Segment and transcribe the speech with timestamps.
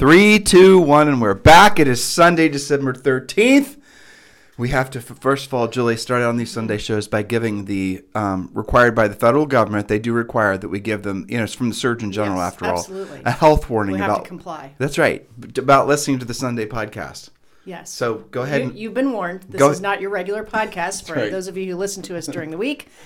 [0.00, 1.78] Three, two, one, and we're back.
[1.78, 3.76] It is Sunday, December 13th.
[4.56, 8.02] We have to, first of all, Julie, start on these Sunday shows by giving the,
[8.14, 11.44] um, required by the federal government, they do require that we give them, you know,
[11.44, 13.18] it's from the Surgeon General Yes, after absolutely.
[13.18, 14.22] all, a health warning We have about.
[14.24, 14.72] to comply.
[14.78, 15.28] That's right,
[15.58, 17.28] about listening to the Sunday podcast.
[17.66, 17.90] Yes.
[17.90, 19.42] So go ahead You, and- you've been warned.
[19.50, 21.30] This Go- is not your regular podcast for right.
[21.30, 22.88] those of you who listen to us during the week.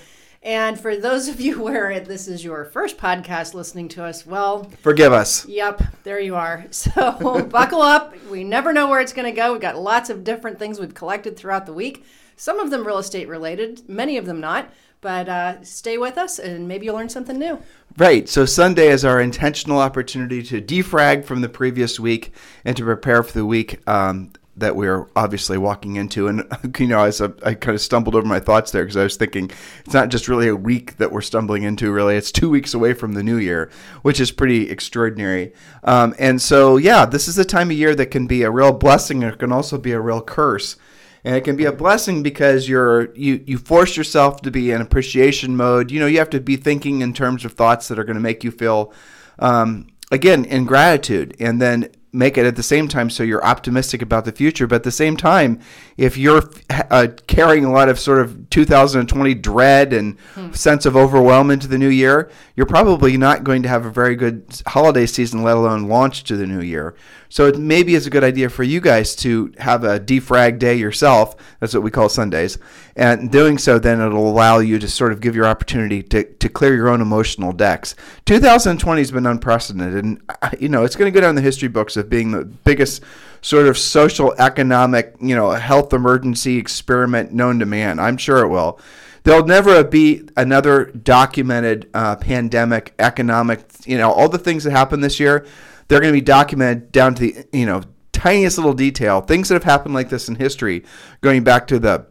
[0.45, 4.65] And for those of you where this is your first podcast listening to us, well,
[4.81, 5.45] Forgive us.
[5.47, 6.65] yep, there you are.
[6.71, 8.15] So buckle up.
[8.29, 9.51] We never know where it's going to go.
[9.53, 12.05] We've got lots of different things we've collected throughout the week.
[12.37, 14.69] Some of them real estate related, many of them not.
[15.01, 17.61] But uh, stay with us and maybe you'll learn something new.
[17.97, 18.27] Right.
[18.27, 23.21] So Sunday is our intentional opportunity to defrag from the previous week and to prepare
[23.23, 26.27] for the week um, that we're obviously walking into.
[26.27, 26.43] And,
[26.79, 29.17] you know, as I, I kind of stumbled over my thoughts there because I was
[29.17, 29.51] thinking
[29.83, 32.15] it's not just really a week that we're stumbling into, really.
[32.15, 33.69] It's two weeks away from the new year,
[34.01, 35.53] which is pretty extraordinary.
[35.83, 38.71] Um, and so, yeah, this is a time of year that can be a real
[38.71, 40.75] blessing it can also be a real curse
[41.23, 44.81] and it can be a blessing because you're you you force yourself to be in
[44.81, 48.03] appreciation mode you know you have to be thinking in terms of thoughts that are
[48.03, 48.93] going to make you feel
[49.39, 54.01] um, again in gratitude and then make it at the same time so you're optimistic
[54.01, 55.59] about the future but at the same time
[55.97, 60.17] if you're uh, carrying a lot of sort of 2020 dread and
[60.51, 64.15] sense of overwhelm into the new year you're probably not going to have a very
[64.15, 66.95] good holiday season let alone launch to the new year
[67.35, 70.75] so it maybe is a good idea for you guys to have a defrag day
[70.75, 71.35] yourself.
[71.59, 72.57] That's what we call Sundays.
[72.95, 76.47] And doing so, then it'll allow you to sort of give your opportunity to, to
[76.47, 77.93] clear your own emotional decks.
[78.25, 80.05] 2020 has been unprecedented.
[80.05, 82.45] And, uh, you know, it's going to go down the history books of being the
[82.45, 83.03] biggest
[83.45, 87.99] sort of social, economic, you know, health emergency experiment known to man.
[87.99, 88.79] I'm sure it will.
[89.23, 95.03] There'll never be another documented uh, pandemic, economic, you know, all the things that happened
[95.03, 95.45] this year
[95.87, 99.55] they're going to be documented down to the you know tiniest little detail things that
[99.55, 100.83] have happened like this in history
[101.21, 102.05] going back to the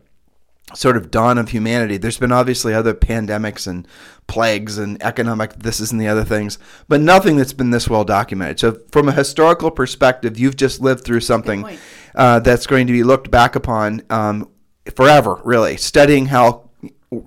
[0.72, 1.98] sort of dawn of humanity.
[1.98, 3.86] There's been obviously other pandemics and
[4.26, 6.58] plagues and economic this is and the other things
[6.88, 8.58] but nothing that's been this well documented.
[8.58, 11.78] So from a historical perspective you've just lived through something
[12.14, 14.48] uh, that's going to be looked back upon um,
[14.96, 16.63] forever really studying how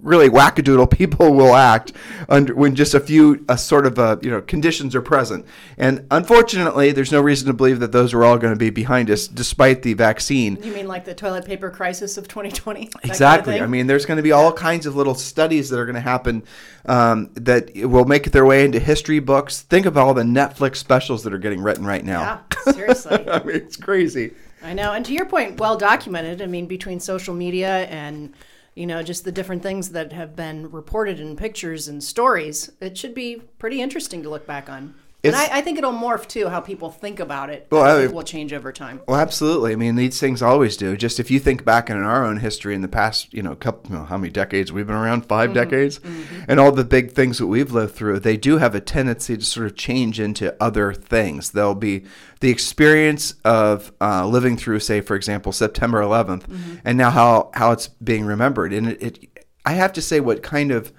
[0.02, 1.94] really wackadoodle people will act
[2.30, 5.46] under when just a few a sort of uh, you know conditions are present
[5.78, 9.09] and unfortunately there's no reason to believe that those are all going to be behind
[9.09, 12.86] us despite the vaccine You mean like the toilet paper crisis of 2020?
[12.86, 13.62] That kind of Exactly.
[13.62, 16.02] I mean, there's going to be all kinds of little studies that are going to
[16.02, 16.44] happen
[16.86, 19.62] um, that will make their way into history books.
[19.62, 22.42] Think of all the Netflix specials that are getting written right now.
[22.66, 23.28] yeah, seriously.
[23.30, 24.34] I mean, it's crazy.
[24.64, 24.94] I know.
[24.94, 26.42] And to your point, well documented.
[26.42, 28.34] I mean, between social media and,
[28.78, 32.96] you know, just the different things that have been reported in pictures and stories, it
[32.96, 34.94] should be pretty interesting to look back on.
[35.24, 37.68] And I, I think it'll morph too, how people think about it.
[37.72, 39.02] Well, I I- will change over time.
[39.08, 39.74] Well, absolutely.
[39.74, 40.96] I mean, these things always do.
[40.96, 43.92] Just if you think back in our own history in the past, you know, couple,
[43.92, 45.26] you know, how many decades we've been around?
[45.26, 45.54] 5 mm-hmm.
[45.54, 46.44] decades, mm-hmm.
[46.48, 49.44] and all the big things that we've lived through, they do have a tendency to
[49.44, 51.52] sort of change into other things.
[51.52, 52.06] They'll be
[52.40, 56.76] the experience of uh, living through, say, for example, September 11th, mm-hmm.
[56.86, 58.72] and now how how it's being remembered.
[58.72, 60.94] And it, it, I have to say, what kind of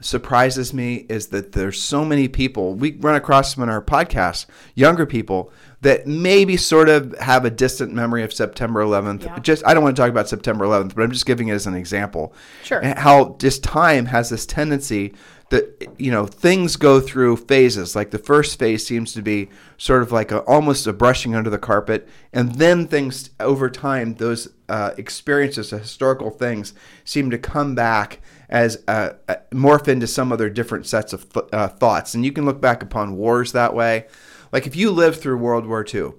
[0.00, 4.44] surprises me is that there's so many people we run across them in our podcast
[4.74, 9.38] younger people that maybe sort of have a distant memory of September 11th Yeah.
[9.38, 11.66] just I don't want to talk about September 11th but I'm just giving it as
[11.66, 12.78] an example Sure.
[12.80, 15.14] And how just time has this tendency
[15.48, 19.48] that you know things go through phases like the first phase seems to be
[19.78, 24.14] sort of like a, almost a brushing under the carpet and then things over time
[24.16, 26.74] those uh, experiences the historical things
[27.04, 31.46] seem to come back as uh, uh, morph into some other different sets of th-
[31.52, 32.14] uh, thoughts.
[32.14, 34.06] And you can look back upon wars that way.
[34.52, 36.10] Like if you lived through world war ii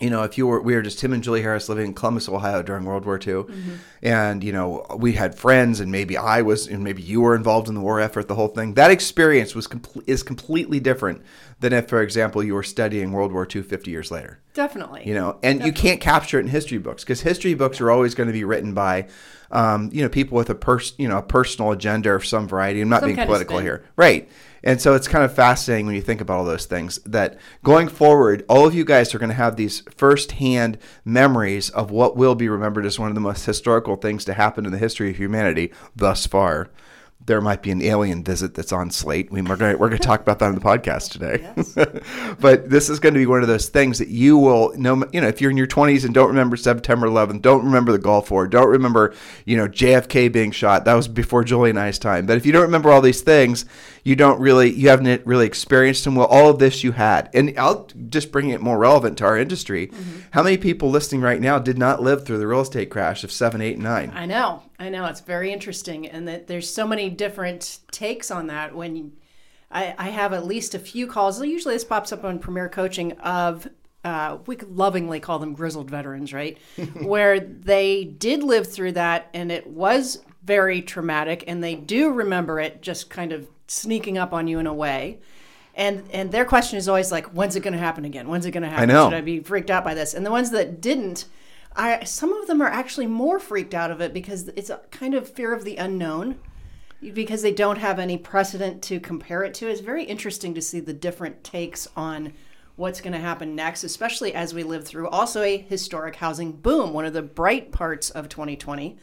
[0.00, 2.28] you know, if you were, we were just Tim and Julie Harris living in Columbus,
[2.28, 3.44] Ohio during World War II,
[4.02, 7.68] and you know, we had friends, and maybe I was, and maybe you were involved
[7.68, 8.74] in the war effort, the whole thing.
[8.74, 11.22] That experience was com- is completely different
[11.60, 14.40] than if, for example, you were studying World War II 50 years later.
[14.54, 15.02] Definitely.
[15.06, 18.14] You know, and you can't capture it in history books because history books are always
[18.14, 19.08] going to be written by,
[19.50, 22.80] um, you know, people with a pers- you know, a personal agenda of some variety.
[22.80, 24.28] I'm not Some being political here, right?
[24.62, 26.98] And so it's kind of fascinating when you think about all those things.
[27.06, 31.90] That going forward, all of you guys are going to have these firsthand memories of
[31.90, 34.78] what will be remembered as one of the most historical things to happen in the
[34.78, 36.70] history of humanity thus far.
[37.26, 39.30] There might be an alien visit that's on Slate.
[39.30, 41.52] We, we're going we're to talk about that on the podcast today.
[42.40, 45.04] but this is going to be one of those things that you will know.
[45.12, 47.98] You know, if you're in your 20s and don't remember September 11th, don't remember the
[47.98, 49.14] Gulf War, don't remember,
[49.44, 50.86] you know, JFK being shot.
[50.86, 52.24] That was before Julie and I's time.
[52.24, 53.66] But if you don't remember all these things,
[54.04, 56.14] You don't really, you haven't really experienced them.
[56.14, 57.30] Well, all of this you had.
[57.34, 59.88] And I'll just bring it more relevant to our industry.
[59.88, 60.20] Mm-hmm.
[60.30, 63.32] How many people listening right now did not live through the real estate crash of
[63.32, 64.12] 7, 8, 9?
[64.14, 64.62] I know.
[64.78, 65.06] I know.
[65.06, 66.06] It's very interesting.
[66.06, 69.12] And that there's so many different takes on that when you,
[69.70, 71.42] I, I have at least a few calls.
[71.42, 73.68] Usually this pops up on Premier Coaching of
[74.04, 76.58] uh, we could lovingly call them grizzled veterans, right?
[77.02, 82.58] Where they did live through that and it was very traumatic and they do remember
[82.58, 85.20] it just kind of sneaking up on you in a way.
[85.74, 88.28] And and their question is always like, when's it going to happen again?
[88.28, 88.90] When's it going to happen?
[88.90, 89.08] I know.
[89.08, 90.14] Should I be freaked out by this?
[90.14, 91.26] And the ones that didn't,
[91.76, 95.14] I some of them are actually more freaked out of it because it's a kind
[95.14, 96.36] of fear of the unknown
[97.14, 99.68] because they don't have any precedent to compare it to.
[99.68, 102.34] It's very interesting to see the different takes on
[102.76, 106.92] what's going to happen next, especially as we live through also a historic housing boom,
[106.92, 108.98] one of the bright parts of 2020.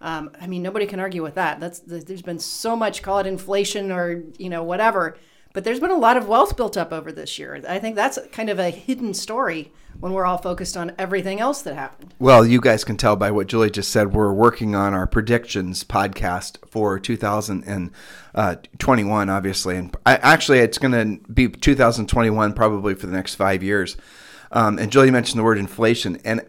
[0.00, 1.60] Um, I mean, nobody can argue with that.
[1.60, 5.16] That's there's been so much, call it inflation or you know whatever,
[5.56, 7.58] but there's been a lot of wealth built up over this year.
[7.66, 11.62] I think that's kind of a hidden story when we're all focused on everything else
[11.62, 12.12] that happened.
[12.18, 14.12] Well, you guys can tell by what Julie just said.
[14.12, 21.16] We're working on our predictions podcast for 2021, obviously, and I, actually, it's going to
[21.32, 23.96] be 2021 probably for the next five years.
[24.52, 26.42] Um, and Julie mentioned the word inflation, and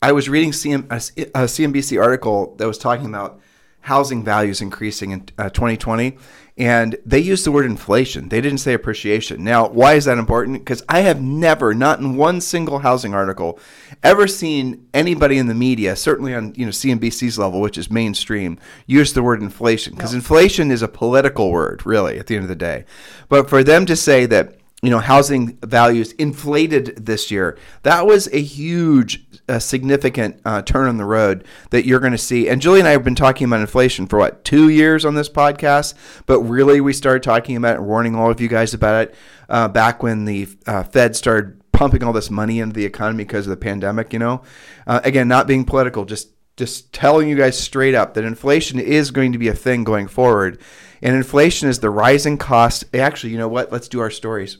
[0.00, 3.40] I was reading CM, a, CNBC article that was talking about
[3.80, 6.18] housing values increasing in uh, 2020
[6.58, 10.58] and they used the word inflation they didn't say appreciation now why is that important
[10.58, 13.60] because i have never not in one single housing article
[14.02, 18.58] ever seen anybody in the media certainly on you know cnbc's level which is mainstream
[18.86, 20.16] use the word inflation because no.
[20.16, 22.84] inflation is a political word really at the end of the day
[23.28, 27.58] but for them to say that you know, housing values inflated this year.
[27.82, 32.18] That was a huge, uh, significant uh, turn on the road that you're going to
[32.18, 32.48] see.
[32.48, 35.28] And Julie and I have been talking about inflation for what two years on this
[35.28, 35.94] podcast,
[36.26, 39.14] but really we started talking about it and warning all of you guys about it
[39.48, 43.46] uh, back when the uh, Fed started pumping all this money into the economy because
[43.46, 44.12] of the pandemic.
[44.12, 44.42] You know,
[44.86, 49.10] uh, again, not being political, just just telling you guys straight up that inflation is
[49.10, 50.58] going to be a thing going forward.
[51.02, 52.84] And inflation is the rising cost.
[52.94, 53.70] Actually, you know what?
[53.70, 54.56] Let's do our stories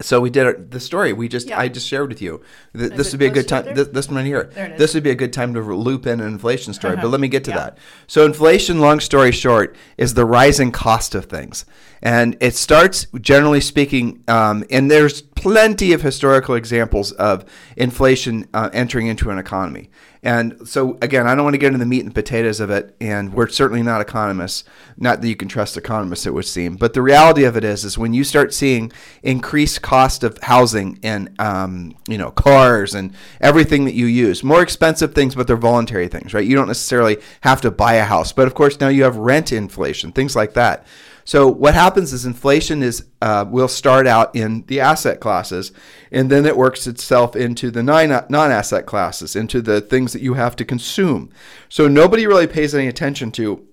[0.00, 1.58] so we did the story we just yeah.
[1.58, 2.42] I just shared with you.
[2.72, 3.74] this would be a good time.
[3.74, 4.74] This, this, one right here.
[4.76, 6.94] This would be a good time to loop in an inflation story.
[6.94, 7.02] Uh-huh.
[7.02, 7.56] But let me get to yeah.
[7.56, 7.78] that.
[8.06, 11.64] So inflation, long story short, is the rising cost of things,
[12.02, 14.22] and it starts generally speaking.
[14.28, 17.44] Um, and there's plenty of historical examples of
[17.76, 19.90] inflation uh, entering into an economy.
[20.26, 22.96] And so, again, I don't want to get into the meat and potatoes of it,
[23.00, 24.64] and we're certainly not economists.
[24.96, 26.74] Not that you can trust economists, it would seem.
[26.74, 28.90] But the reality of it is, is when you start seeing
[29.22, 34.62] increased cost of housing and um, you know cars and everything that you use, more
[34.62, 36.44] expensive things, but they're voluntary things, right?
[36.44, 39.52] You don't necessarily have to buy a house, but of course now you have rent
[39.52, 40.84] inflation, things like that.
[41.26, 45.72] So what happens is inflation is uh, will start out in the asset classes,
[46.12, 50.54] and then it works itself into the non-asset classes, into the things that you have
[50.56, 51.30] to consume.
[51.68, 53.66] So nobody really pays any attention to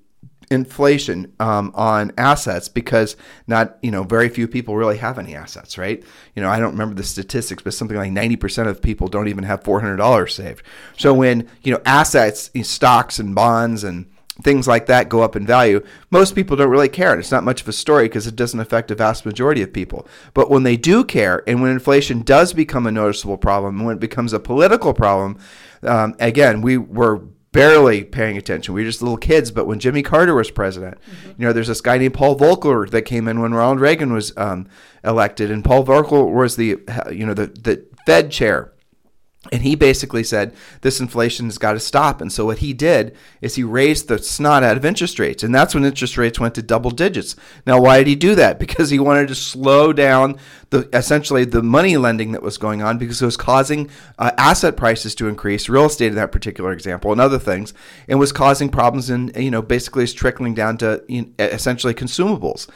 [0.50, 3.16] inflation um, on assets because
[3.48, 6.04] not you know very few people really have any assets right
[6.36, 9.46] you know i don't remember the statistics but something like 90% of people don't even
[9.46, 10.64] have $400 saved
[10.98, 15.46] so when you know assets stocks and bonds and things like that go up in
[15.46, 17.12] value, most people don't really care.
[17.12, 19.72] And it's not much of a story because it doesn't affect a vast majority of
[19.72, 20.08] people.
[20.34, 23.96] But when they do care, and when inflation does become a noticeable problem, and when
[23.96, 25.38] it becomes a political problem,
[25.84, 28.74] um, again, we were barely paying attention.
[28.74, 29.52] We were just little kids.
[29.52, 31.42] But when Jimmy Carter was president, mm-hmm.
[31.42, 34.36] you know, there's this guy named Paul Volcker that came in when Ronald Reagan was
[34.36, 34.68] um,
[35.04, 36.80] elected, and Paul Volcker was the
[37.12, 38.74] you know the the Fed chair
[39.52, 42.22] and he basically said this inflation has got to stop.
[42.22, 45.44] And so what he did is he raised the snot out of interest rates.
[45.44, 47.36] And that's when interest rates went to double digits.
[47.66, 48.60] Now, why did he do that?
[48.74, 50.38] Because he wanted to slow down
[50.70, 54.78] the essentially the money lending that was going on because it was causing uh, asset
[54.78, 57.74] prices to increase, real estate in that particular example, and other things,
[58.08, 61.94] and was causing problems in, you know, basically is trickling down to you know, essentially
[61.94, 62.68] consumables.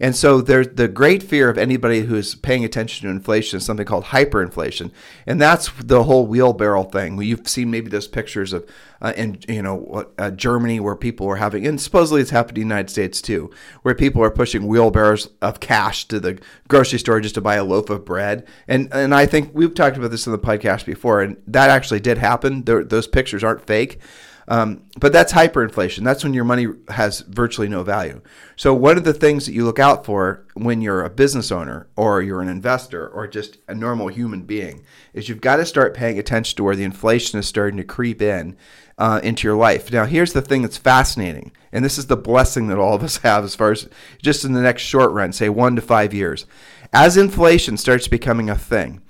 [0.00, 3.86] And so there's the great fear of anybody who's paying attention to inflation is something
[3.86, 4.90] called hyperinflation.
[5.26, 7.20] And that's the whole wheelbarrow thing.
[7.20, 8.68] You've seen maybe those pictures of
[9.00, 12.62] uh, in you know uh, Germany where people were having, and supposedly it's happened in
[12.62, 13.50] the United States too,
[13.82, 16.38] where people are pushing wheelbarrows of cash to the
[16.68, 18.46] grocery store just to buy a loaf of bread.
[18.66, 22.00] And and I think we've talked about this in the podcast before, and that actually
[22.00, 22.64] did happen.
[22.64, 24.00] those pictures aren't fake.
[24.48, 26.04] Um, but that's hyperinflation.
[26.04, 28.20] That's when your money has virtually no value.
[28.54, 31.88] So one of the things that you look out for when you're a business owner
[31.96, 35.94] or you're an investor or just a normal human being is you've got to start
[35.94, 38.56] paying attention to where the inflation is starting to creep in
[38.98, 39.92] uh, into your life.
[39.92, 43.18] Now, here's the thing that's fascinating, and this is the blessing that all of us
[43.18, 43.88] have as far as
[44.22, 46.46] just in the next short run, say one to five years.
[46.92, 49.02] As inflation starts becoming a thing,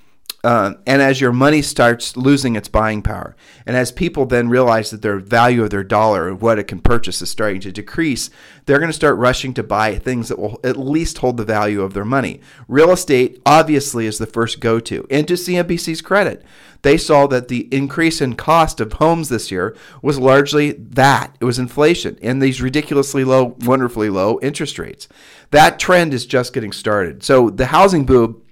[0.46, 3.34] uh, and as your money starts losing its buying power,
[3.66, 7.20] and as people then realize that their value of their dollar, what it can purchase,
[7.20, 8.30] is starting to decrease,
[8.64, 11.82] they're going to start rushing to buy things that will at least hold the value
[11.82, 12.40] of their money.
[12.68, 15.04] Real estate, obviously, is the first go to.
[15.10, 16.44] And to CNBC's credit,
[16.82, 21.44] they saw that the increase in cost of homes this year was largely that it
[21.44, 25.08] was inflation and these ridiculously low, wonderfully low interest rates.
[25.50, 27.24] That trend is just getting started.
[27.24, 28.42] So the housing boom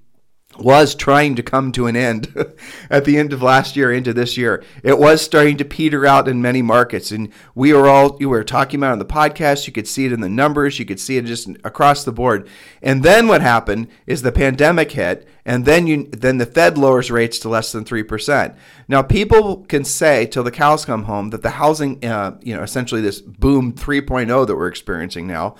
[0.57, 2.33] was trying to come to an end
[2.89, 4.63] at the end of last year into this year.
[4.83, 8.43] It was starting to peter out in many markets, and we were all you were
[8.43, 9.67] talking about on the podcast.
[9.67, 10.79] You could see it in the numbers.
[10.79, 12.47] You could see it just across the board.
[12.81, 17.11] And then what happened is the pandemic hit, and then you then the Fed lowers
[17.11, 18.55] rates to less than three percent.
[18.87, 22.63] Now people can say till the cows come home that the housing, uh, you know,
[22.63, 25.55] essentially this boom 3.0 that we're experiencing now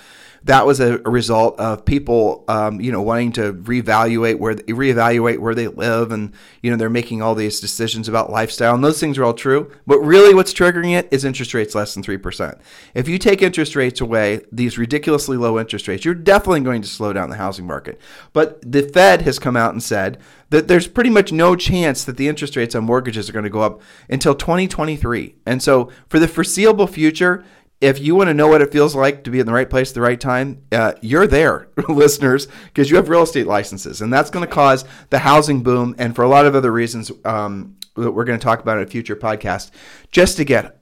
[0.46, 5.56] that was a, result of people, um, you know, wanting to reevaluate where reevaluate where
[5.56, 9.18] they live, and you know, they're making all these decisions about lifestyle, and those things
[9.18, 9.72] are all true.
[9.88, 12.60] But really, what's triggering it is interest rates less than three percent.
[12.94, 16.88] If you take interest rates away, these ridiculously low interest rates, you're definitely going to
[16.88, 18.00] slow down the housing market.
[18.32, 20.20] But the Fed has come out and said
[20.52, 23.50] that there's pretty much no chance that the interest rates on mortgages are going to
[23.50, 25.36] go up until 2023.
[25.46, 27.44] And so, for the foreseeable future,
[27.82, 29.92] if you want to know what it feels like to be in the right place
[29.92, 34.12] at the right time, uh, you're there, listeners, because you have real estate licenses, and
[34.12, 37.76] that's going to cause the housing boom, and for a lot of other reasons um,
[37.96, 39.72] that we're going to talk about in a future podcast,
[40.12, 40.80] just to get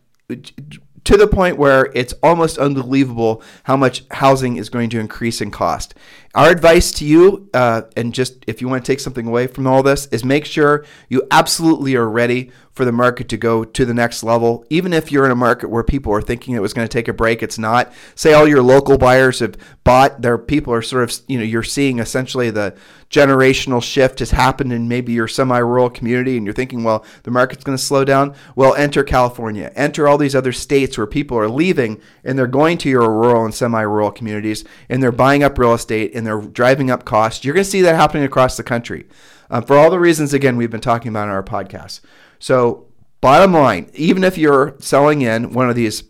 [1.04, 5.52] to the point where it's almost unbelievable how much housing is going to increase in
[5.52, 5.94] cost.
[6.36, 9.68] Our advice to you, uh, and just if you want to take something away from
[9.68, 13.86] all this, is make sure you absolutely are ready for the market to go to
[13.86, 14.66] the next level.
[14.72, 17.08] Even if you're in a market where people are thinking it was going to take
[17.08, 17.94] a break, it's not.
[18.16, 21.62] Say all your local buyers have bought, their people are sort of, you know, you're
[21.62, 22.76] seeing essentially the
[23.12, 27.32] generational shift has happened in maybe your semi rural community and you're thinking, well, the
[27.32, 28.34] market's going to slow down.
[28.56, 32.80] Well, enter California, enter all these other states where people are leaving and they're going
[32.80, 36.42] to your rural and semi rural communities and they're buying up real estate and they're
[36.42, 37.44] driving up costs.
[37.44, 39.08] You're going to see that happening across the country.
[39.50, 42.02] Um, for all the reasons, again, we've been talking about in our podcast.
[42.40, 42.88] So,
[43.22, 46.04] bottom line, even if you're selling in one of these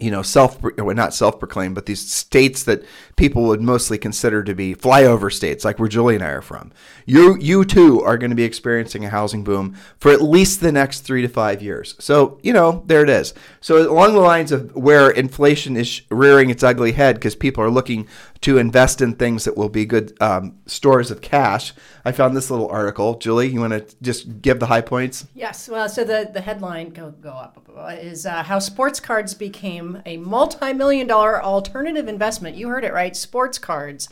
[0.00, 2.82] you know, self, well, not self proclaimed, but these states that
[3.16, 6.72] people would mostly consider to be flyover states, like where Julie and I are from.
[7.04, 10.72] You, you too are going to be experiencing a housing boom for at least the
[10.72, 11.96] next three to five years.
[11.98, 13.34] So, you know, there it is.
[13.60, 17.70] So, along the lines of where inflation is rearing its ugly head because people are
[17.70, 18.08] looking
[18.42, 21.74] to invest in things that will be good um, stores of cash.
[22.04, 23.18] I found this little article.
[23.18, 25.26] Julie, you want to just give the high points?
[25.34, 25.68] Yes.
[25.68, 27.58] Well, so the, the headline go go up
[28.00, 32.56] is uh, how sports cards became a multi-million dollar alternative investment.
[32.56, 33.14] You heard it right.
[33.14, 34.08] Sports cards.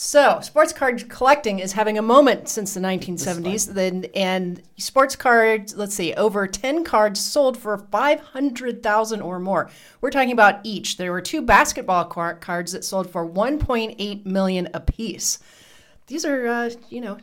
[0.00, 3.74] So, sports card collecting is having a moment since the 1970s.
[3.74, 9.68] Then, and sports cards, let's see, over 10 cards sold for 500,000 or more.
[10.00, 10.98] We're talking about each.
[10.98, 15.40] There were two basketball cards that sold for 1.8 million apiece.
[16.06, 17.18] These are, uh, you know,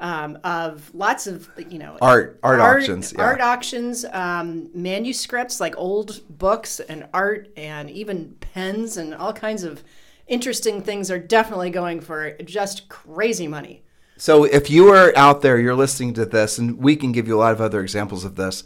[0.00, 3.22] um, of lots of you know art art, art auctions yeah.
[3.22, 9.62] art auctions um, manuscripts like old books and art and even pens and all kinds
[9.62, 9.84] of
[10.26, 13.82] interesting things are definitely going for just crazy money
[14.16, 17.36] so if you are out there you're listening to this and we can give you
[17.36, 18.64] a lot of other examples of this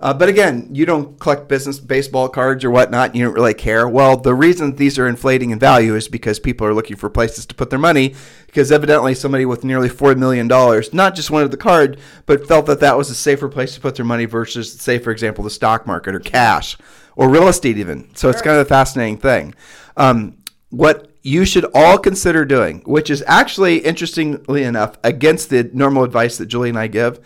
[0.00, 3.14] Uh, but again, you don't collect business baseball cards or whatnot.
[3.14, 3.88] You don't really care.
[3.88, 7.46] Well, the reason these are inflating in value is because people are looking for places
[7.46, 8.14] to put their money.
[8.46, 12.66] Because evidently, somebody with nearly four million dollars not just wanted the card, but felt
[12.66, 15.50] that that was a safer place to put their money versus, say, for example, the
[15.50, 16.76] stock market or cash
[17.16, 18.14] or real estate, even.
[18.14, 19.54] So it's kind of a fascinating thing.
[19.96, 20.38] Um,
[20.70, 26.38] what you should all consider doing, which is actually, interestingly enough, against the normal advice
[26.38, 27.18] that Julie and I give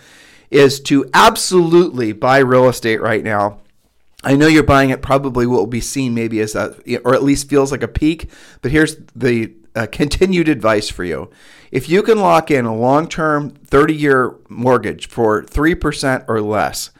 [0.50, 3.60] is to absolutely buy real estate right now.
[4.22, 7.22] I know you're buying it probably what will be seen maybe as a, or at
[7.22, 8.30] least feels like a peak,
[8.60, 11.30] but here's the uh, continued advice for you.
[11.70, 16.90] If you can lock in a long term 30 year mortgage for 3% or less,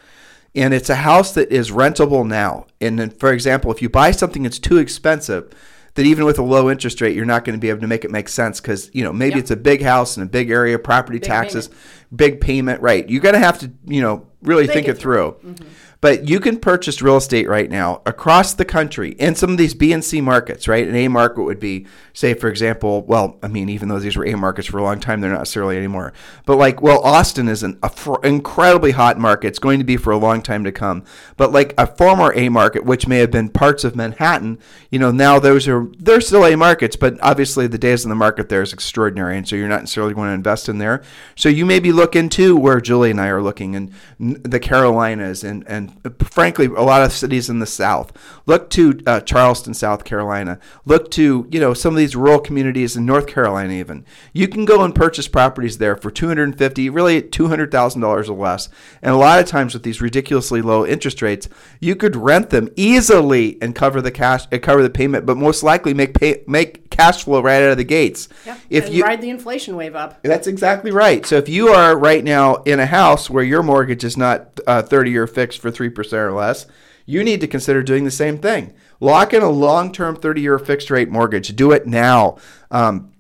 [0.55, 4.11] and it's a house that is rentable now, and then, for example, if you buy
[4.11, 5.53] something that's too expensive,
[6.01, 8.07] that even with a low interest rate, you're not going to be able to make
[8.07, 9.39] it make sense because you know maybe Yep.
[9.43, 11.69] it's a big house and a big area, property Big taxes,
[12.15, 12.81] big payment.
[12.81, 15.37] Right, you're going to have to you know really think it it through.
[15.45, 15.69] Mm-hmm.
[16.01, 19.75] But you can purchase real estate right now across the country in some of these
[19.75, 20.67] B and C markets.
[20.67, 24.17] Right, an A market would be, say, for example, well, I mean, even though these
[24.17, 26.13] were A markets for a long time, they're not necessarily anymore.
[26.47, 29.49] But like, well, Austin is an fr- incredibly hot market.
[29.49, 31.05] It's going to be for a long time to come.
[31.37, 34.59] But like a former A market, which may have been parts of Manhattan,
[34.91, 38.17] you know, now those are they're still A markets, but obviously the days in the
[38.17, 41.03] market there is extraordinary, and so you're not necessarily going to invest in there.
[41.37, 45.67] So you maybe look into where Julie and I are looking, and the Carolinas, and
[45.69, 48.13] and frankly a lot of cities in the South.
[48.47, 50.59] Look to uh, Charleston, South Carolina.
[50.85, 53.73] Look to you know some of these rural communities in North Carolina.
[53.75, 57.49] Even you can go and purchase properties there for two hundred and fifty, really two
[57.49, 58.69] hundred thousand dollars or less.
[59.03, 61.49] And a lot of times with these ridiculously low interest rates,
[61.81, 65.63] you could rent them easily and cover the cash, uh, cover the payment, but most
[65.63, 68.29] likely make pay, make cash flow right out of the gates.
[68.45, 68.59] Yeah.
[68.69, 70.23] If and you ride the inflation wave up.
[70.23, 71.25] that's exactly right.
[71.25, 74.83] So if you are right now in a house where your mortgage is not uh,
[74.83, 76.67] 30 year fixed for 3% or less,
[77.07, 78.75] you need to consider doing the same thing.
[79.01, 81.57] Lock in a long term 30 year fixed rate mortgage.
[81.57, 82.37] Do it now.
[82.71, 83.13] Um,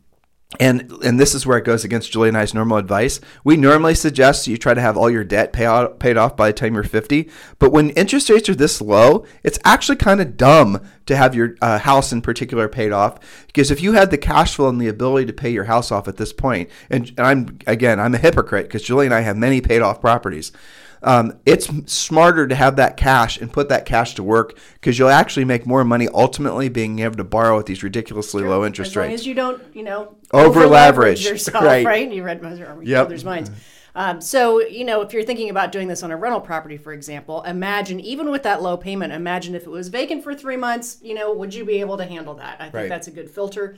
[0.58, 3.20] and and this is where it goes against Julie and I's normal advice.
[3.44, 6.48] We normally suggest you try to have all your debt pay out, paid off by
[6.48, 7.30] the time you're 50.
[7.60, 11.54] But when interest rates are this low, it's actually kind of dumb to have your
[11.62, 14.88] uh, house in particular paid off because if you had the cash flow and the
[14.88, 18.18] ability to pay your house off at this point, and, and I'm again I'm a
[18.18, 20.50] hypocrite because Julie and I have many paid off properties.
[21.02, 25.08] Um, it's smarter to have that cash and put that cash to work because you'll
[25.08, 28.96] actually make more money ultimately being able to borrow at these ridiculously low interest as
[28.96, 29.22] long rates.
[29.22, 31.86] as you don't, you know, Over leverage, yourself, right.
[31.86, 32.12] right?
[32.12, 33.06] You read Yep.
[33.06, 33.50] others' minds.
[33.94, 36.92] Um, so, you know, if you're thinking about doing this on a rental property, for
[36.92, 40.98] example, imagine even with that low payment, imagine if it was vacant for three months,
[41.02, 42.56] you know, would you be able to handle that?
[42.60, 42.88] I think Right.
[42.88, 43.76] that's a good filter.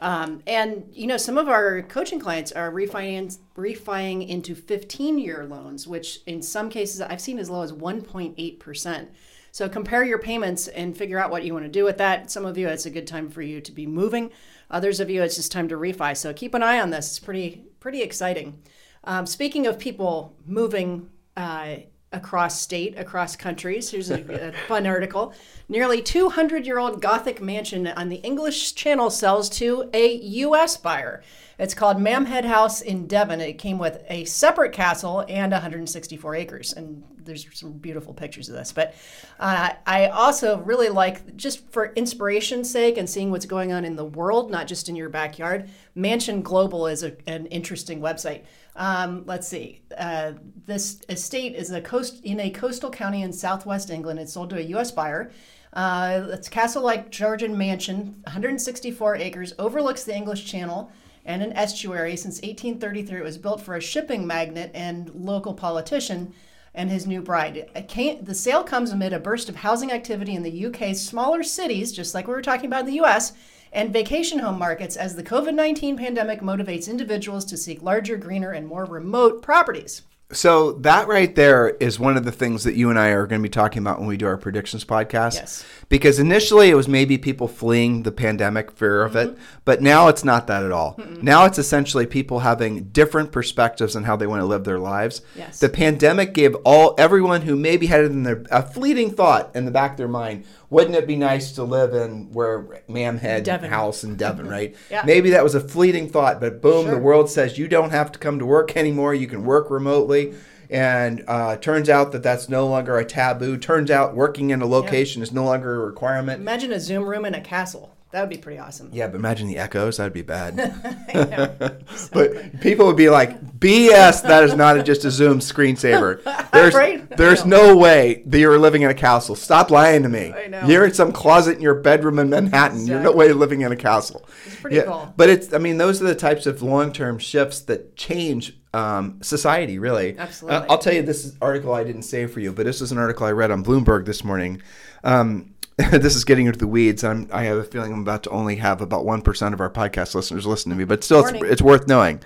[0.00, 5.44] Um, and you know, some of our coaching clients are refinance refining into 15 year
[5.44, 9.10] loans, which in some cases I've seen as low as 1.8 percent.
[9.50, 12.30] So compare your payments and figure out what you want to do with that.
[12.30, 14.30] Some of you, it's a good time for you to be moving.
[14.70, 16.16] Others of you, it's just time to refi.
[16.16, 17.08] So keep an eye on this.
[17.08, 18.62] It's pretty pretty exciting.
[19.04, 21.76] Um, speaking of people moving uh,
[22.12, 25.34] across state, across countries, here's a, a fun article.
[25.68, 30.76] Nearly 200 year old Gothic mansion on the English Channel sells to a U.S.
[30.76, 31.22] buyer.
[31.58, 33.40] It's called Mamhead House in Devon.
[33.40, 36.72] It came with a separate castle and 164 acres.
[36.72, 38.72] And there's some beautiful pictures of this.
[38.72, 38.94] But
[39.38, 43.96] uh, I also really like, just for inspiration's sake and seeing what's going on in
[43.96, 48.44] the world, not just in your backyard, Mansion Global is a, an interesting website.
[48.78, 49.82] Um, let's see.
[49.98, 54.20] Uh, this estate is a coast in a coastal county in southwest England.
[54.20, 54.92] It's sold to a U.S.
[54.92, 55.32] buyer.
[55.72, 60.90] Uh, it's castle-like Georgian mansion, 164 acres, overlooks the English Channel
[61.26, 62.16] and an estuary.
[62.16, 66.32] Since 1833, it was built for a shipping magnate and local politician
[66.72, 67.68] and his new bride.
[67.74, 72.14] The sale comes amid a burst of housing activity in the UK's smaller cities, just
[72.14, 73.32] like we were talking about in the US,
[73.78, 78.50] and vacation home markets as the COVID 19 pandemic motivates individuals to seek larger, greener,
[78.50, 80.02] and more remote properties.
[80.30, 83.40] So that right there is one of the things that you and I are going
[83.40, 85.36] to be talking about when we do our predictions podcast.
[85.36, 85.64] Yes.
[85.88, 89.30] Because initially it was maybe people fleeing the pandemic fear of Mm-hmm.
[89.30, 91.00] it, but now it's not that at all.
[91.22, 95.22] Now it's essentially people having different perspectives on how they want to live their lives.
[95.34, 95.60] Yes.
[95.60, 99.64] The pandemic gave all everyone who maybe had it in their a fleeting thought in
[99.64, 103.70] the back of their mind, wouldn't it be nice to live in where Mamhead Devon.
[103.70, 104.74] house in Devon, right?
[104.90, 105.02] Yeah.
[105.04, 106.94] Maybe that was a fleeting thought, but boom, Sure.
[106.94, 109.14] the world says you don't have to come to work anymore.
[109.14, 110.34] You can work remotely.
[110.70, 113.56] And uh, turns out that that's no longer a taboo.
[113.56, 116.40] Turns out working in a location is no longer a requirement.
[116.42, 117.94] Imagine a Zoom room in a castle.
[118.10, 118.88] That would be pretty awesome.
[118.90, 119.98] Yeah, but imagine the echoes.
[119.98, 120.56] That'd be bad.
[122.12, 124.22] but people would be like, "BS!
[124.22, 126.22] That is not a, just a Zoom screensaver.
[126.52, 127.08] There's Right?
[127.16, 129.34] There's no way that you're living in a castle.
[129.36, 130.32] Stop lying to me.
[130.32, 130.62] I know.
[130.66, 132.86] You're in some closet in your bedroom in Manhattan.
[132.86, 134.26] You're no way living in a castle.
[134.46, 135.12] It's pretty cool.
[135.16, 139.18] But it's I mean those are the types of long term shifts that change um,
[139.22, 140.16] society really.
[140.16, 140.56] Absolutely.
[140.56, 142.96] Uh, I'll tell you this article I didn't save for you, but this is an
[142.96, 144.62] article I read on Bloomberg this morning.
[145.04, 145.54] Um,
[145.92, 147.04] this is getting into the weeds.
[147.04, 149.70] I'm, I have a feeling I'm about to only have about one percent of our
[149.70, 152.20] podcast listeners listen to me, but still, it's, it's worth knowing.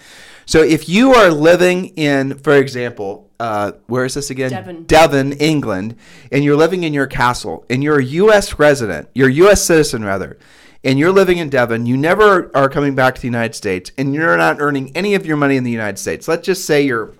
[0.47, 4.53] So, if you are living in, for example, uh, where is this again?
[4.53, 4.85] Devon.
[4.85, 5.97] Devon, England,
[6.31, 8.59] and you're living in your castle, and you're a U.S.
[8.59, 9.63] resident, you're a U.S.
[9.63, 10.39] citizen rather,
[10.83, 14.15] and you're living in Devon, you never are coming back to the United States, and
[14.15, 16.27] you're not earning any of your money in the United States.
[16.27, 17.13] Let's just say you're,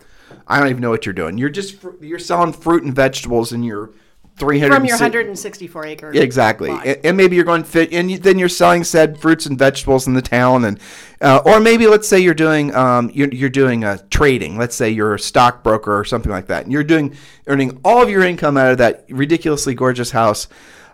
[0.49, 1.37] I don't even know what you're doing.
[1.37, 3.91] You're just you're selling fruit and vegetables in your
[4.37, 6.11] 300 From your 164 acre.
[6.13, 9.59] Exactly, and, and maybe you're going fit, and you, then you're selling said fruits and
[9.59, 10.81] vegetables in the town, and
[11.21, 14.59] uh, or maybe let's say you're doing um, you're, you're doing uh, trading.
[14.59, 17.15] Let's say you're a stockbroker or something like that, and you're doing
[17.47, 20.49] earning all of your income out of that ridiculously gorgeous house.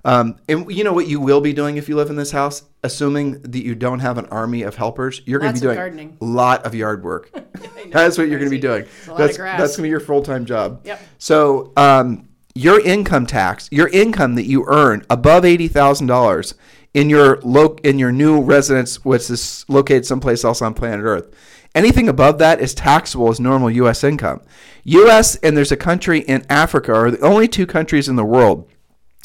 [0.04, 2.62] Um, and you know what you will be doing if you live in this house,
[2.82, 6.16] assuming that you don't have an army of helpers, you're going to be doing gardening.
[6.20, 7.30] a lot of yard work.
[7.90, 8.86] That's what you're going to be doing.
[9.06, 10.82] a lot that's that's going to be your full time job.
[10.84, 11.02] Yep.
[11.18, 12.27] So um,
[12.58, 16.54] your income tax, your income that you earn above eighty thousand dollars
[16.92, 21.32] in your lo- in your new residence, which is located someplace else on planet Earth,
[21.74, 24.02] anything above that is taxable as normal U.S.
[24.02, 24.40] income.
[24.84, 25.36] U.S.
[25.36, 28.68] and there's a country in Africa are the only two countries in the world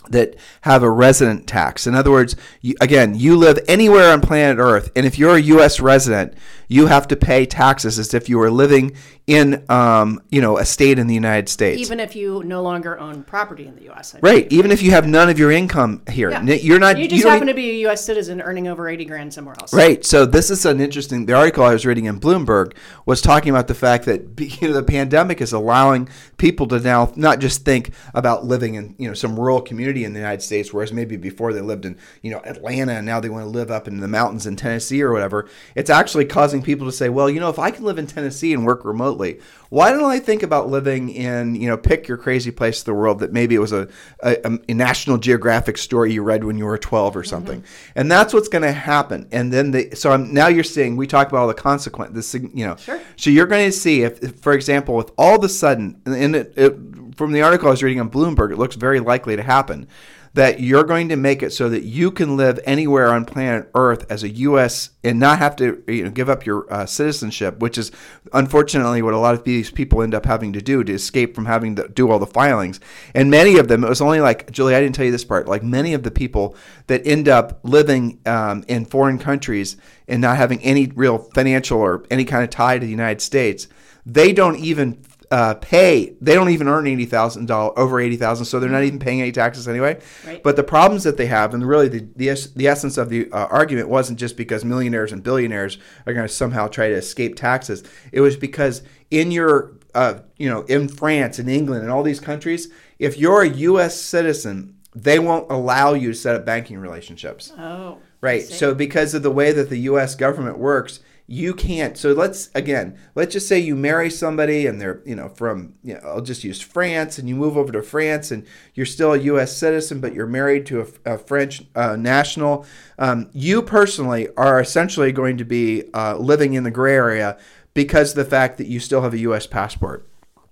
[0.10, 1.88] that have a resident tax.
[1.88, 5.42] In other words, you, again, you live anywhere on planet Earth, and if you're a
[5.42, 5.80] U.S.
[5.80, 6.34] resident,
[6.74, 8.96] you have to pay taxes as if you were living
[9.28, 11.80] in, um, you know, a state in the United States.
[11.80, 14.16] Even if you no longer own property in the U.S.
[14.16, 14.52] I right.
[14.52, 16.42] Even if you have none of your income here, Yeah.
[16.42, 16.98] You're not.
[16.98, 18.04] You just don't happen to be a U.S.
[18.04, 19.72] citizen earning over 80 grand somewhere else.
[19.72, 20.04] Right.
[20.04, 21.26] So this is an interesting.
[21.26, 24.22] The article I was reading in Bloomberg was talking about the fact that
[24.62, 28.96] you know the pandemic is allowing people to now not just think about living in
[28.98, 31.98] you know some rural community in the United States, whereas maybe before they lived in
[32.24, 35.04] you know Atlanta and now they want to live up in the mountains in Tennessee
[35.04, 35.48] or whatever.
[35.76, 38.54] It's actually causing people to say, well, you know, if I can live in Tennessee
[38.54, 42.52] and work remotely, why don't I think about living in you know pick your crazy
[42.52, 43.88] place of the world that maybe it was a,
[44.22, 48.00] a, a National Geographic story you read when you were 12 or something, mm-hmm.
[48.00, 49.28] and that's what's going to happen.
[49.32, 52.34] And then they so I'm, now you're seeing we talk about all the consequent this
[52.34, 53.02] you know Sure.
[53.16, 56.36] so you're going to see if, if, for example, if all of a sudden, and
[56.36, 56.76] it, it,
[57.16, 59.88] from the article I was reading on Bloomberg, it looks very likely to happen
[60.34, 64.10] that you're going to make it so that you can live anywhere on planet Earth
[64.10, 64.90] as a U.S.
[65.04, 67.92] and not have to you know, give up your uh, citizenship, which is
[68.34, 71.46] unfortunately what a lot of these people end up having to do to escape from
[71.46, 72.80] having to do all the filings.
[73.14, 75.48] And many of them, it was only like Julie, I didn't tell you this part.
[75.48, 76.56] Like many of the people
[76.88, 82.06] that end up living um, in foreign countries and not having any real financial or
[82.10, 83.68] any kind of tie to the United States,
[84.04, 85.00] they don't even
[85.34, 86.16] uh, pay.
[86.22, 89.20] They don't even earn eighty thousand dollars over eighty thousand, so they're not even paying
[89.20, 90.00] any taxes anyway.
[90.28, 90.44] Right.
[90.44, 93.48] But the problems that they have, and really the the, the essence of the uh,
[93.48, 97.84] argument wasn't just because millionaires and billionaires are going to somehow try to escape taxes.
[98.12, 102.20] It was because in your uh, you know in France and England and all these
[102.20, 104.00] countries, if you're a U.S.
[104.00, 107.52] citizen, they won't allow you to set up banking relationships.
[107.58, 107.98] Oh.
[108.22, 108.44] Right.
[108.44, 110.14] So because of the way that the U.S.
[110.14, 111.98] government works, you can't.
[111.98, 115.96] So let's again, let's just say you marry somebody and they're you know from you
[115.96, 119.18] know I'll just use France and you move over to France and you're still a
[119.18, 119.56] U.S.
[119.56, 122.66] citizen but you're married to a, a French uh, national.
[123.00, 127.38] Um, you personally are essentially going to be uh, living in the gray area
[127.74, 129.48] because of the fact that you still have a U.S.
[129.48, 130.08] passport.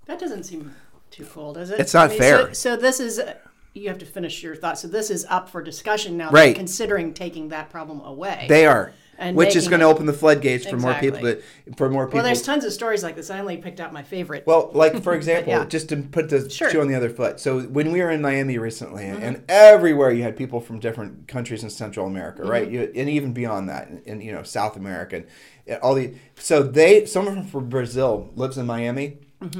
[0.06, 0.74] That doesn't seem
[1.12, 1.80] too cool, does it?
[1.80, 2.54] It's not so- fair.
[2.54, 3.22] So, this is,
[3.74, 4.80] you have to finish your thought.
[4.80, 6.32] So this is up for discussion now.
[6.32, 6.48] Right.
[6.48, 8.46] They're considering taking that problem away.
[8.50, 8.94] They are.
[9.18, 11.72] And which is going to open the floodgates for more people Exactly.
[11.72, 13.30] to, for more people well, there's tons of stories like this.
[13.30, 14.46] I only picked out my favorite.
[14.48, 15.66] Well, like for example, Yeah.
[15.66, 16.68] just to put the Sure.
[16.68, 16.74] Mm-hmm.
[16.74, 17.40] shoe on the other foot.
[17.40, 21.28] So when we were in Miami recently, and, and everywhere you had people from different
[21.28, 22.66] countries in Central America, right?
[22.66, 22.74] Mm-hmm.
[22.74, 25.26] You, and even beyond that, in, you know South America, and,
[25.68, 26.16] and all the.
[26.36, 29.18] So they, someone from Brazil lives in Miami,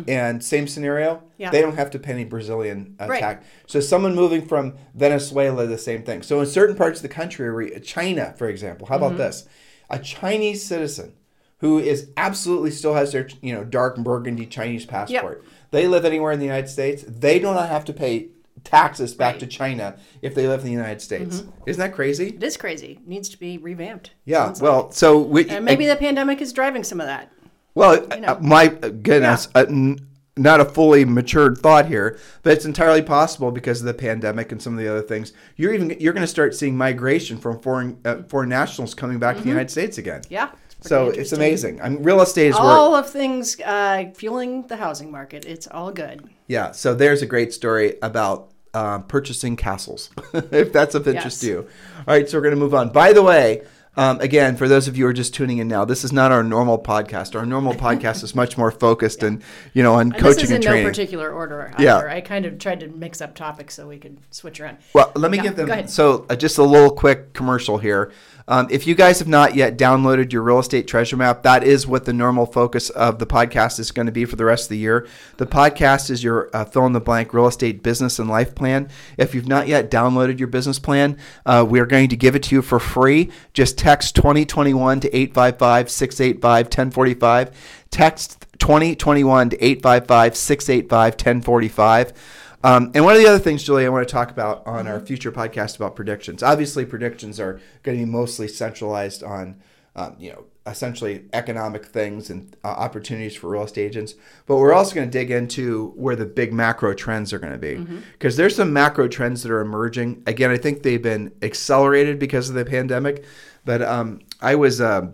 [0.08, 1.16] and same scenario.
[1.16, 1.26] Mm-hmm.
[1.38, 1.50] Yeah.
[1.52, 3.20] They don't have to pay any Brazilian uh, Right.
[3.20, 3.46] tax.
[3.68, 6.22] So someone moving from Venezuela, the same thing.
[6.22, 9.04] So in certain parts of the country, China, for example, how Mm-hmm.
[9.06, 9.48] about this?
[9.90, 11.14] A Chinese citizen
[11.60, 15.44] who is absolutely still has their you know dark burgundy Chinese passport.
[15.72, 17.04] They live anywhere in the United States.
[17.08, 18.30] They do not have to pay
[18.64, 19.40] taxes back Right.
[19.42, 21.44] to China if they live in the United States.
[21.66, 22.28] Isn't that crazy?
[22.30, 22.94] it is crazy.
[23.02, 24.12] It needs to be revamped.
[24.26, 24.46] Yeah.
[24.46, 24.72] Sounds like.
[24.72, 27.32] Well, so we, And maybe the pandemic is driving some of that.
[27.76, 28.28] Well, know.
[28.28, 30.08] uh, my uh, goodness, uh, n-
[30.38, 34.62] not a fully matured thought here, but it's entirely possible because of the pandemic and
[34.62, 35.34] some of the other things.
[35.56, 39.38] You're even you're going to start seeing migration from foreign uh, foreign nationals coming back
[39.38, 40.22] to the United States again.
[40.30, 40.52] Yeah.
[40.84, 41.80] So it's amazing.
[41.80, 45.46] I mean, real estate is All of things uh, fueling the housing market.
[45.46, 46.28] It's all good.
[46.48, 51.40] Yeah, so there's a great story about uh, purchasing castles, if that's of interest Yes.
[51.42, 51.58] to you.
[52.00, 52.90] All right, so we're going to move on.
[52.90, 53.62] By the way,
[53.98, 56.32] um, again, for those of you who are just tuning in now, this is not
[56.32, 57.36] our normal podcast.
[57.36, 60.52] Our normal podcast is much more focused and you know on And coaching this is
[60.52, 61.74] in and no particular order.
[61.78, 61.98] Yeah.
[61.98, 64.78] I kind of tried to mix up topics so we could switch around.
[64.94, 68.12] Well, let me Yeah, give them so uh, just a little quick commercial here.
[68.48, 71.88] Um, if you guys have not yet downloaded your real estate treasure map, that is
[71.88, 74.70] what the normal focus of the podcast is going to be for the rest of
[74.70, 75.08] the year.
[75.38, 78.90] The podcast is your uh, fill in the blank real estate business and life plan.
[79.18, 82.44] If you've not yet downloaded your business plan, uh, we are going to give it
[82.44, 83.32] to you for free.
[83.54, 87.52] Just text 2021 to 855 685 1045.
[87.92, 92.14] Text 2021 to 855 685 1045.
[92.64, 95.00] Um, and one of the other things, Julie, I want to talk about on our
[95.00, 96.44] future podcast about predictions.
[96.44, 99.62] Obviously, predictions are going to be mostly centralized on,
[99.96, 104.14] um, you know, essentially economic things and uh, opportunities for real estate agents.
[104.46, 107.58] But we're also going to dig into where the big macro trends are going to
[107.58, 107.76] be
[108.14, 110.22] because there's some macro trends that are emerging.
[110.28, 113.26] Again, I think they've been accelerated because of the pandemic.
[113.66, 114.82] But um, I was.
[114.82, 115.12] Uh,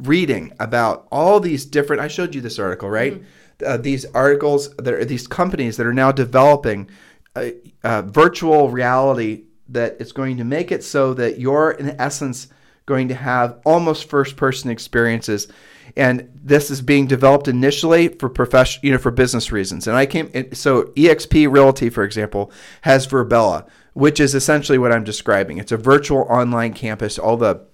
[0.00, 3.22] reading about all these different i showed you this article right
[3.64, 6.88] uh, these articles are these companies that are now developing
[7.36, 12.48] a, a virtual reality that is going to make it so that you're in essence
[12.86, 15.48] going to have almost first person experiences.
[15.96, 19.86] And this is being developed initially for profession you know for business reasons.
[19.86, 22.50] And i came so exp realty for example
[22.82, 25.58] has VirBELA which is essentially what i'm describing.
[25.58, 27.18] It's a virtual online campus.
[27.18, 27.64] All the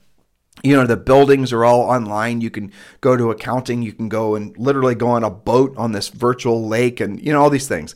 [0.62, 4.34] you know the buildings are all online you can go to accounting you can go
[4.34, 7.68] and literally go on a boat on this virtual lake and you know all these
[7.68, 7.94] things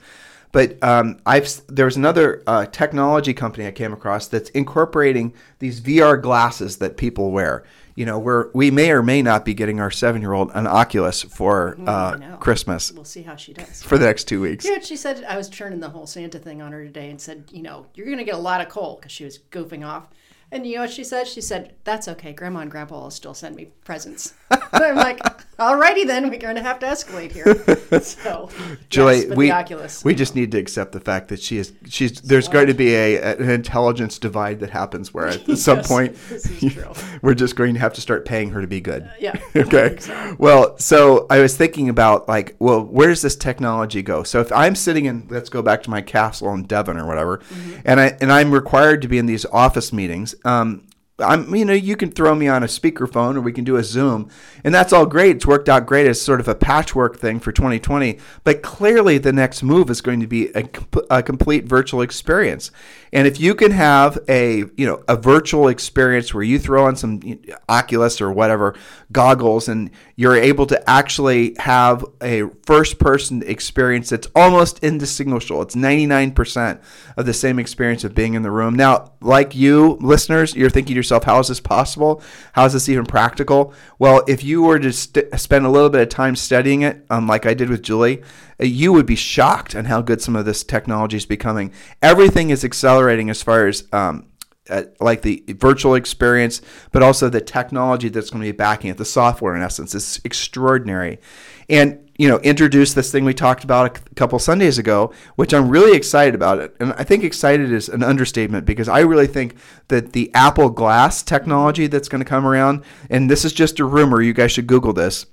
[0.54, 6.22] but um, I've there's another uh, technology company I came across that's incorporating these VR
[6.22, 7.64] glasses that people wear.
[7.96, 10.68] You know, where we may or may not be getting our seven year old an
[10.68, 12.36] Oculus for uh, know.
[12.36, 13.82] Christmas We'll see how she does.
[13.82, 14.64] for the next two weeks.
[14.64, 17.44] Yeah, she said I was turning the whole Santa thing on her today and said,
[17.50, 20.08] you know, you're going to get a lot of coal because she was goofing off.
[20.54, 21.26] And you know what she said?
[21.26, 22.32] She said, that's okay.
[22.32, 24.34] Grandma and Grandpa will still send me presents.
[24.72, 25.18] I'm like,
[25.58, 27.44] alrighty then, we're going to have to escalate here.
[28.00, 28.50] So,
[28.88, 32.48] Julie, yes, we we just need to accept the fact that she is she's there's
[32.48, 36.74] going to be a an intelligence divide that happens where at some point this is
[36.74, 36.92] true.
[37.22, 39.08] we're just going to have to start paying her to be good.
[39.20, 39.38] yeah.
[39.54, 39.96] okay.
[40.38, 44.24] Well, so I was thinking about like, well, where does this technology go?
[44.24, 47.38] So if I'm sitting in, let's go back to my castle in Devon or whatever,
[47.38, 47.80] mm-hmm.
[47.84, 50.34] and I and I'm required to be in these office meetings.
[50.44, 50.86] Um,
[51.20, 53.84] I'm, you know, you can throw me on a speakerphone or we can do a
[53.84, 54.28] Zoom,
[54.64, 55.36] and that's all great.
[55.36, 58.18] It's worked out great as sort of a patchwork thing for 2020.
[58.42, 60.68] But clearly, the next move is going to be a,
[61.10, 62.72] a complete virtual experience.
[63.12, 66.96] And if you can have a, you know, a virtual experience where you throw on
[66.96, 68.74] some you know, Oculus or whatever
[69.12, 75.62] goggles, and you're able to actually have a first-person experience that's almost indistinguishable.
[75.62, 76.82] It's 99%
[77.16, 78.74] of the same experience of being in the room.
[78.74, 82.22] Now, like you listeners, you're thinking yourself, how is this possible?
[82.52, 83.72] How is this even practical?
[83.98, 87.26] Well, if you were to st- spend a little bit of time studying it, um,
[87.26, 88.22] like I did with Julie,
[88.60, 91.72] uh, you would be shocked on how good some of this technology is becoming.
[92.02, 94.26] Everything is accelerating as far as um,
[94.70, 98.96] uh, like the virtual experience, but also the technology that's going to be backing it.
[98.96, 101.18] The software, in essence, is extraordinary.
[101.68, 105.68] And you know, introduce this thing we talked about a couple Sundays ago, which I'm
[105.68, 106.76] really excited about it.
[106.78, 109.56] And I think excited is an understatement because I really think
[109.88, 113.84] that the Apple Glass technology that's going to come around, and this is just a
[113.84, 115.26] rumor, you guys should Google this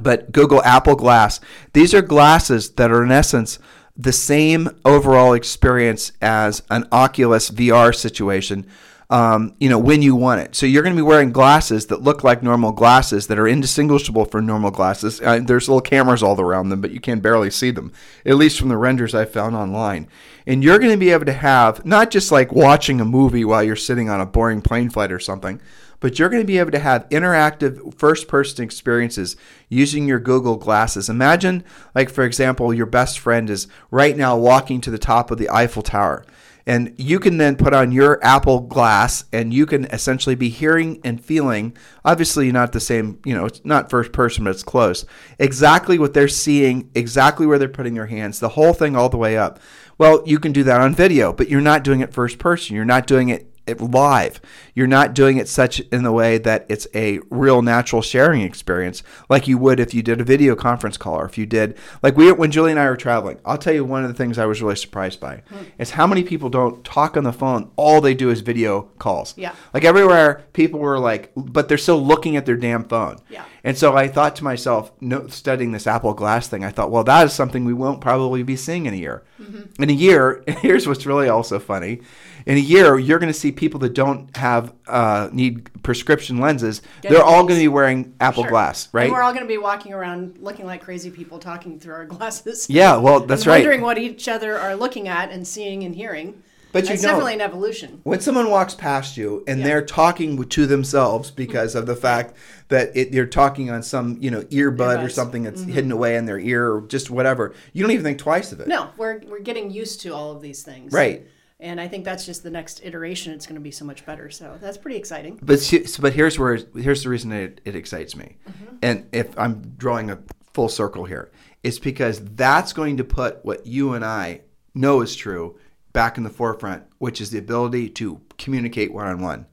[0.00, 1.40] but Google Apple Glass.
[1.72, 3.58] These are glasses that are in essence
[3.96, 8.66] the same overall experience as an Oculus VR situation.
[9.10, 10.54] Um, you know, when you want it.
[10.54, 14.24] So you're going to be wearing glasses that look like normal glasses that are indistinguishable
[14.24, 15.20] from normal glasses.
[15.20, 17.92] Uh, there's little cameras all around them, but you can barely see them,
[18.24, 20.06] at least from the renders I found online.
[20.46, 23.64] And you're going to be able to have not just like watching a movie while
[23.64, 25.60] you're sitting on a boring plane flight or something,
[25.98, 29.36] but you're going to be able to have interactive first person experiences
[29.68, 31.08] using your Google glasses.
[31.08, 31.64] Imagine,
[31.96, 35.50] like, for example, your best friend is right now walking to the top of the
[35.50, 36.24] Eiffel Tower.
[36.70, 41.00] And you can then put on your Apple Glass and you can essentially be hearing
[41.02, 45.04] and feeling, obviously not the same, you know, it's not first person, but it's close,
[45.40, 49.16] exactly what they're seeing, exactly where they're putting their hands, the whole thing all the
[49.16, 49.58] way up.
[49.98, 52.76] Well, you can do that on video, but you're not doing it first person.
[52.76, 54.40] You're not doing it it live.
[54.74, 59.02] You're not doing it such in the way that it's a real natural sharing experience
[59.28, 62.16] like you would if you did a video conference call or if you did like
[62.16, 63.38] we when Julie and I were traveling.
[63.44, 65.42] I'll tell you one of the things I was really surprised by
[65.78, 67.70] is how many people don't talk on the phone.
[67.76, 69.34] All they do is video calls.
[69.36, 69.54] Yeah.
[69.72, 73.18] Like everywhere, people were like, but they're still looking at their damn phone.
[73.28, 73.44] Yeah.
[73.62, 77.04] And so I thought to myself, no, studying this Apple Glass thing, I thought, well,
[77.04, 79.22] that is something we won't probably be seeing in a year.
[79.40, 79.82] Mm-hmm.
[79.82, 82.00] In a year, here's what's really also funny.
[82.46, 86.82] In a year, you're going to see people that don't have uh, need prescription lenses.
[87.02, 88.50] They're all going to be wearing Apple Sure.
[88.50, 89.04] Glass, right?
[89.04, 92.06] And we're all going to be walking around looking like crazy people talking through our
[92.16, 92.68] glasses.
[92.70, 93.58] yeah, well, that's right.
[93.60, 96.42] Wondering what each other are looking at and seeing and hearing.
[96.72, 98.00] But you That's know- definitely an evolution.
[98.04, 99.66] when someone walks past you and Yeah.
[99.66, 102.34] they're talking to themselves because of the fact
[102.68, 106.26] that it, you're talking on some you know earbud or something that's hidden away in
[106.26, 108.68] their ear or just whatever, you don't even think twice of it.
[108.68, 110.92] No, we're we're getting used to all of these things.
[110.92, 111.26] Right.
[111.60, 113.32] And I think that's just the next iteration.
[113.34, 114.30] It's going to be so much better.
[114.30, 115.38] So that's pretty exciting.
[115.42, 118.76] But see- but here's where here's the reason it, it excites me, Mm-hmm.
[118.82, 120.18] and if I'm drawing a
[120.54, 121.30] full circle here,
[121.62, 124.40] it's because that's going to put what you and I
[124.74, 125.58] know is true
[125.92, 129.46] back in the forefront, which is the ability to communicate one on one.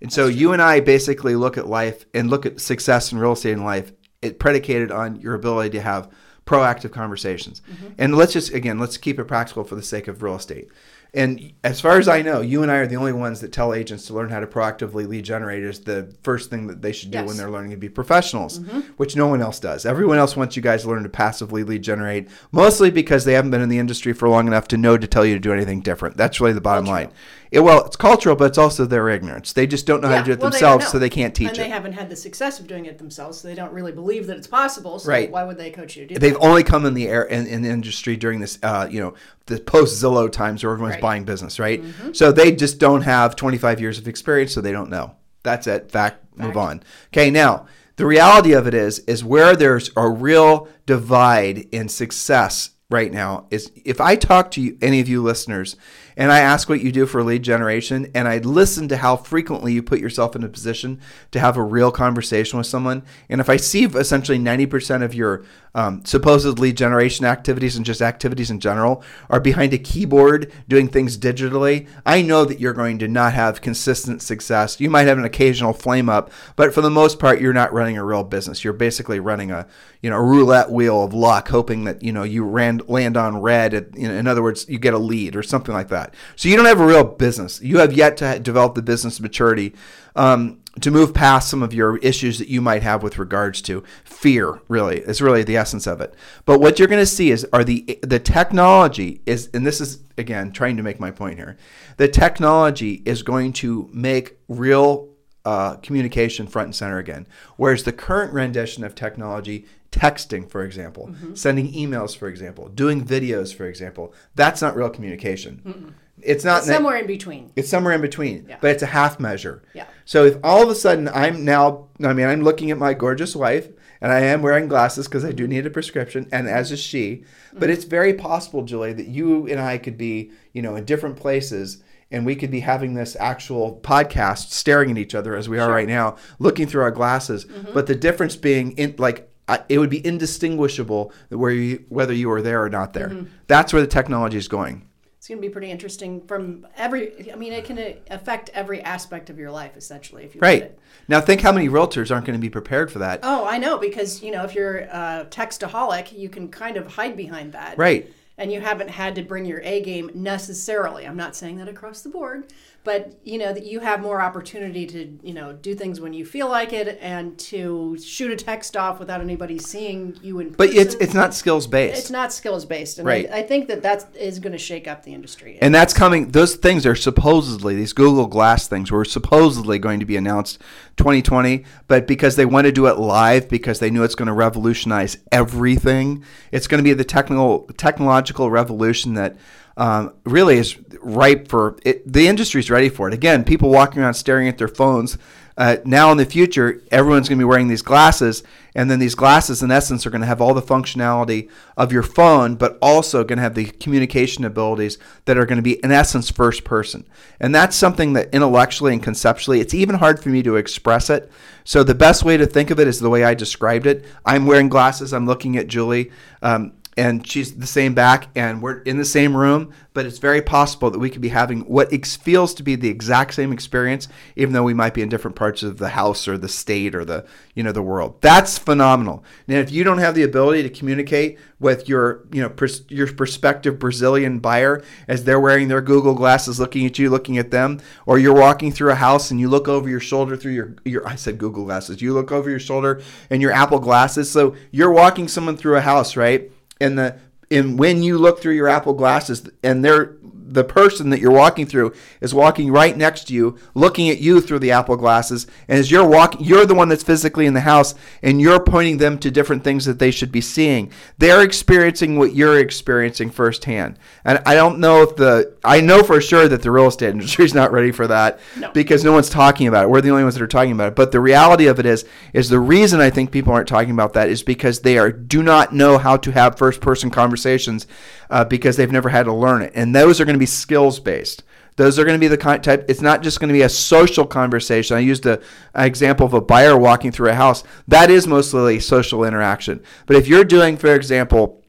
[0.00, 3.32] And so you and I basically look at life and look at success in real
[3.32, 6.10] estate in life, it predicated on your ability to have
[6.44, 7.62] proactive conversations.
[7.98, 10.68] And let's just again, let's keep it practical for the sake of real estate.
[11.14, 13.74] And as far as I know, you and I are the only ones that tell
[13.74, 17.10] agents to learn how to proactively lead generate is the first thing that they should
[17.10, 17.28] do Yes.
[17.28, 18.80] when they're learning to be professionals, mm-hmm.
[18.96, 19.84] which no one else does.
[19.84, 23.50] Everyone else wants you guys to learn to passively lead generate, mostly because they haven't
[23.50, 25.82] been in the industry for long enough to know to tell you to do anything
[25.82, 26.16] different.
[26.16, 27.10] That's really the bottom line.
[27.52, 29.52] It, well, it's cultural, but it's also their ignorance.
[29.52, 31.48] They just don't know how to do it well, themselves, don't so they can't teach
[31.48, 31.50] it.
[31.50, 31.62] and it.
[31.64, 34.38] they haven't had the success of doing it themselves, so they don't really believe that
[34.38, 34.98] it's possible.
[34.98, 35.30] So Right.
[35.30, 36.20] why would they coach you to do it?
[36.20, 36.40] They've that?
[36.40, 39.12] only come in the air in, in the industry during this, uh, you know,
[39.46, 41.02] the post Zillow times where everyone's Right.
[41.02, 41.84] buying business, right?
[42.12, 45.12] So they just don't have 25 years of experience, so they don't know.
[45.42, 45.90] That's it.
[45.90, 46.24] Fact.
[46.36, 46.56] Move Fact.
[46.56, 46.82] on.
[47.12, 47.30] Okay.
[47.30, 53.12] Now the reality of it is, is where there's a real divide in success right
[53.12, 55.76] now is if I talk to you, any of you listeners,
[56.22, 59.72] and I ask what you do for lead generation, and I listen to how frequently
[59.72, 61.00] you put yourself in a position
[61.32, 65.42] to have a real conversation with someone, and if I see essentially 90% of your
[65.74, 70.86] um, supposed lead generation activities and just activities in general are behind a keyboard doing
[70.86, 74.80] things digitally, I know that you're going to not have consistent success.
[74.80, 77.96] You might have an occasional flame up, but for the most part, you're not running
[77.96, 78.62] a real business.
[78.62, 79.66] You're basically running a
[80.02, 83.40] you know a roulette wheel of luck, hoping that you know you ran, land on
[83.40, 83.72] red.
[83.72, 86.11] At, you know, in other words, you get a lead or something like that.
[86.36, 87.60] So you don't have a real business.
[87.60, 89.74] You have yet to develop the business maturity
[90.16, 93.82] um, to move past some of your issues that you might have with regards to
[94.04, 94.60] fear.
[94.68, 96.14] Really, is really the essence of it.
[96.44, 100.00] But what you're going to see is are the the technology is, and this is
[100.16, 101.56] again trying to make my point here.
[101.96, 105.08] The technology is going to make real
[105.44, 107.26] uh, communication front and center again.
[107.56, 113.54] Whereas the current rendition of technology, texting, for example, sending emails, for example, doing videos,
[113.54, 115.94] for example, that's not real communication.
[116.22, 117.52] It's not It's somewhere in between.
[117.56, 118.56] it's somewhere in between, Yeah.
[118.60, 119.62] but it's a half measure.
[119.74, 119.86] Yeah.
[120.04, 123.34] So if all of a sudden I'm now, I mean, I'm looking at my gorgeous
[123.36, 123.68] wife,
[124.00, 127.24] and I am wearing glasses because I do need a prescription, and as is she.
[127.52, 127.70] But mm-hmm.
[127.70, 131.82] it's very possible, Julie, that you and I could be, you know, in different places,
[132.10, 135.70] and we could be having this actual podcast, staring at each other as we are
[135.70, 137.44] right now, looking through our glasses.
[137.44, 137.72] Mm-hmm.
[137.74, 139.28] But the difference being, in like.
[139.48, 143.08] I- It would be indistinguishable where you, whether you were there or not there.
[143.08, 143.24] Mm-hmm.
[143.48, 144.86] That's where the technology is going.
[145.22, 147.30] It's going to be pretty interesting from every.
[147.32, 147.78] I mean, it can
[148.10, 150.62] affect every aspect of your life essentially if you Right.
[150.62, 150.78] it.
[151.06, 153.20] Now, think how many realtors aren't going to be prepared for that.
[153.22, 157.16] Oh, I know because you know if you're a textaholic, you can kind of hide
[157.16, 157.78] behind that.
[157.78, 158.12] Right.
[158.36, 161.06] And you haven't had to bring your A game necessarily.
[161.06, 162.52] I'm not saying that across the board,
[162.84, 166.24] but you know that you have more opportunity to you know do things when you
[166.24, 170.50] feel like it and to shoot a text off without anybody seeing you in.
[170.50, 171.00] But it's person.
[171.02, 171.98] it's not skills based.
[171.98, 173.30] it's not skills based, and Right.
[173.30, 175.58] I, I think that that is going to shake up the industry.
[175.60, 176.30] and that's coming.
[176.30, 180.58] Those things are supposedly these Google Glass things were supposedly going to be announced
[180.96, 184.32] 2020, but because they want to do it live, because they knew it's going to
[184.32, 189.36] revolutionize everything, it's going to be the technical technological revolution that
[189.76, 192.10] um, really is ripe for it.
[192.10, 193.14] The industry's ready for it.
[193.14, 195.18] Again, people walking around staring at their phones.
[195.56, 198.42] Uh, now in the future, everyone's going to be wearing these glasses,
[198.74, 202.02] and then these glasses, in essence, are going to have all the functionality of your
[202.02, 205.92] phone, but also going to have the communication abilities that are going to be, in
[205.92, 207.06] essence, first person.
[207.38, 211.30] And that's something that intellectually and conceptually, it's even hard for me to express it.
[211.64, 214.06] So the best way to think of it is the way I described it.
[214.24, 215.12] I'm wearing glasses.
[215.12, 216.10] I'm looking at Julie.
[216.40, 220.42] Um, and she's the same back, and we're in the same room, but it's very
[220.42, 224.08] possible that we could be having what ex- feels to be the exact same experience,
[224.36, 227.04] even though we might be in different parts of the house or the state or
[227.04, 227.24] the
[227.54, 228.20] you know the world.
[228.20, 229.24] That's phenomenal.
[229.46, 233.10] now if you don't have the ability to communicate with your you know pers- your
[233.10, 237.80] prospective Brazilian buyer as they're wearing their Google glasses, looking at you, looking at them,
[238.04, 241.08] or you're walking through a house and you look over your shoulder through your your
[241.08, 243.00] I said Google glasses, you look over your shoulder
[243.30, 246.51] and your Apple glasses, so you're walking someone through a house, right?
[246.82, 247.18] And the
[247.50, 250.16] and when you look through your Apple glasses and they're
[250.52, 254.40] the person that you're walking through is walking right next to you, looking at you
[254.40, 255.46] through the Apple glasses.
[255.68, 258.98] And as you're walking, you're the one that's physically in the house, and you're pointing
[258.98, 260.90] them to different things that they should be seeing.
[261.18, 263.98] They're experiencing what you're experiencing firsthand.
[264.24, 267.44] And I don't know if the, I know for sure that the real estate industry
[267.44, 268.70] is not ready for that No.
[268.72, 269.88] because no one's talking about it.
[269.90, 270.94] We're the only ones that are talking about it.
[270.96, 274.12] But the reality of it is, is the reason I think people aren't talking about
[274.14, 277.86] that is because they are do not know how to have first person conversations
[278.30, 279.72] uh, because they've never had to learn it.
[279.74, 281.44] And those are going to be skills based.
[281.76, 282.84] Those are going to be the kind type.
[282.88, 284.96] It's not just going to be a social conversation.
[284.96, 285.40] I used a,
[285.74, 287.64] an example of a buyer walking through a house.
[287.88, 289.82] That is mostly social interaction.
[290.06, 291.62] But if you're doing, for example,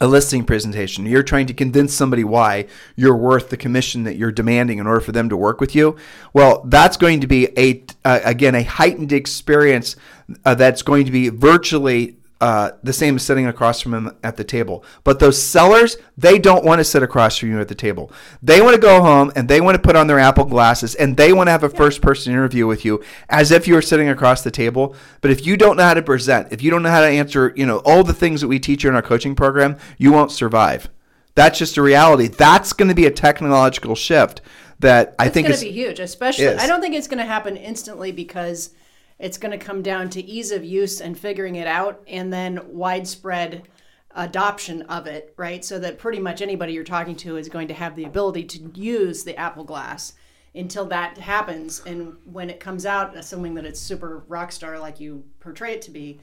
[0.00, 1.06] a listing presentation.
[1.06, 5.00] You're trying to convince somebody why you're worth the commission that you're demanding in order
[5.00, 5.96] for them to work with you.
[6.32, 9.94] Well, that's going to be a uh, again a heightened experience
[10.44, 14.36] uh, that's going to be virtually uh, the same as sitting across from them at
[14.36, 14.84] the table.
[15.02, 18.12] But those sellers, they don't want to sit across from you at the table.
[18.42, 21.16] They want to go home and they want to put on their Apple glasses and
[21.16, 24.10] they want to have a first person interview with you as if you were sitting
[24.10, 24.94] across the table.
[25.22, 27.54] But if you don't know how to present, if you don't know how to answer,
[27.56, 30.30] you know, all the things that we teach you in our coaching program, you won't
[30.30, 30.90] survive.
[31.36, 32.28] That's just a reality.
[32.28, 34.42] That's going to be a technological shift
[34.80, 36.44] that I think It's think going is to be huge, especially.
[36.44, 36.60] is.
[36.62, 38.74] I don't think it's going to happen instantly because
[39.18, 42.60] it's going to come down to ease of use and figuring it out, and then
[42.68, 43.68] widespread
[44.16, 45.64] adoption of it, right?
[45.64, 48.70] So that pretty much anybody you're talking to is going to have the ability to
[48.74, 50.14] use the Apple Glass.
[50.56, 55.00] Until that happens, and when it comes out, assuming that it's super rock star like
[55.00, 56.20] you portray it to be,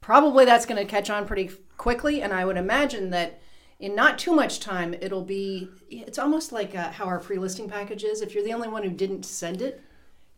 [0.00, 3.40] probably that's going to catch on pretty quickly and i would imagine that
[3.80, 8.04] in not too much time it'll be it's almost like uh, how our pre-listing package
[8.04, 9.82] is if you're the only one who didn't send it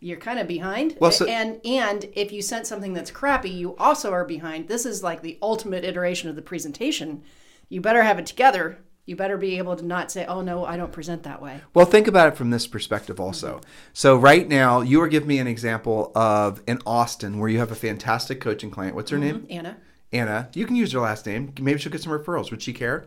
[0.01, 3.77] you're kind of behind Well, so- and and if you sent something that's crappy you
[3.77, 7.23] also are behind this is like the ultimate iteration of the presentation
[7.69, 10.77] you better have it together you better be able to not say oh no i
[10.77, 13.55] don't present that way Well, think about it from this perspective also.
[13.57, 13.71] Mm-hmm.
[13.95, 17.73] So, right now, you were giving me an example of in Austin where you have
[17.73, 18.95] a fantastic coaching client.
[18.95, 19.39] What's her mm-hmm.
[19.39, 19.47] name?
[19.51, 19.77] anna
[20.13, 20.49] Anna.
[20.55, 21.53] You can use her last name.
[21.61, 22.51] Maybe she'll get some referrals.
[22.51, 23.07] Would she care?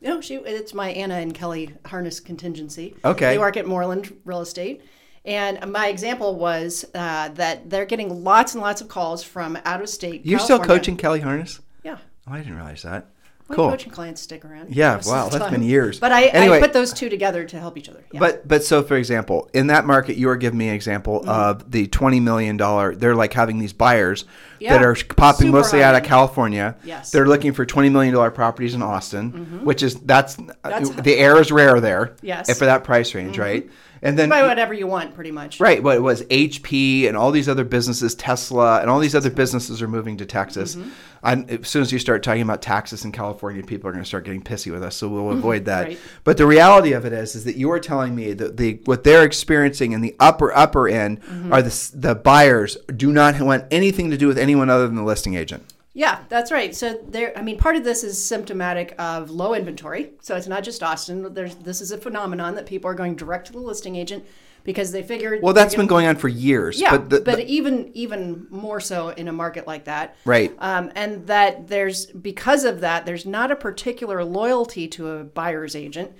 [0.00, 0.36] No, she.
[0.36, 2.96] It's my Anna and Kelly Harness contingency.
[3.04, 3.30] Okay.
[3.30, 4.82] They work at Moreland Real Estate,
[5.26, 9.82] and my example was uh, that they're getting lots and lots of calls from out
[9.82, 10.24] of state.
[10.24, 11.60] You're still coaching Kelly Harness?
[11.84, 11.98] Yeah.
[12.28, 13.06] Oh, I didn't realize that.
[13.48, 13.70] My cool.
[13.70, 14.74] coaching clients stick around.
[14.74, 15.52] Yeah, wow, that's time.
[15.52, 16.00] been years.
[16.00, 16.56] But I, Anyway.
[16.56, 18.02] I put those two together to help each other.
[18.10, 18.18] Yeah.
[18.18, 21.28] But but so for example, in that market, you were giving me an example Mm-hmm.
[21.28, 22.96] of the twenty million dollar.
[22.96, 24.24] They're like having these buyers
[24.58, 24.72] Yeah.
[24.76, 26.02] that are popping Super mostly out of.
[26.02, 26.74] California.
[26.82, 27.12] Yes.
[27.12, 31.40] They're looking for twenty million dollar properties in Austin, which is that's, That's- the air
[31.40, 32.16] is rare there.
[32.22, 32.58] Yes.
[32.58, 33.70] For that price range, right?
[34.02, 35.60] And then buy whatever you want, pretty much.
[35.60, 39.30] Right, what it was HP and all these other businesses, Tesla and all these other
[39.30, 40.76] businesses are moving to Texas.
[40.76, 40.90] Mm-hmm.
[41.22, 44.08] And as soon as you start talking about taxes in California, people are going to
[44.08, 44.94] start getting pissy with us.
[44.94, 45.86] So we'll avoid that.
[45.86, 45.98] Right.
[46.22, 49.02] But the reality of it is, is that you are telling me that the what
[49.02, 51.52] they're experiencing in the upper upper end Mm-hmm.
[51.52, 55.02] are the the buyers do not want anything to do with anyone other than the
[55.02, 55.64] listing agent.
[55.96, 56.76] Yeah, that's right.
[56.76, 60.10] So there, I mean, part of this is symptomatic of low inventory.
[60.20, 61.32] So it's not just Austin.
[61.32, 64.26] There's this is a phenomenon that people are going direct to the listing agent
[64.62, 65.40] because they figured.
[65.42, 66.78] Well, that's been going on for years.
[66.78, 70.52] Yeah, but, the, but the- even even more so in a market like that, Right.
[70.58, 75.74] Um, and that there's because of that, there's not a particular loyalty to a buyer's
[75.74, 76.12] agent.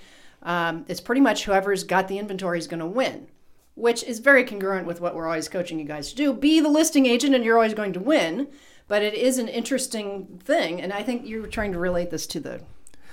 [0.42, 3.26] Um, it's pretty much whoever's got the inventory is going to win,
[3.74, 6.32] which is very congruent with what we're always coaching you guys to do.
[6.32, 8.48] Be the listing agent, and you're always going to win.
[8.88, 12.40] But it is an interesting thing, and I think you're trying to relate this to
[12.40, 12.60] the.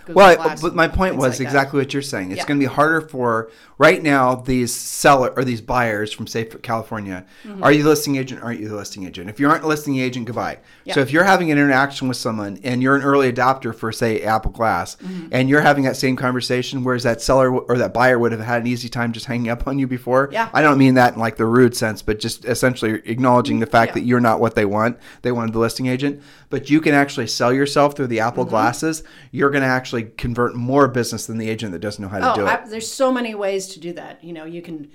[0.06, 1.44] Google Well, Glass but my point was like that.
[1.46, 2.32] exactly what you're saying.
[2.32, 2.46] It's Yeah.
[2.48, 7.26] going to be harder for right now these seller or these buyers from say California.
[7.46, 7.64] Mm-hmm.
[7.64, 8.44] Are you the listing agent?
[8.44, 9.30] Aren't you the listing agent?
[9.30, 10.60] If you aren't the listing agent, goodbye.
[10.86, 10.94] Yeah.
[10.96, 14.22] So if you're having an interaction with someone and you're an early adopter for say
[14.22, 15.28] Apple Glass, Mm-hmm.
[15.32, 18.62] and you're having that same conversation, whereas that seller or that buyer would have had
[18.62, 20.30] an easy time just hanging up on you before.
[20.32, 20.50] Yeah.
[20.54, 23.90] I don't mean that in like the rude sense, but just essentially acknowledging the fact
[23.90, 23.94] Yeah.
[23.96, 24.98] that you're not what they want.
[25.22, 28.28] They wanted the listing agent, but you can actually sell yourself through the Mm-hmm.
[28.28, 29.04] Apple glasses.
[29.32, 32.32] You're going to actually convert more business than the agent that doesn't know how to
[32.32, 32.50] Oh, do it.
[32.50, 34.24] I, there's so many ways to do that.
[34.24, 34.90] You know, you can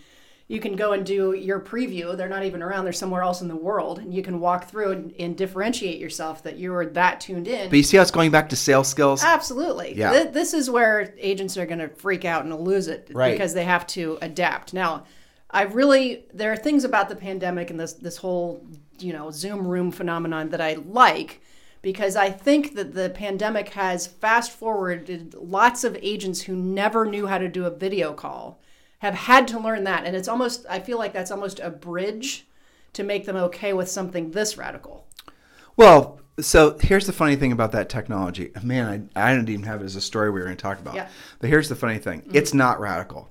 [0.51, 2.17] you can go and do your preview.
[2.17, 4.93] They're not even around; they're somewhere else in the world, and you can walk through
[4.93, 7.69] and, and differentiate yourself that you are that tuned in.
[7.69, 9.23] But you see how it's going back to sales skills?
[9.23, 9.95] Absolutely.
[9.95, 10.11] Yeah.
[10.13, 13.33] Th- this is where agents are going to freak out and lose it Right.
[13.33, 14.73] because they have to adapt.
[14.73, 15.05] Now,
[15.51, 18.67] I really there are things about the pandemic and this this whole,
[18.99, 21.43] you know, Zoom room phenomenon that I like
[21.83, 27.27] because I think that the pandemic has fast forwarded lots of agents who never knew
[27.27, 28.61] how to do a video call
[29.01, 32.47] have had to learn that and it's almost I feel like that's almost a bridge
[32.95, 35.07] to make them okay with something this radical.
[35.77, 38.51] Well, so here's the funny thing about that technology.
[38.63, 40.81] Man, I, I didn't even have it as a story we were going to talk
[40.81, 40.95] about.
[40.95, 41.09] Yeah.
[41.41, 42.37] But here's the funny thing mm-hmm.
[42.37, 43.31] it's not radical.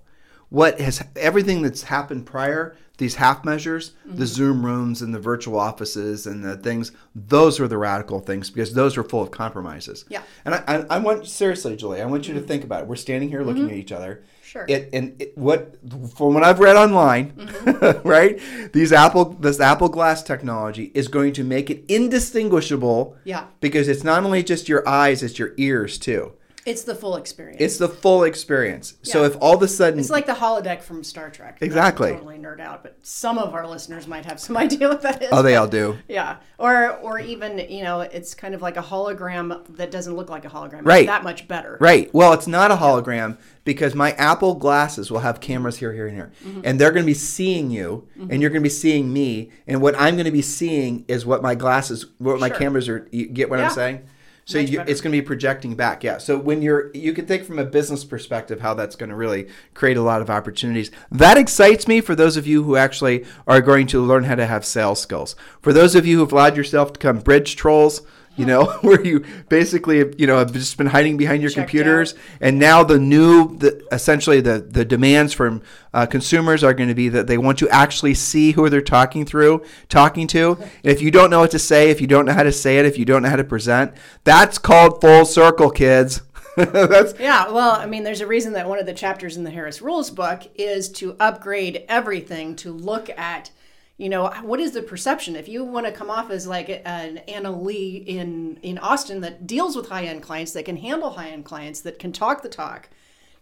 [0.50, 4.24] What has everything that's happened prior, these half measures, the mm-hmm.
[4.24, 8.74] Zoom rooms and the virtual offices and the things, those were the radical things because
[8.74, 10.06] those were full of compromises.
[10.10, 10.24] Yeah.
[10.46, 12.48] And I, I, I want, seriously, Julie, I want you to mm-hmm.
[12.48, 12.88] think about it.
[12.88, 13.72] We're standing here looking mm-hmm.
[13.72, 14.24] at each other.
[14.42, 14.66] Sure.
[14.70, 15.76] It and it, what
[16.16, 17.34] from what I've read online,
[18.06, 18.40] right?
[18.72, 23.18] These Apple this Apple Glass technology is going to make it indistinguishable.
[23.26, 23.48] Yeah.
[23.60, 26.32] Because it's not only just your eyes, it's your ears too.
[26.68, 27.62] It's the full experience.
[27.62, 28.96] It's the full experience.
[29.02, 31.58] So if all of a sudden It's like the holodeck from Star Trek.
[31.62, 32.12] Exactly.
[32.12, 35.30] totally nerd out, but some of our listeners might have some idea what that is.
[35.32, 35.98] Oh, they all do.
[36.10, 40.30] Yeah, or or even you know, it's kind of like a hologram that doesn't look
[40.30, 40.80] like a hologram.
[40.80, 41.08] It's Right.
[41.08, 41.78] that much better.
[41.80, 42.14] Right.
[42.14, 46.16] Well, it's not a hologram because my Apple glasses will have cameras here, here, and
[46.16, 46.32] here.
[46.46, 46.62] Mm-hmm.
[46.66, 49.52] And they're going to be seeing you and you're going to be seeing me.
[49.68, 53.08] And what I'm going to be seeing is what my glasses, what my cameras are.
[53.12, 53.66] You get what Yeah.
[53.68, 54.08] I'm saying?
[54.48, 56.06] So you, it's going to be projecting back.
[56.06, 56.20] Yeah.
[56.20, 59.50] So when you're, you can think from a business perspective how that's going to really
[59.74, 60.90] create a lot of opportunities.
[61.12, 64.46] That excites me for those of you who actually are going to learn how to
[64.46, 65.36] have sales skills.
[65.62, 68.04] For those of you who've allowed yourself to become bridge trolls,
[68.38, 72.16] you know, where you basically, you know, have just been hiding behind your Checked computers,
[72.40, 75.62] and now the new, the, essentially the the demands from
[75.94, 79.26] uh, consumers are going to be that they want to actually see who they're talking
[79.26, 80.58] through, talking to.
[80.60, 82.78] And if you don't know what to say, if you don't know how to say
[82.78, 86.22] it, if you don't know how to present, that's called full circle, kids.
[86.56, 89.52] that's Yeah, well, I mean, there's a reason that one of the chapters in the
[89.52, 93.52] Harris Rules book is to upgrade everything to look at,
[93.98, 95.36] you know, what is the perception?
[95.36, 99.48] If you want to come off as like an Anna Lee in in Austin that
[99.48, 102.50] deals with high end clients, that can handle high end clients, that can talk the
[102.50, 102.90] talk,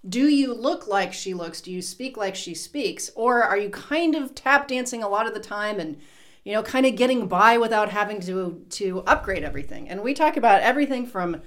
[0.07, 1.59] do you look like she looks?
[1.61, 3.11] Do you speak like she speaks?
[3.15, 5.97] Or are you kind of tap dancing a lot of the time and
[6.45, 9.89] you know, kind of getting by without having to to upgrade everything?
[9.89, 11.41] And we talk about everything from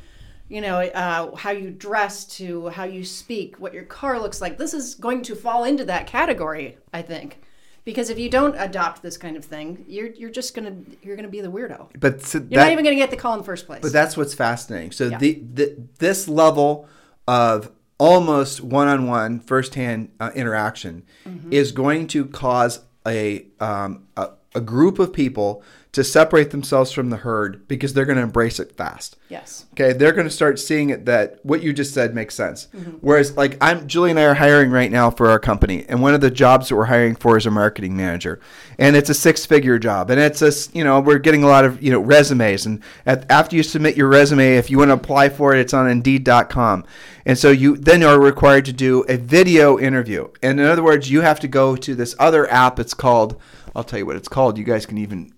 [0.49, 4.57] you know, uh, how you dress to how you speak, what your car looks like.
[4.57, 7.43] This is going to fall into that category, I think,
[7.89, 11.27] because if you don't adopt this kind of thing, you're you're just gonna you're gonna
[11.27, 11.89] be the weirdo.
[11.99, 13.81] but so You're that, not even gonna get the call in the first place.
[13.81, 14.93] But that's what's fascinating.
[14.93, 16.87] So the, the this level
[17.27, 21.05] of almost one-on-one, firsthand uh, interaction
[21.51, 25.63] is going to cause a, um, a a group of people
[25.93, 29.17] to separate themselves from the herd because they're going to embrace it fast.
[29.29, 32.69] yes, Okay, they're going to start seeing it that what you just said makes sense.
[32.75, 32.91] Mm-hmm.
[33.01, 36.15] Whereas, like, I'm Julie and I are hiring right now for our company, and one
[36.15, 38.39] of the jobs that we're hiring for is a marketing manager,
[38.79, 41.83] and it's a six-figure job, and it's a you know we're getting a lot of
[41.83, 45.31] you know resumes, and at, after you submit your resume, if you want to apply
[45.31, 46.85] for it, it's on Indeed.com,
[47.25, 51.11] and so you then are required to do a video interview, and in other words,
[51.11, 52.79] you have to go to this other app.
[52.79, 53.41] It's called
[53.75, 54.59] I'll tell you what it's called.
[54.59, 55.33] You guys can even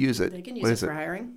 [0.00, 0.32] use it.
[0.32, 1.34] they can use What it is for hiring.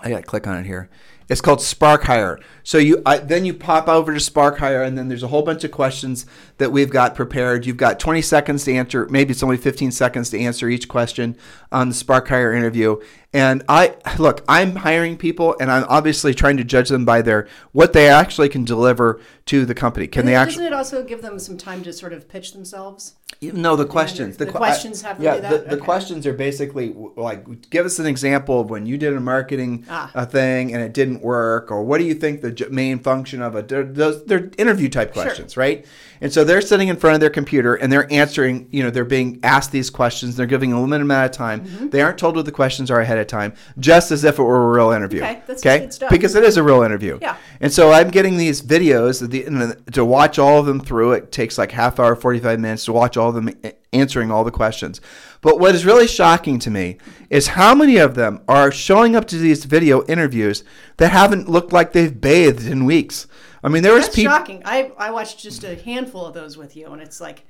[0.00, 0.88] I gotta click on it here.
[1.28, 2.40] It's called Spark Hire.
[2.62, 5.42] So you I, then you pop over to Spark Hire, and then there's a whole
[5.42, 6.26] bunch of questions
[6.62, 7.66] that we've got prepared.
[7.66, 9.08] You've got 20 seconds to answer.
[9.10, 11.36] Maybe it's only 15 seconds to answer each question
[11.72, 13.00] on the Spark Hire interview.
[13.34, 17.48] And I look, I'm hiring people, and I'm obviously trying to judge them by their
[17.72, 20.06] what they actually can deliver to the company.
[20.06, 23.14] Can they actually Doesn't it also give them some time to sort of pitch themselves?
[23.40, 24.36] No, the questions.
[24.36, 25.50] The que- questions have to yeah, do that?
[25.50, 25.84] The, the Okay.
[25.84, 30.10] questions are basically like, give us an example of when you did a marketing Ah.
[30.14, 33.56] uh, thing and it didn't work, or what do you think the main function of
[33.56, 33.62] a?
[33.62, 35.86] Those, they're interview type questions, right?
[36.20, 38.68] And so they're sitting in front of their computer and they're answering.
[38.70, 40.36] You know, they're being asked these questions.
[40.36, 41.64] They're giving a limited amount of time.
[41.64, 41.88] Mm-hmm.
[41.88, 44.70] They aren't told what the questions are ahead of time, just as if it were
[44.70, 45.22] a real interview.
[45.22, 45.78] Okay, that's okay?
[45.78, 46.10] good stuff.
[46.10, 47.18] Because it is a real interview.
[47.22, 47.38] Yeah.
[47.62, 51.12] And so I'm getting these videos the, and to watch all of them through.
[51.12, 53.50] It takes like half hour, 45 minutes to watch all of them
[53.94, 55.00] answering all the questions.
[55.40, 56.98] But what is really shocking to me
[57.30, 60.64] is how many of them are showing up to these video interviews
[60.98, 63.26] that haven't looked like they've bathed in weeks.
[63.62, 64.32] I mean, there was That's people.
[64.32, 64.62] shocking.
[64.64, 67.44] I I watched just a handful of those with you, and it's like,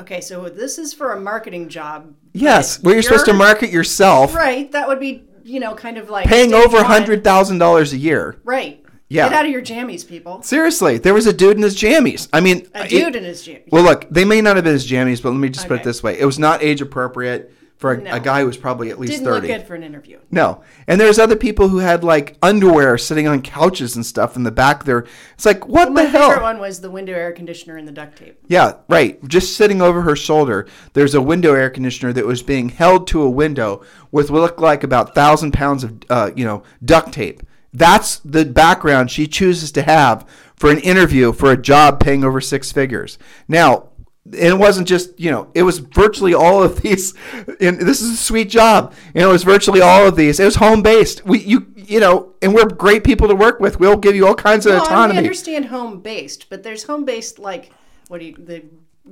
[0.00, 2.14] okay, so this is for a marketing job.
[2.32, 4.70] Yes, where you're supposed to market yourself, Right.
[4.72, 8.40] That would be, you know, kind of like paying over hundred thousand dollars a year.
[8.44, 8.80] Right.
[9.10, 9.28] Yeah.
[9.28, 10.42] Get out of your jammies, people.
[10.42, 12.26] Seriously, there was a dude in his jammies.
[12.32, 13.70] I mean, A it- dude in his jammies.
[13.70, 15.84] Well, look, they may not have been his jammies, but let me just put it
[15.84, 17.52] this way: it was not age appropriate
[17.84, 18.14] for a, No.
[18.14, 19.46] a guy who was probably at least Didn't thirty.
[19.46, 20.18] look good for an interview.
[20.30, 24.42] No, and there's other people who had like underwear sitting on couches and stuff in
[24.42, 25.04] the back there.
[25.34, 26.28] It's like, what My the hell?
[26.30, 28.38] The favorite one was the window air conditioner and the duct tape.
[28.48, 29.22] Yeah, right.
[29.28, 33.20] Just sitting over her shoulder, there's a window air conditioner that was being held to
[33.20, 37.42] a window with what looked like about thousand pounds of, uh, you know, duct tape.
[37.74, 40.26] That's the background she chooses to have
[40.56, 43.18] for an interview for a job paying over six figures.
[43.46, 43.88] Now,
[44.32, 47.12] it wasn't just you know it was virtually all of these
[47.60, 50.56] and this is a sweet job and it was virtually all of these it was
[50.56, 54.16] home based we you you know and we're great people to work with we'll give
[54.16, 57.70] you all kinds of Well, I autonomy understand home based, but there's home based like
[58.08, 58.64] what do you the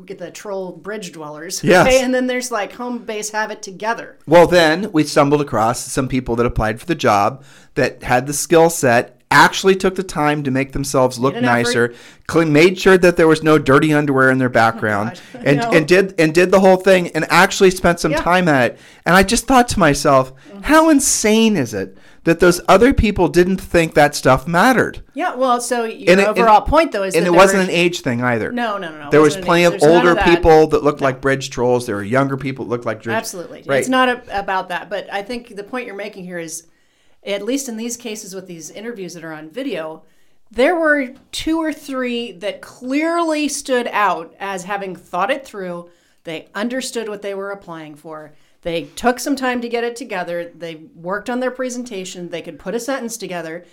[0.06, 1.62] get the troll bridge dwellers.
[1.62, 2.02] Yes.
[2.02, 4.18] and then there's like home base have it together.
[4.26, 7.44] Well, then we stumbled across some people that applied for the job
[7.74, 11.94] that had the skill set, actually took the time to make themselves look nicer,
[12.26, 15.70] clean, made sure that there was no dirty underwear in their background, Oh and, No.
[15.72, 18.18] and did and did the whole thing, and actually spent some Yeah.
[18.18, 18.24] Mm-hmm.
[18.24, 18.78] time at it.
[19.06, 23.56] And I just thought to myself, how insane is it that those other people didn't
[23.60, 25.02] think that stuff mattered?
[25.14, 27.58] Yeah, well, so your And it- overall and- point though is and that it wasn't
[27.64, 28.52] were- an age thing either.
[28.52, 29.10] No, no, no, no.
[29.10, 30.24] There was plenty age- of older that.
[30.24, 31.86] people that looked like bridge trolls.
[31.86, 33.16] There were younger people that looked like bridge.
[33.16, 33.64] Absolutely.
[33.66, 33.80] Right.
[33.80, 36.64] It's not a, about that, but I think the point you're making here is
[37.24, 40.02] at least in these cases with these interviews that are on video,
[40.50, 45.88] there were two or three that clearly stood out as having thought it through.
[46.24, 48.32] They understood what they were applying for.
[48.62, 50.52] They took some time to get it together.
[50.54, 52.28] They worked on their presentation.
[52.28, 53.64] They could put a sentence together.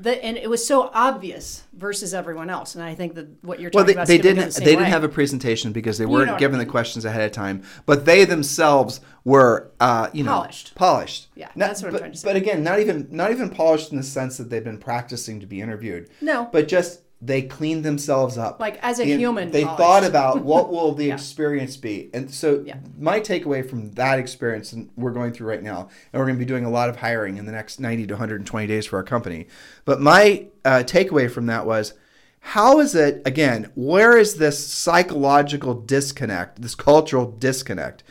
[0.00, 2.76] The, and it was so obvious versus everyone else.
[2.76, 4.54] And I think that what you're talking Well, they, about is they didn't.
[4.54, 6.70] the They didn't have a presentation because they weren't what I given the mean.
[6.70, 7.62] questions ahead of time.
[7.84, 10.74] But they themselves were, uh, you know, Polished.
[10.76, 11.28] Polished.
[11.34, 12.28] Yeah, Not- that's what I'm trying to say.
[12.28, 15.46] But again, not even not even polished in the sense that they've been practicing to
[15.46, 16.08] be interviewed.
[16.20, 16.48] No.
[16.52, 18.60] But just they cleaned themselves up.
[18.60, 19.78] Like, as a And human, they polished.
[19.78, 22.76] thought about what will the experience be, and so Yeah.
[22.98, 26.44] my takeaway from that experience, and we're going through right now, and we're going to
[26.44, 29.02] be doing a lot of hiring in the next 90 to 120 days for our
[29.02, 29.48] company.
[29.84, 31.94] But my uh, takeaway from that was
[32.40, 38.04] how is it, again, where is this psychological disconnect, this cultural disconnect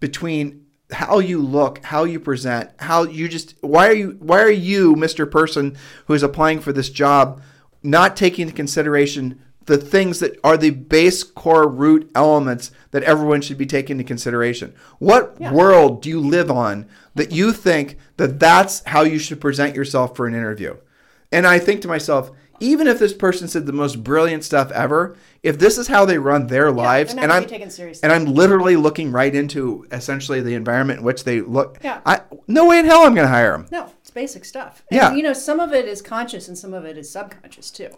[0.00, 4.50] between how you look, how you present, how you just why are you why are
[4.50, 5.30] you, Mr.
[5.30, 7.42] Person who is applying for this job,
[7.84, 13.40] not taking into consideration the things that are the base core root elements that everyone
[13.40, 14.74] should be taking into consideration.
[14.98, 19.74] What world do you live on that you think that that's how you should present
[19.74, 20.76] yourself for an interview?
[21.32, 22.30] And I think to myself,
[22.60, 26.18] even if this person said the most brilliant stuff ever, if this is how they
[26.18, 27.44] run their lives, and I'm
[28.02, 32.00] and I'm literally looking right into essentially the environment in which they look, Yeah.
[32.06, 33.66] I no way in hell I'm going to hire them.
[33.72, 34.84] No, basic stuff.
[34.90, 35.14] And, Yeah.
[35.14, 37.90] You know, some of it is conscious and some of it is subconscious too.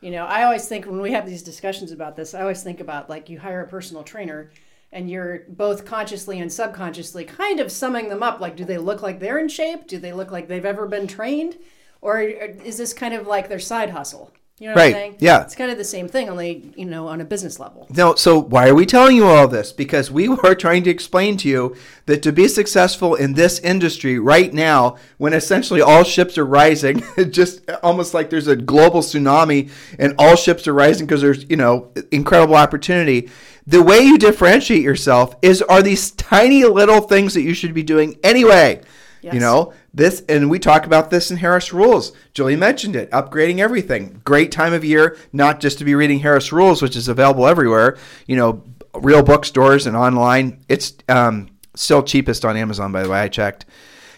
[0.00, 2.80] You know, I always think when we have these discussions about this, I always think
[2.80, 4.50] about like you hire a personal trainer
[4.92, 8.38] and you're both consciously and subconsciously kind of summing them up.
[8.38, 9.88] Like, do they look like they're in shape?
[9.88, 11.56] Do they look like they've ever been trained?
[12.00, 14.32] Or uh, is this kind of like their side hustle?
[14.60, 15.16] You know what Right, I'm saying?
[15.18, 15.42] yeah.
[15.42, 17.88] It's kind of the same thing, only, you know, on a business level.
[17.90, 19.72] No, so why are we telling you all this?
[19.72, 21.74] Because we were trying to explain to you
[22.06, 27.02] that to be successful in this industry right now, when essentially all ships are rising,
[27.30, 31.56] just almost like there's a global tsunami and all ships are rising because there's, you
[31.56, 33.30] know, incredible opportunity.
[33.66, 37.82] The way you differentiate yourself is are these tiny little things that you should be
[37.82, 38.82] doing anyway.
[39.22, 42.12] You know, this, and we talk about this in Harris Rules.
[42.34, 44.20] Julie mentioned it, upgrading everything.
[44.24, 47.96] Great time of year, not just to be reading Harris Rules, which is available everywhere,
[48.26, 48.62] you know,
[48.94, 50.64] real bookstores and online.
[50.68, 53.20] It's um, still cheapest on Amazon, by the way.
[53.20, 53.66] I checked.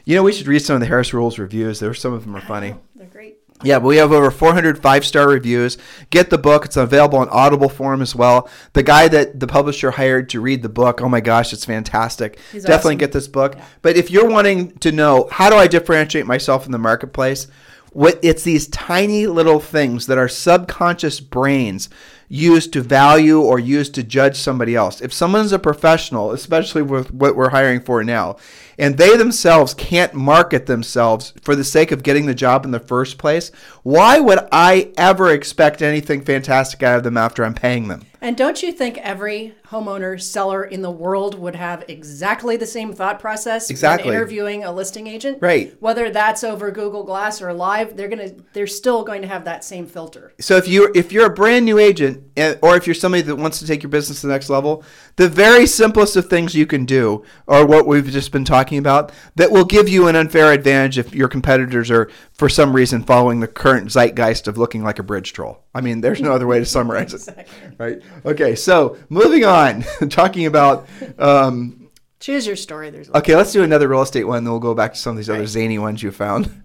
[0.04, 1.78] You know, we should read some of the Harris Rules reviews.
[1.80, 2.74] There, some of them are funny.
[2.94, 3.38] They're great.
[3.66, 5.76] Yeah, but we have over 400 five star reviews.
[6.10, 8.48] Get the book; it's available in Audible form as well.
[8.72, 12.38] The guy that the publisher hired to read the book, oh my gosh, it's fantastic!
[12.52, 12.98] He's Definitely awesome.
[12.98, 13.56] get this book.
[13.82, 17.48] But if you're wanting to know how do I differentiate myself in the marketplace,
[17.96, 21.88] what it's these tiny little things that our subconscious brains
[22.28, 25.00] use to value or use to judge somebody else.
[25.00, 28.36] If someone's a professional, especially with what we're hiring for now,
[28.78, 32.80] and they themselves can't market themselves for the sake of getting the job in the
[32.80, 33.50] first place,
[33.82, 38.04] why would I ever expect anything fantastic out of them after I'm paying them?
[38.20, 42.92] And don't you think every homeowner seller in the world would have exactly the same
[42.92, 44.08] thought process Exactly.
[44.08, 45.38] when interviewing a listing agent?
[45.40, 45.74] Right.
[45.80, 49.64] Whether that's over Google Glass or live, they're gonna they're still going to have that
[49.64, 50.32] same filter.
[50.40, 53.36] So if you if you're a brand new agent agent, or if you're somebody that
[53.36, 54.82] wants to take your business to the next level,
[55.16, 59.12] the very simplest of things you can do are what we've just been talking about
[59.36, 63.40] that will give you an unfair advantage if your competitors are, for some reason, following
[63.40, 65.62] the current zeitgeist of looking like a bridge troll.
[65.76, 67.48] I mean, there's no other way to summarize it.
[67.76, 68.00] Right?
[68.24, 70.88] Okay, so moving on, talking about.
[71.18, 72.88] Um, Choose your story.
[72.88, 75.16] There's Okay, let's do another real estate one, then we'll go back to some of
[75.18, 76.62] these other zany ones you found.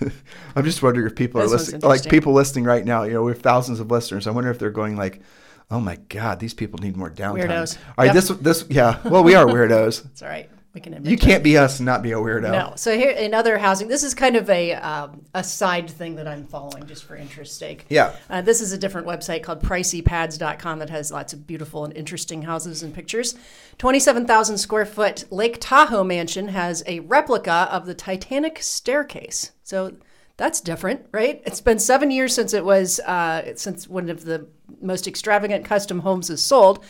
[0.54, 3.04] I'm just wondering if people This are listening, like people listening right now.
[3.04, 4.26] You know, we have thousands of listeners.
[4.26, 5.22] I wonder if they're going like,
[5.70, 7.78] "Oh my God, these people need more downtime." Weirdos.
[7.78, 8.14] All right, Yep.
[8.14, 9.00] this this yeah.
[9.08, 10.04] Well, we are weirdos.
[10.12, 10.50] It's all right.
[10.72, 12.52] We can admit You can't be us and not be a weirdo.
[12.52, 12.74] No.
[12.76, 16.28] So here in other housing, this is kind of a um, a side thing that
[16.28, 17.86] I'm following just for interest sake.
[17.88, 18.14] Yeah.
[18.28, 22.42] Uh, this is a different website called priceypads.com that has lots of beautiful and interesting
[22.42, 23.34] houses and pictures.
[23.78, 29.50] 27,000 square foot Lake Tahoe mansion has a replica of the Titanic staircase.
[29.64, 29.96] So
[30.36, 31.42] that's different, right?
[31.44, 34.46] It's been seven years since it was uh, since one of the
[34.80, 36.84] most extravagant custom homes is sold.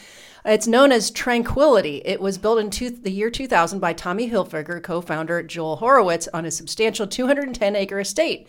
[0.44, 2.00] It's known as Tranquility.
[2.04, 6.46] It was built in two, the year 2000 by Tommy Hilfiger, co-founder Joel Horowitz, on
[6.46, 8.48] a substantial 210 acre estate.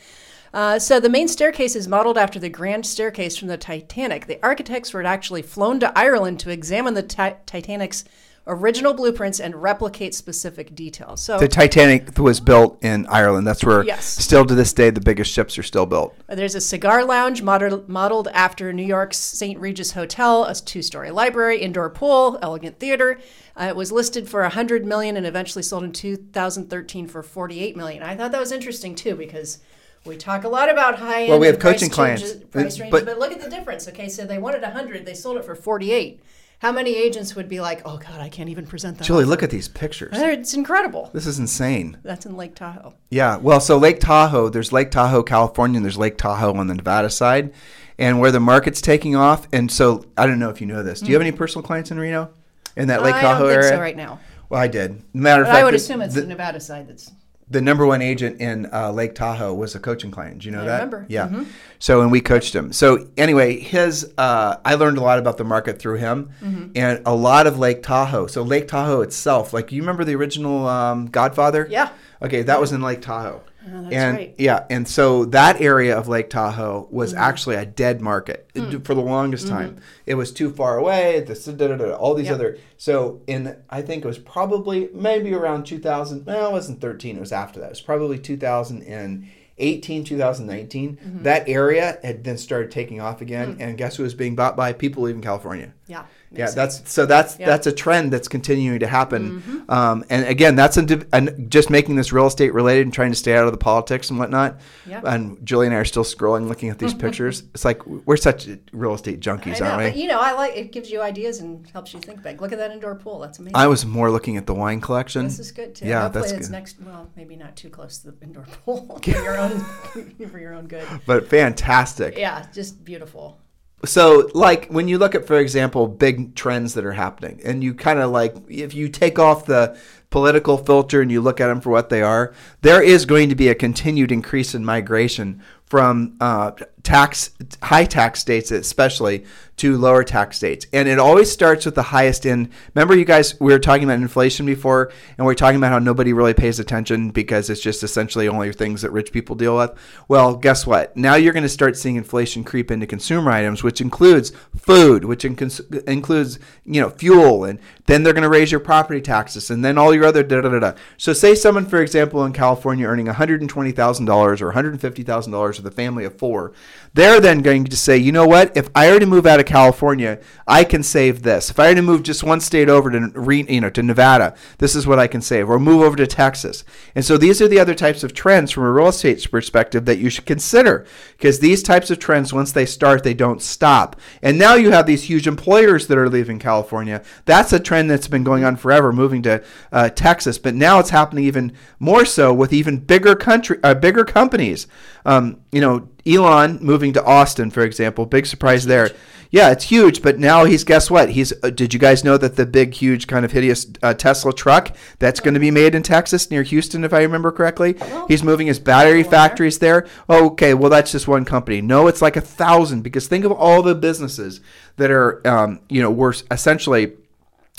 [0.54, 4.26] Uh, so the main staircase is modeled after the grand staircase from the Titanic.
[4.26, 8.04] The architects were actually flown to Ireland to examine the Ti- Titanic's
[8.48, 11.22] original blueprints and replicate specific details.
[11.22, 13.46] So The Titanic was built in Ireland.
[13.46, 14.06] That's where, Yes.
[14.06, 16.16] still to this day, the biggest ships are still built.
[16.28, 19.60] There's a cigar lounge model, modeled after New York's St.
[19.60, 23.20] Regis Hotel, a two-story library, indoor pool, elegant theater.
[23.56, 28.02] Uh, it was listed for 100 million and eventually sold in 2013 for 48 million.
[28.02, 29.60] I thought that was interesting too because
[30.04, 31.30] we talk a lot about high-end.
[31.30, 33.88] Well, we have price coaching clients, changes- price but- ranges, but look at the difference.
[33.88, 36.20] Okay, so they wanted 100, they sold it for 48.
[36.62, 39.04] How many agents would be like, "Oh God, I can't even present that"?
[39.04, 40.12] Julie, offer." look at these pictures.
[40.14, 41.10] It's incredible.
[41.12, 41.98] This is insane.
[42.04, 42.94] That's in Lake Tahoe.
[43.10, 46.76] Yeah, well, so Lake Tahoe, there's Lake Tahoe, California, and there's Lake Tahoe on the
[46.76, 47.52] Nevada side,
[47.98, 49.48] and where the market's taking off.
[49.52, 51.00] And so I don't know if you know this.
[51.00, 51.30] Do you have hmm.
[51.30, 52.30] any personal clients in Reno,
[52.76, 53.70] in that Lake I Tahoe don't think area?
[53.78, 54.20] so right now.
[54.50, 55.02] Well, I did.
[55.16, 57.12] Matter of But fact, I would the- assume it's the, the Nevada side that's
[57.52, 60.40] the number one agent in uh, Lake Tahoe was a coaching client.
[60.40, 60.74] Do you know I that?
[60.76, 61.06] remember.
[61.10, 61.28] Yeah.
[61.28, 61.46] Mhm.
[61.80, 62.72] So and we coached him.
[62.74, 66.72] So anyway, his uh, I learned a lot about the market through him, Mm-hmm.
[66.76, 68.28] and a lot of Lake Tahoe.
[68.28, 71.68] So Lake Tahoe itself, like you remember the original um, Godfather?
[71.70, 71.90] Yeah.
[72.22, 73.42] Okay, that was in Lake Tahoe.
[73.64, 74.36] Oh, that's and right.
[74.40, 77.22] yeah, and so that area of Lake Tahoe was Mm-hmm.
[77.22, 78.50] actually a dead market.
[78.56, 79.78] It- for the longest time.
[80.06, 81.20] It was too far away.
[81.28, 82.36] This, da, da, da, all these Yep.
[82.36, 82.58] other.
[82.78, 86.26] So in I think it was probably maybe around 2000.
[86.26, 87.18] No, it wasn't 13.
[87.18, 87.68] It was after that.
[87.68, 90.98] It was probably 2018, 2019.
[90.98, 91.24] Mm-hmm.
[91.24, 93.62] That area had then started taking off again, Hmm.
[93.62, 95.74] and guess who was being bought by people leaving California?
[95.88, 96.04] yeah.
[96.34, 97.44] Yeah, that's so that's Yeah.
[97.46, 97.50] Mm-hmm.
[97.52, 99.66] that's a trend that's continuing to happen.
[99.68, 103.18] Um, and again, that's a, and just making this real estate related and trying to
[103.18, 104.60] stay out of the politics and whatnot.
[104.86, 105.02] Yeah.
[105.04, 107.44] And Julie and I are still scrolling, looking at these pictures.
[107.54, 110.02] It's like we're such real estate junkies, know, aren't but we?
[110.02, 112.42] you know, I like it gives you ideas and helps you think big.
[112.42, 113.20] Look at that indoor pool.
[113.20, 113.56] That's amazing.
[113.58, 115.26] I was more looking at the wine collection.
[115.26, 115.86] this is good too.
[115.86, 116.54] Yeah, Hopefully that's it's good.
[116.54, 116.78] next.
[116.82, 119.60] Well, maybe not too close to the indoor pool for your own
[120.32, 120.88] for your own good.
[121.06, 122.18] but fantastic.
[122.18, 123.38] Yeah, just beautiful.
[123.86, 127.74] So like when you look at for example big trends that are happening and you
[127.74, 129.78] kind of like if you take off the
[130.10, 133.36] political filter and you look at them for what they are there is going to
[133.36, 136.52] be a continued increase in migration from uh,
[136.84, 139.26] tax high tax states especially
[139.58, 140.66] to lower tax states.
[140.74, 142.50] And it always starts with the highest end.
[142.74, 145.78] Remember you guys we were talking about inflation before and we are talking about how
[145.78, 149.72] nobody really pays attention because it's just essentially only things that rich people deal with.
[150.08, 150.98] Well guess what?
[150.98, 155.24] Now you're going to start seeing inflation creep into consumer items which includes food which
[155.26, 159.78] includes you know fuel and then they're going to raise your property taxes and then
[159.78, 160.74] all your other da da da da.
[160.98, 166.18] So say someone for example in california earning $120000 or $150000 with a family of
[166.18, 166.54] four
[166.94, 168.56] they're then going to say you know what?
[168.56, 171.50] If i were to move out of california i can save this.
[171.50, 174.76] If i were to move just one state over to you know to nevada this
[174.76, 176.64] is what i can save or move over to texas.
[176.96, 180.00] And so these are the other types of trends from a real estate perspective that
[180.00, 180.86] you should consider
[181.18, 184.00] because these types of trends once they start they don't stop.
[184.22, 187.02] And now you have these huge employers that are leaving california.
[187.26, 190.38] That's a trend that's been going on forever moving to uh, texas.
[190.38, 194.68] But now it's happening even more so with even bigger country uh, bigger companies
[195.06, 198.90] um, you know elon moving to austin for example big surprise there
[199.32, 201.12] yeah, it's huge, but now he's guess what?
[201.12, 204.34] He's uh, did you guys know that the big, huge, kind of hideous uh, Tesla
[204.34, 207.78] truck that's going to be made in Texas near Houston, if I remember correctly?
[208.10, 209.88] He's moving his battery factories there.
[210.10, 211.62] Oh, okay, well that's just one company.
[211.62, 214.42] No, it's like a thousand because think of all the businesses
[214.76, 216.92] that are, um, you know, were essentially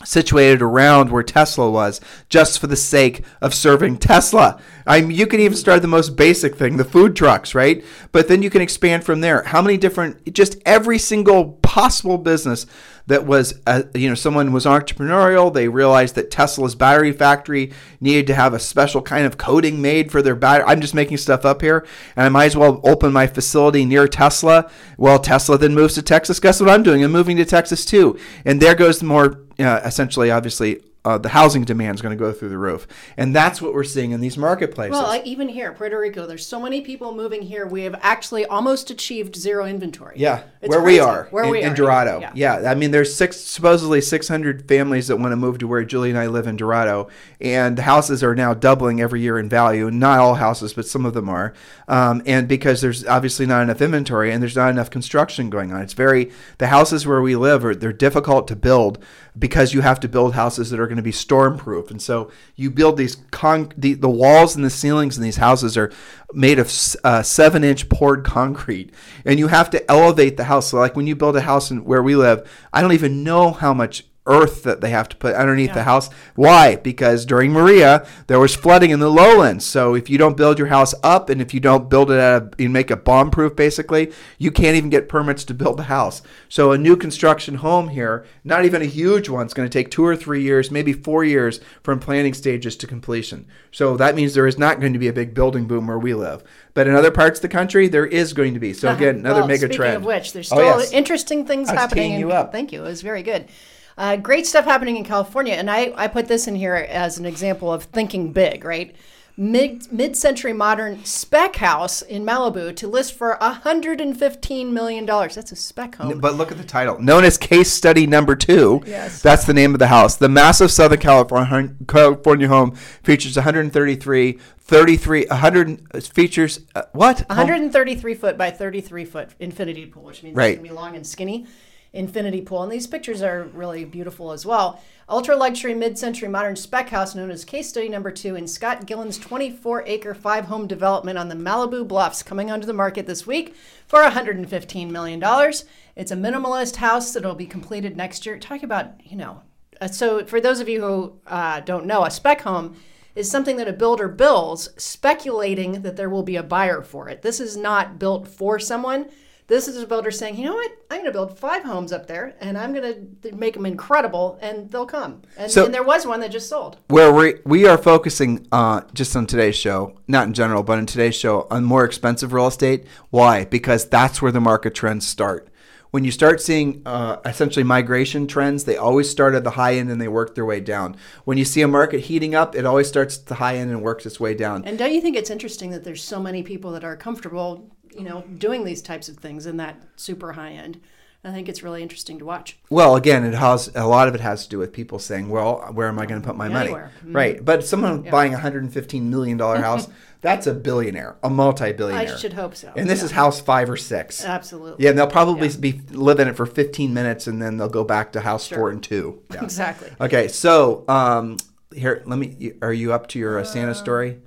[0.05, 4.61] situated around where Tesla was just for the sake of serving Tesla.
[4.86, 7.84] I mean, you can even start the most basic thing, the food trucks, right?
[8.11, 9.42] But then you can expand from there.
[9.44, 12.66] How many different, just every single possible business
[13.06, 15.50] that was, uh, you know, someone was entrepreneurial.
[15.50, 20.12] They realized that Tesla's battery factory needed to have a special kind of coating made
[20.12, 20.66] for their battery.
[20.68, 24.06] I'm just making stuff up here, and I might as well open my facility near
[24.06, 24.70] Tesla.
[24.98, 26.40] Well, Tesla then moves to Texas.
[26.40, 27.02] Guess what I'm doing?
[27.02, 31.30] I'm moving to Texas too, and there goes the more uh, essentially, obviously, uh, the
[31.30, 32.86] housing demand is going to go through the roof,
[33.16, 34.92] and that's what we're seeing in these marketplaces.
[34.92, 37.66] Well, like even here, Puerto Rico, there's so many people moving here.
[37.66, 40.14] We have actually almost achieved zero inventory.
[40.16, 41.00] yeah, It's where crazy.
[41.00, 41.74] we are, where in, we in are.
[41.74, 42.20] Dorado.
[42.20, 42.32] Yeah.
[42.34, 42.70] Yeah.
[42.70, 46.18] I mean, there's six supposedly 600 families that want to move to where Julie and
[46.18, 47.09] I live in Dorado,
[47.40, 49.90] and the houses are now doubling every year in value.
[49.90, 51.53] Not all houses, but some of them are,
[51.88, 55.82] um, and because there's obviously not enough inventory and there's not enough construction going on.
[55.82, 59.03] It's very the houses where we live are they're difficult to build
[59.38, 62.30] because you have to build houses that are going to be storm proof, and so
[62.55, 65.90] you build these con the, the walls and the ceilings in these houses are
[66.34, 66.70] made of
[67.03, 68.93] uh, seven inch poured concrete,
[69.24, 70.68] and you have to elevate the house.
[70.68, 73.53] So like when you build a house in where we live, I don't even know
[73.53, 76.08] how much earth that they have to put underneath the house.
[76.36, 76.76] Why?
[76.76, 79.64] Because during Maria, there was flooding in the lowlands.
[79.66, 82.42] So if you don't build your house up and if you don't build it at
[82.42, 85.84] a, you make it bomb proof basically, you can't even get permits to build the
[85.84, 86.22] house.
[86.48, 89.90] So a new construction home here, not even a huge one, is going to take
[89.90, 93.46] two or three years, maybe four years from planning stages to completion.
[93.72, 96.14] So that means there is not going to be a big building boom where we
[96.14, 96.44] live.
[96.74, 98.72] But in other parts of the country, there is going to be.
[98.72, 98.96] So uh-huh.
[98.96, 99.96] again, another well, mega speaking trend.
[99.96, 100.92] of which, there's Oh, still yes.
[100.92, 102.18] interesting things I happening.
[102.18, 102.52] you up.
[102.52, 102.84] Thank you.
[102.84, 103.48] It was very good.
[103.97, 107.26] Uh, great stuff happening in California, and I, I put this in here as an
[107.26, 108.64] example of thinking big.
[108.64, 108.95] Right,
[109.36, 115.34] mid century modern spec house in Malibu to list for 115 million dollars.
[115.34, 116.20] That's a spec home.
[116.20, 117.01] But look at the title.
[117.01, 118.82] Known as Case Study Number Two.
[118.86, 119.22] Yes.
[119.22, 120.16] That's the name of the house.
[120.16, 122.72] The massive Southern California, California home
[123.03, 127.20] features 133, 33, 100 features, uh, what?
[127.28, 130.51] 133 foot by 33 foot infinity pool, which means Right.
[130.53, 131.47] it's gonna be long and skinny.
[131.95, 134.80] Infinity pool, and these pictures are really beautiful as well.
[135.11, 139.18] Ultra luxury mid-century modern spec house known as Case Study Number Two in Scott Gillen's
[139.18, 143.55] 24-acre five-home development on the Malibu Bluffs, coming onto the market this week
[143.86, 145.66] for 115 million dollars.
[145.95, 148.38] It's a minimalist house that'll be completed next year.
[148.38, 149.43] Talk about you know.
[149.78, 152.76] Uh, so for those of you who uh, don't know, a spec home
[153.14, 157.22] is something that a builder builds speculating that there will be a buyer for it.
[157.22, 159.11] This is not built for someone.
[159.53, 162.07] This is a builder saying, you know what, I'm going to build five homes up
[162.07, 165.20] there and I'm going to make them incredible and they'll come.
[165.36, 166.78] And, So- and there was one that just sold.
[166.88, 170.86] Where we, we are focusing uh, just on today's show, not in general, but in
[170.86, 172.86] today's show, on more expensive real estate.
[173.11, 173.44] Why?
[173.44, 175.50] Because that's where the market trends start.
[175.90, 179.90] When you start seeing uh, essentially migration trends, they always start at the high end
[179.90, 180.96] and they work their way down.
[181.26, 183.82] When you see a market heating up, it always starts at the high end and
[183.82, 184.64] works its way down.
[184.64, 188.05] And don't you think it's interesting that there's so many people that are comfortable, you
[188.05, 190.80] know, doing these types of things in that super high end?
[191.24, 192.59] I think it's really interesting to watch.
[192.68, 195.70] Well, again, it has a lot of it has to do with people saying, "Well,
[195.72, 196.90] where am I going to put my money?" Anywhere.
[197.07, 197.14] Mhm.
[197.14, 197.45] Right.
[197.45, 199.86] But someone buying a hundred and fifteen million dollar house,
[200.20, 202.14] that's a billionaire, a multi-billionaire.
[202.14, 202.72] I should hope so.
[202.74, 204.24] And this is house five or six.
[204.24, 204.82] Absolutely.
[204.82, 207.84] Yeah, and they'll probably be live in it for 15 minutes, and then they'll go
[207.84, 208.59] back to house Sure.
[208.59, 209.22] four and two.
[209.32, 209.45] Yeah.
[209.45, 209.90] Exactly.
[210.01, 211.36] Okay, so um,
[211.72, 212.55] here, let me.
[212.62, 214.18] Are you up to your uh, Santa story?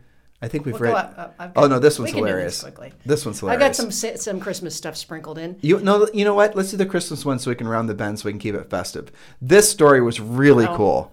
[0.45, 1.15] I think we've We'll read.
[1.15, 2.61] go up- oh no, this one's this hilarious.
[2.61, 2.93] quickly.
[3.03, 3.63] This one's hilarious.
[3.63, 5.57] I got some some Christmas stuff sprinkled in.
[5.61, 6.55] You no, you know what?
[6.55, 8.53] Let's do the Christmas one so we can round the bend so we can keep
[8.53, 9.11] it festive.
[9.41, 10.75] This story was really Oh.
[10.77, 11.11] cool.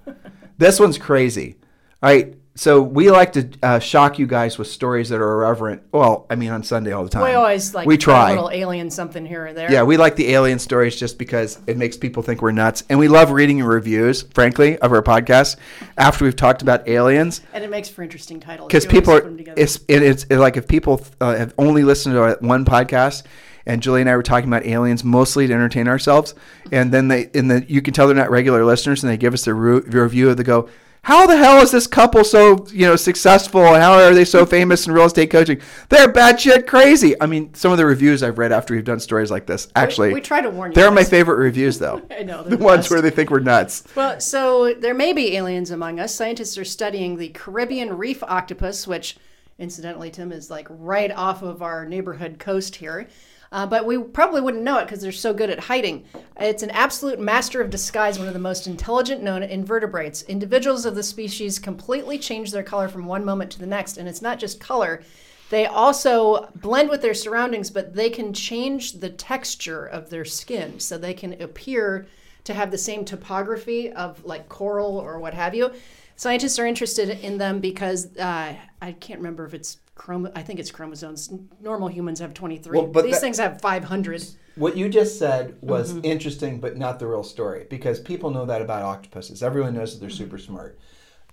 [0.58, 1.56] this one's crazy.
[2.02, 5.82] All right, so we like to uh, shock you guys with stories that are irreverent.
[5.90, 7.24] Well, I mean on Sunday all the time.
[7.24, 8.30] We always like we try.
[8.30, 9.72] a little alien something here or there.
[9.72, 12.98] Yeah, we like the alien stories just because it makes people think we're nuts, and
[12.98, 15.56] we love reading reviews, frankly, of our podcast
[15.96, 19.76] after we've talked about aliens and it makes for interesting titles because people are it's
[19.88, 23.24] it, it's it, like if people uh, have only listened to one podcast
[23.66, 26.34] and Julie and I were talking about aliens mostly to entertain ourselves
[26.70, 29.34] and then they and then you can tell they're not regular listeners and they give
[29.34, 30.68] us a re- review of the go
[31.04, 33.64] how the hell is this couple so you know successful?
[33.74, 35.60] And how are they so famous in real estate coaching?
[35.88, 37.20] They're batshit crazy.
[37.20, 40.12] I mean some of the reviews I've read after we've done stories like this actually
[40.12, 42.02] we try to warn you they're my favorite reviews though.
[42.10, 43.84] I know, the the ones where they think we're nuts.
[43.94, 46.14] Well, so there may be aliens among us.
[46.14, 49.16] Scientists are studying the Caribbean reef octopus, which,
[49.58, 53.08] incidentally, Tim is like right off of our neighborhood coast here.
[53.52, 56.04] Uh, but we probably wouldn't know it because they're so good at hiding.
[56.40, 60.22] It's an absolute master of disguise, one of the most intelligent known invertebrates.
[60.22, 64.08] Individuals of the species completely change their color from one moment to the next, and
[64.08, 65.02] it's not just color.
[65.50, 70.80] They also blend with their surroundings, but they can change the texture of their skin
[70.80, 72.06] so they can appear
[72.44, 75.70] to have the same topography of like coral or what have you.
[76.16, 80.60] Scientists are interested in them because uh, I can't remember if it's chrom- I think
[80.60, 81.30] it's chromosomes.
[81.60, 82.78] Normal humans have 23.
[82.78, 84.24] Well, but These that- things have 500.
[84.56, 86.04] What you just said was Mm-hmm.
[86.04, 89.42] interesting, but not the real story because people know that about octopuses.
[89.42, 90.18] Everyone knows that they're Mm-hmm.
[90.24, 90.78] super smart,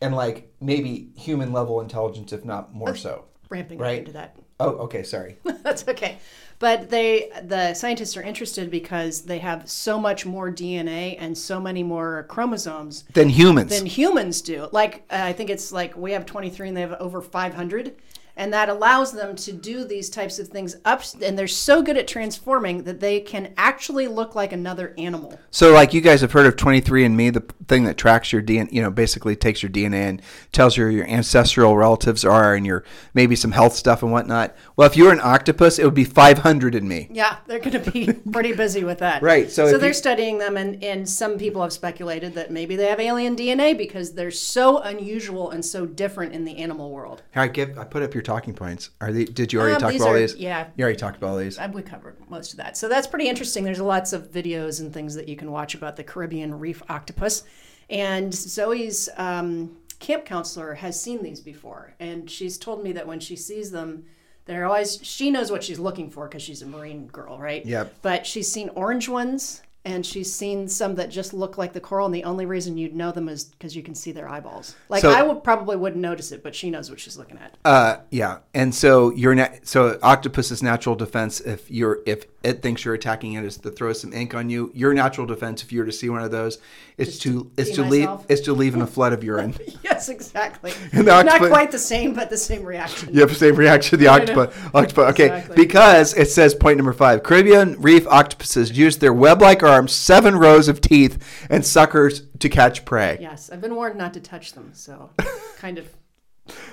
[0.02, 3.26] and like maybe human level intelligence, if not more so.
[3.50, 3.94] Ramping Right.
[3.96, 4.36] up into that.
[4.62, 5.38] Oh, okay, sorry.
[5.64, 6.20] That's okay.
[6.60, 11.60] But they, the scientists are interested because they have so much more DNA and so
[11.62, 13.72] many more chromosomes than humans.
[13.78, 14.68] than humans do.
[14.74, 17.96] Like uh, I think it's like we have 23 and they have over 500,
[18.40, 21.04] and that allows them to do these types of things up.
[21.22, 25.38] And they're so good at transforming that they can actually look like another animal.
[25.52, 28.82] So, like you guys have heard of 23andMe, the thing that tracks your DNA, you
[28.82, 30.22] know, basically takes your DNA and
[30.54, 34.56] tells you your ancestral relatives are and your maybe some health stuff and whatnot.
[34.78, 37.10] Well, if you were an octopus, it would be 500 in me.
[37.12, 39.22] Yeah, they're going to be pretty busy with that.
[39.22, 42.78] Right, so So, they're you- studying them, and, and some people have speculated that maybe
[42.78, 47.22] they have alien DNA because they're so unusual and so different in the animal world.
[47.34, 47.78] Here, I give.
[47.78, 48.92] I put up your talking points.
[49.02, 49.26] Are they?
[49.26, 50.36] Did you already Um, talk about all these?
[50.36, 50.68] yeah.
[50.76, 51.58] You already talked about all these.
[51.58, 52.78] Uh, We covered most of that.
[52.78, 53.64] So that's pretty interesting.
[53.64, 57.44] There's lots of videos and things that you can watch about the Caribbean reef octopus.
[57.90, 61.94] And Zoe's um, camp counselor has seen these before.
[62.00, 64.06] And she's told me that when she sees them,
[64.46, 67.66] they're always, she knows what she's looking for because she's a marine girl, right?
[67.66, 67.96] Yep.
[68.02, 72.06] But she's seen orange ones and she's seen some that just look like the coral.
[72.06, 74.76] And the only reason you'd know them is because you can see their eyeballs.
[74.88, 77.56] Like So- I would probably wouldn't notice it, but she knows what she's looking at.
[77.66, 82.86] Uh, yeah, and so your na- so octopus's natural defense if you're if it thinks
[82.86, 84.72] you're attacking it is to throw some ink on you.
[84.74, 86.58] Your natural defense if you were to see one of those
[86.98, 89.56] is to is to leave is to leave in a flood of urine.
[89.84, 90.72] yes, exactly.
[90.94, 93.14] the Not quite the same, but the same reaction.
[93.14, 94.56] You have the same reaction to the octopus.
[94.74, 95.10] octopus.
[95.12, 95.56] Okay, Exactly.
[95.56, 100.68] because it says point number five: Caribbean reef octopuses use their web-like arms, seven rows
[100.68, 101.18] of teeth,
[101.50, 103.18] and suckers to catch prey.
[103.22, 105.12] Yes, I've been warned not to touch them, so
[105.58, 105.88] kind of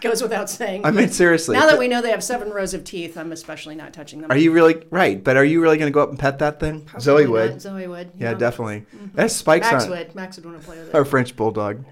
[0.00, 0.84] goes without saying.
[0.86, 1.56] I mean, seriously.
[1.56, 4.30] now that we know they have seven rows of teeth, I'm especially not touching them.
[4.30, 5.22] are you really right?
[5.22, 6.88] But are you really going to go up and pet that thing?
[6.98, 7.50] Zoe Probably would.
[7.52, 7.62] not.
[7.62, 8.10] Zoe would.
[8.16, 8.38] Yeah, no.
[8.38, 8.86] definitely.
[8.94, 9.16] Mm-hmm.
[9.16, 10.14] That spikes Max on would.
[10.14, 10.94] Max would want to play with it.
[10.94, 11.84] our French bulldog.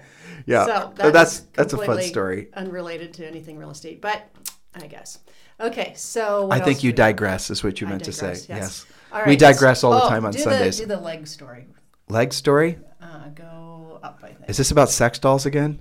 [0.47, 2.49] Yeah, So that that's that's a fun story.
[2.53, 4.29] Unrelated to anything real estate, but
[4.75, 5.19] I guess.
[5.59, 8.33] Okay, so I think you digress is what you I meant to say.
[8.33, 8.85] digress, Yes.
[9.11, 10.77] All We digress all the oh, time on do Sundays.
[10.77, 11.67] The, do the leg story.
[12.09, 12.79] Leg story?
[13.01, 14.49] Uh, go up, I think.
[14.49, 15.79] Is this about sex dolls again?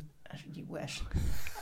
[0.52, 1.02] You wish.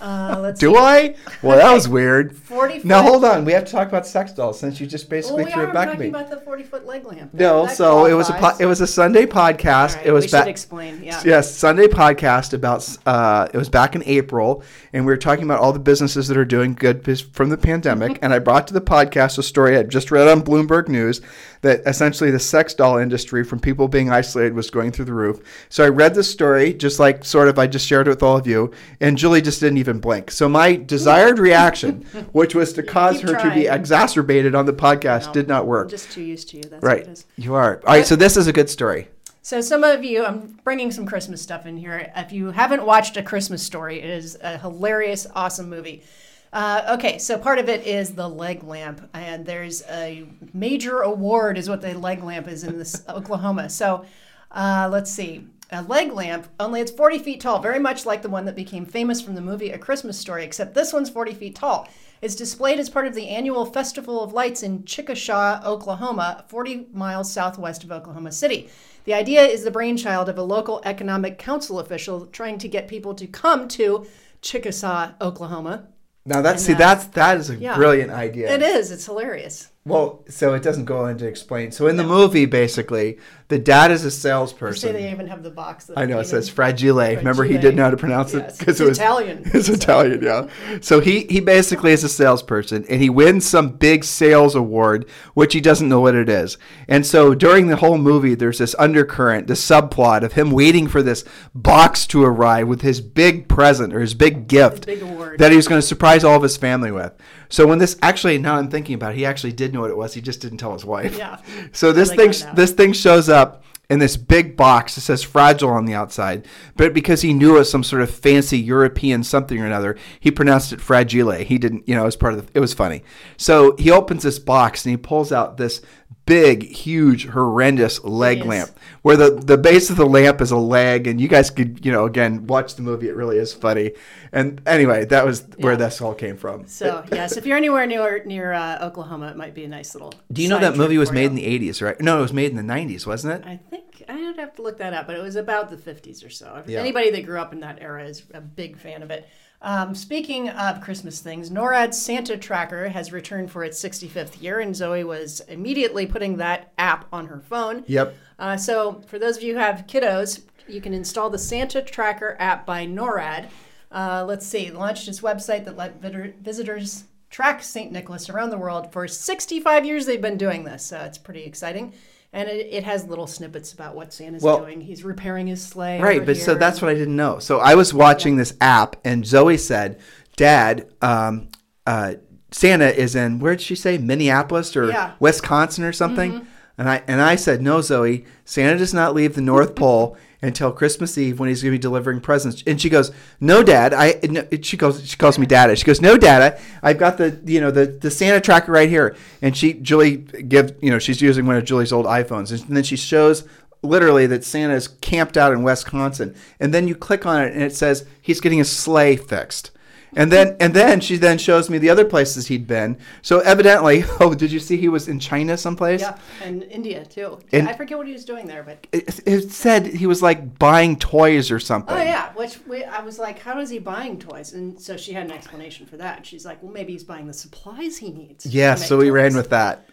[0.02, 0.76] Uh, let's Do see.
[0.78, 1.14] I?
[1.42, 2.36] Well, that was weird.
[2.36, 3.44] 40 Now hold on.
[3.44, 5.72] We have to talk about sex dolls since you just Well, basically we threw it
[5.72, 6.08] back at talking me.
[6.08, 7.32] about the 40 foot leg lamp.
[7.32, 9.96] No, That so it was a po- it was a Sunday podcast.
[9.96, 10.48] Right, it was we should back.
[10.48, 11.02] explain.
[11.02, 11.22] Yeah.
[11.24, 15.60] Yes, Sunday podcast about uh, it was back in April, and we were talking about
[15.60, 18.18] all the businesses that are doing good from the pandemic.
[18.22, 21.20] and I brought to the podcast a story I just read on Bloomberg News
[21.62, 25.38] that essentially the sex doll industry, from people being isolated, was going through the roof.
[25.68, 28.36] So I read the story, just like sort of I just shared it with all
[28.36, 30.30] of you, and Julie just didn't even blink.
[30.30, 34.72] So my desired reaction, which was to cause keep her to be exacerbated on the
[34.72, 35.90] podcast, No, did not I'm work.
[35.90, 36.62] just too used to you.
[36.64, 37.26] That's Right, what it is.
[37.36, 37.76] you are.
[37.86, 39.08] All right, so this is a good story.
[39.44, 42.12] So some of you, I'm bringing some Christmas stuff in here.
[42.14, 46.04] If you haven't watched A Christmas Story, it is a hilarious, awesome movie.
[46.52, 51.58] Uh, okay, so part of it is the leg lamp, and there's a major award,
[51.58, 53.68] is what the leg lamp is in this Oklahoma.
[53.68, 54.04] So
[54.52, 58.28] uh, let's see, a leg lamp, only it's 40 feet tall, very much like the
[58.28, 61.56] one that became famous from the movie A Christmas Story, except this one's 40 feet
[61.56, 61.88] tall.
[62.20, 67.32] It's displayed as part of the annual Festival of Lights in Chickasha, Oklahoma, 40 miles
[67.32, 68.68] southwest of Oklahoma City.
[69.04, 73.14] The idea is the brainchild of a local economic council official trying to get people
[73.14, 74.06] to come to
[74.42, 75.88] Chickasaw, Oklahoma.
[76.24, 77.74] Now that's see uh, that's that is a yeah.
[77.74, 78.54] brilliant idea.
[78.54, 78.92] It is.
[78.92, 79.71] It's hilarious.
[79.84, 81.72] Well, so it doesn't go into explain.
[81.72, 83.18] So in the movie, basically,
[83.48, 84.92] the dad is a You say salesperson.
[84.92, 85.90] they even have the box.
[85.96, 86.54] I know it says in.
[86.54, 86.98] fragile.
[87.16, 89.42] Remember, he didn't know how to pronounce Yes, it because it's it was Italian.
[89.52, 90.46] It's So- Italian, yeah.
[90.80, 95.04] So he he basically is a salesperson, and he wins some big sales award,
[95.34, 96.58] which he doesn't know what it is.
[96.86, 101.02] And so during the whole movie, there's this undercurrent, this subplot of him waiting for
[101.02, 101.24] this
[101.56, 105.40] box to arrive with his big present or his big gift big award.
[105.40, 107.12] that he was going to surprise all of his family with.
[107.52, 109.96] So when this actually, now I'm thinking about it, he actually did know what it
[109.96, 110.14] was.
[110.14, 111.18] He just didn't tell his wife.
[111.18, 111.38] Yeah.
[111.72, 112.56] So this thing, oh, it out.
[112.56, 114.96] this thing shows up in this big box.
[114.96, 116.46] It says fragile on the outside,
[116.76, 120.30] but because he knew it was some sort of fancy European something or another, he
[120.30, 121.32] pronounced it fragile.
[121.32, 123.04] He didn't, you know, as part of the, it was funny.
[123.36, 125.82] So he opens this box and he pulls out this
[126.26, 128.46] big, huge, horrendous leg Yes.
[128.46, 128.70] lamp
[129.02, 131.06] where the, the base of the lamp is a leg.
[131.06, 133.08] And you guys could, you know, again, watch the movie.
[133.08, 133.92] It really is funny.
[134.30, 136.66] And anyway, that was where this all came from.
[136.66, 140.12] So yes, if you're anywhere near near uh, Oklahoma, it might be a nice little.
[140.32, 141.28] Do you know that movie was made you.
[141.30, 142.00] in the 80s, right?
[142.00, 143.46] No, it was made in the 90s, wasn't it?
[143.48, 146.30] I think I'd have to look that up, but it was about the 50s or
[146.30, 146.56] so.
[146.56, 146.80] If Yeah.
[146.80, 149.28] Anybody that grew up in that era is a big fan of it.
[149.62, 154.74] Um, speaking of Christmas things, NORAD's Santa Tracker has returned for its 65th year, and
[154.74, 157.84] Zoe was immediately putting that app on her phone.
[157.86, 158.16] Yep.
[158.40, 162.36] Uh, so, for those of you who have kiddos, you can install the Santa Tracker
[162.40, 163.48] app by NORAD.
[163.92, 167.92] Uh, let's see, launched its website that let visitors track St.
[167.92, 168.92] Nicholas around the world.
[168.92, 171.92] For 65 years, they've been doing this, so it's pretty exciting.
[172.32, 174.80] And it, it has little snippets about what Santa's Well- doing.
[174.80, 176.00] He's repairing his sleigh.
[176.00, 177.38] Right, but so that's what I didn't know.
[177.38, 180.00] So I was watching this app, and Zoe said,
[180.36, 181.48] "Dad, um,
[181.86, 182.14] uh,
[182.50, 185.08] Santa is in where did she say Minneapolis or Yeah.
[185.08, 185.16] Mm-hmm.
[185.24, 186.46] Wisconsin or something?"
[186.78, 190.72] And I and I said, "No, Zoe, Santa does not leave the North Pole." Until
[190.72, 194.18] Christmas Eve when he's going to be delivering presents, and she goes, "No, Dad." I
[194.24, 195.76] no, she goes, she calls me Dada.
[195.76, 196.58] She goes, "No, Dada.
[196.82, 200.74] I've got the you know the the Santa tracker right here." And she Julie give
[200.82, 203.44] you know she's using one of Julie's old iPhones, and then she shows
[203.82, 207.74] literally that Santa's camped out in Wisconsin, and then you click on it and it
[207.76, 209.70] says he's getting his sleigh fixed.
[210.14, 212.98] And then and then she then shows me the other places he'd been.
[213.22, 216.00] So evidently, oh, did you see he was in China someplace?
[216.02, 217.38] Yeah, and India too.
[217.52, 220.58] And- I forget what he was doing there, but It, it said he was like
[220.58, 221.94] buying toys or something.
[221.96, 224.52] oh yeah, which we, I was like, how is he buying toys?
[224.52, 226.26] And so she had an explanation for that.
[226.26, 228.44] She's like, well, maybe he's buying the supplies he needs.
[228.46, 229.88] Yeah, so we ran with that.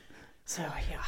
[0.46, 1.04] So yeah,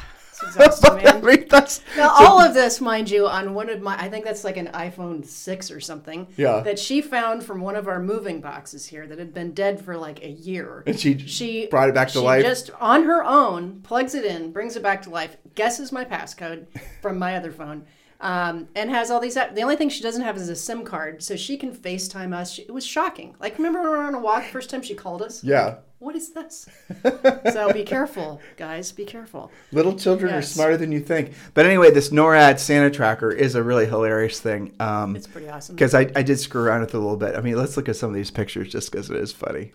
[0.46, 3.96] exhausting, I mean, that's- Now, so- all of this, mind you, on one of my,
[3.98, 6.26] I think that's like an iPhone 6 or something.
[6.36, 6.60] Yeah.
[6.60, 9.96] That she found from one of our moving boxes here that had been dead for
[9.96, 10.82] like a year.
[10.86, 12.42] And she she brought it back to she life?
[12.44, 16.66] just on her own plugs it in, brings it back to life, guesses my passcode
[17.00, 17.84] from my other phone.
[18.20, 19.34] Um, and has all these.
[19.34, 22.52] The only thing she doesn't have is a SIM card, so she can FaceTime us.
[22.52, 23.34] She, it was shocking.
[23.40, 25.42] Like, remember when we were on a walk first time she called us?
[25.42, 25.78] yeah.
[26.02, 26.68] What is this?
[27.52, 28.90] so be careful, guys.
[28.90, 29.52] Be careful.
[29.70, 31.32] Little children are smarter than you think.
[31.54, 34.74] But anyway, this NORAD Santa tracker is a really hilarious thing.
[34.80, 35.76] Um, It's pretty awesome.
[35.76, 37.36] because I, I did screw around with it a little bit.
[37.36, 39.74] I mean, let's look at some of these pictures just because it is funny.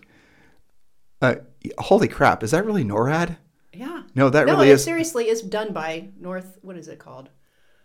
[1.22, 1.36] Uh,
[1.78, 2.42] holy crap!
[2.42, 3.38] Is that really NORAD?
[3.72, 4.02] Yeah.
[4.14, 6.58] No, that no, really it is seriously is done by North.
[6.60, 7.30] What is it called?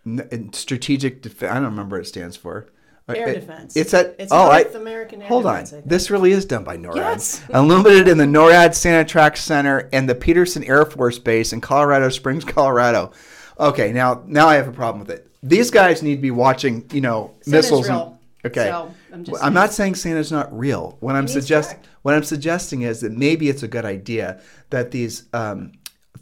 [0.05, 1.21] N- strategic.
[1.21, 2.67] Def- I don't remember what it stands for.
[3.10, 3.76] Air it- defense.
[3.76, 5.82] It's at It's oh, North I, American Air hold Defense, on.
[5.86, 6.95] This really is done by NORAD.
[6.95, 7.43] Yes.
[7.54, 12.10] Unlimited in the NORAD Santa Track Center and the Peterson Air Force Base in Colorado
[12.10, 13.12] Springs, Colorado.
[13.60, 15.30] Okay, now now I have a problem with it.
[15.43, 17.88] These guys need to be watching, you know, Santa's missiles.
[17.89, 18.70] and- okay.
[18.70, 20.97] So, I'm just I'm not saying Santa's not real.
[21.01, 25.26] What I'm suggest what I'm suggesting is that maybe it's a good idea that these
[25.34, 25.74] um,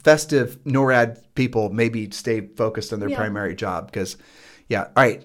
[0.02, 3.16] festive NORAD people maybe stay focused on their Yeah.
[3.18, 4.16] primary job because,
[4.68, 4.82] yeah.
[4.84, 5.24] All right.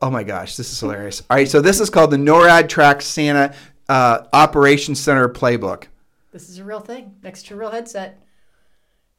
[0.00, 1.22] Oh my gosh, this is hilarious.
[1.30, 3.54] All right, so this is called the NORAD Track Santa
[3.88, 5.84] uh, Operations Center Playbook.
[6.32, 7.14] This is a real thing.
[7.22, 8.20] Next to a real headset.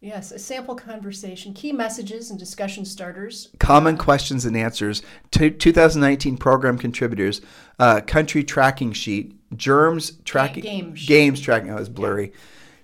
[0.02, 3.50] Yes, a sample conversation, key messages and discussion starters.
[3.60, 5.02] Common questions and answers.
[5.32, 7.42] T- 2019 program contributors.
[7.80, 9.34] Uh, country tracking sheet.
[9.56, 10.64] Germs tracking.
[10.64, 10.94] game.
[10.94, 11.72] Games tracking.
[11.72, 12.34] Oh, it's blurry.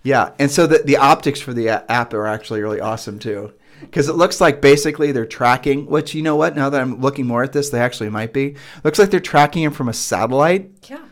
[0.03, 4.07] Yeah, and so the the optics for the app are actually really awesome too, because
[4.09, 5.85] it looks like basically they're tracking.
[5.87, 6.55] Which you know what?
[6.55, 8.55] Now that I'm looking more at this, they actually might be.
[8.83, 10.89] Looks like they're tracking him from a satellite.
[10.89, 11.03] Yeah,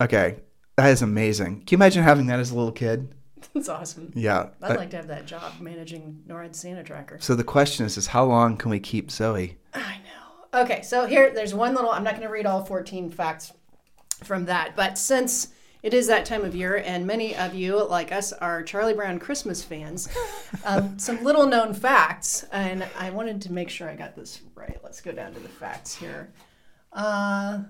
[0.00, 0.36] Okay,
[0.76, 1.60] that is amazing.
[1.64, 3.14] Can you imagine having that as a little kid?
[3.54, 4.12] that's awesome.
[4.14, 4.48] Yeah.
[4.62, 7.18] I'd Uh, like to have that job managing NORAD Santa Tracker.
[7.20, 9.56] so the question is, is how long can we keep Zoe?
[9.74, 10.60] I know.
[10.62, 13.52] Okay, so here, there's one little, I'm not going to read all 14 facts
[14.24, 15.48] from that, but since
[15.88, 19.18] it is that time of year and many of you, like us, are Charlie Brown
[19.18, 20.06] Christmas fans,
[20.66, 24.78] um, some little known facts, and I wanted to make sure I got this right.
[24.84, 26.30] Let's go down to the facts here.
[26.92, 27.60] Uh,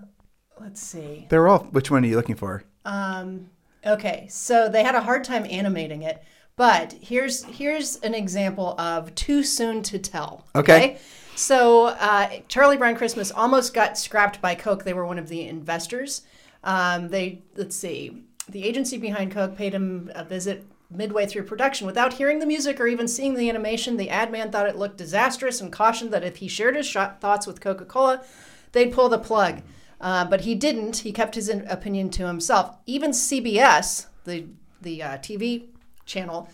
[0.61, 1.29] let's see.
[1.29, 1.61] They're all.
[1.71, 2.65] Which one are you looking for?
[2.85, 3.51] Um,
[3.87, 6.21] okay, so they had a hard time animating it,
[6.57, 10.45] but here's here's an example of too soon to tell.
[10.57, 10.99] Okay.
[11.37, 14.83] So uh, Charlie Brown Christmas almost got scrapped by Coke.
[14.83, 16.23] They were one of the investors.
[16.65, 21.87] Um, they let's see, the agency behind Coke paid him a visit midway through production
[21.87, 23.97] without hearing the music or even seeing the animation.
[23.97, 27.21] The ad man thought it looked disastrous and cautioned that if he shared his shot
[27.21, 28.25] thoughts with Coca Cola,
[28.73, 29.63] they'd pull the plug.
[30.01, 30.99] Uh, but he didn't.
[30.99, 32.77] He kept his in- opinion to himself.
[32.87, 34.47] Even CBS, the
[34.81, 35.67] the uh, TV
[36.07, 36.49] channel,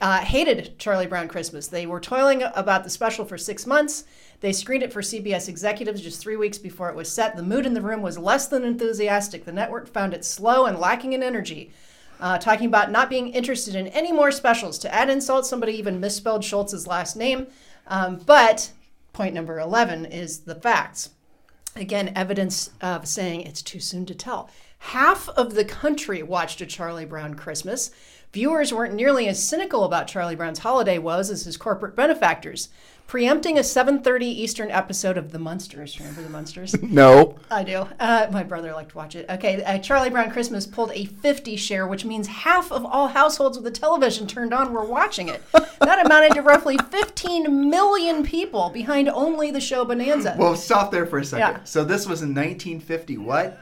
[0.00, 1.68] uh, hated Charlie Brown Christmas.
[1.68, 4.04] They were toiling about the special for six months.
[4.40, 7.36] They screened it for CBS executives just three weeks before it was set.
[7.36, 9.44] The mood in the room was less than enthusiastic.
[9.44, 11.72] The network found it slow and lacking in energy.
[12.20, 14.78] Uh, talking about not being interested in any more specials.
[14.80, 17.46] To add insult, somebody even misspelled Schulz's last name.
[17.86, 18.72] Um, but
[19.12, 21.10] point number 11 is the facts
[21.74, 26.66] again evidence of saying it's too soon to tell half of the country watched a
[26.66, 27.90] charlie brown christmas
[28.32, 32.68] Viewers weren't nearly as cynical about Charlie Brown's holiday woes as his corporate benefactors.
[33.06, 35.98] Preempting a 7:30 Eastern episode of The Munsters.
[35.98, 36.76] Remember The Munsters?
[36.82, 37.38] No.
[37.50, 37.88] I do.
[37.98, 39.24] Uh, my brother liked to watch it.
[39.30, 43.56] Okay, uh, Charlie Brown Christmas pulled a 50 share, which means half of all households
[43.56, 45.42] with a television turned on were watching it.
[45.80, 50.36] That amounted to roughly 15 million people behind only the show Bonanza.
[50.38, 51.54] Well, stop there for a second.
[51.60, 51.64] Yeah.
[51.64, 53.16] So this was in 1950.
[53.16, 53.58] What?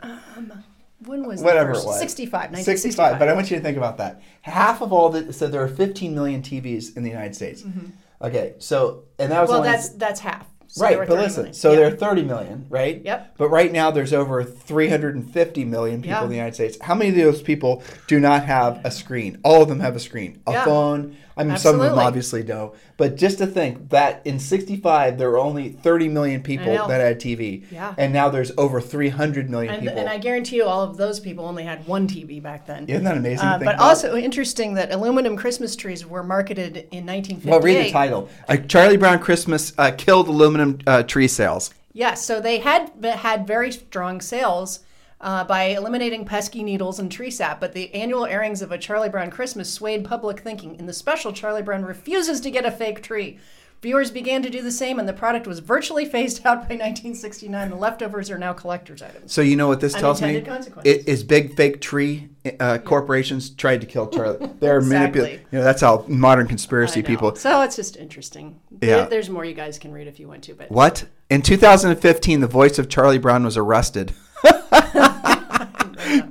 [1.04, 1.98] When was Whatever it was.
[1.98, 3.18] 65, 65.
[3.18, 4.22] But I want you to think about that.
[4.42, 7.62] Half of all the so there are 15 million TVs in the United States.
[7.62, 7.90] Mm-hmm.
[8.22, 10.46] Okay, so and that was well, only that's that's half.
[10.68, 10.98] So right.
[10.98, 11.54] But listen, million.
[11.54, 11.76] so Yeah.
[11.76, 13.00] there are 30 million, right?
[13.04, 13.36] Yep.
[13.38, 16.22] But right now there's over 350 million people Yeah.
[16.24, 16.76] in the United States.
[16.80, 19.38] How many of those people do not have a screen?
[19.44, 20.64] All of them have a screen, a Yeah.
[20.64, 21.16] phone.
[21.38, 22.72] I mean, some of them obviously don't.
[22.96, 27.20] But just to think that in 65 there were only 30 million people that had
[27.20, 27.94] TV, Yeah.
[27.98, 29.98] and now there's over 300 million And, people.
[29.98, 32.86] and I guarantee you, all of those people only had one TV back then.
[32.88, 33.46] Isn't that amazing?
[33.46, 33.80] Uh, but about?
[33.80, 37.50] also interesting that aluminum Christmas trees were marketed in 1958.
[37.50, 38.28] Well, read the title.
[38.48, 41.74] Uh, Charlie Brown Christmas uh, killed aluminum uh, tree sales.
[41.92, 44.80] Yes, so they had had very strong sales
[45.20, 49.08] uh, by eliminating pesky needles and tree sap, but the annual airings of A Charlie
[49.08, 50.76] Brown Christmas swayed public thinking.
[50.78, 53.38] In the special, Charlie Brown refuses to get a fake tree.
[53.82, 57.70] Viewers began to do the same, and the product was virtually phased out by 1969.
[57.70, 59.32] The leftovers are now collector's items.
[59.32, 60.36] So you know what this tells me?
[60.84, 64.48] It is big fake tree uh, corporations tried to kill Charlie.
[64.60, 64.98] They're Exactly.
[64.98, 65.46] manipulating.
[65.52, 67.34] You know that's how modern conspiracy people.
[67.36, 68.58] So it's just interesting.
[68.70, 68.78] Yeah.
[68.96, 71.04] There- there's more you guys can read if you want to, but What?
[71.28, 74.14] In 2015, the voice of Charlie Brown was arrested.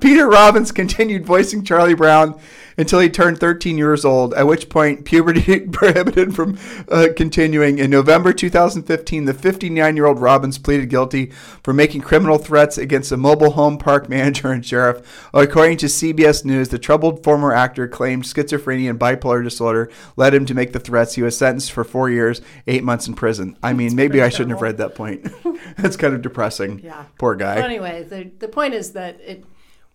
[0.06, 2.40] Peter Robbins continued voicing Charlie Brown
[2.77, 6.60] until he turned 13 years old, at which point puberty prohibited from
[6.90, 7.80] uh, continuing.
[7.80, 11.32] In November 2015, the 59 year old Robbins pleaded guilty
[11.64, 15.27] for making criminal threats against a mobile home park manager and sheriff.
[15.34, 20.45] According to CBS News, the troubled former actor claimed schizophrenia and bipolar disorder led him
[20.45, 21.15] to make the threats.
[21.15, 23.57] He was sentenced for four years, eight months in prison.
[23.64, 25.27] I mean, maybe I shouldn't have read that point.
[25.77, 26.82] That's kind of depressing.
[26.84, 27.06] Yeah.
[27.18, 27.56] Poor guy.
[27.56, 29.44] But anyway, the, the point is that it,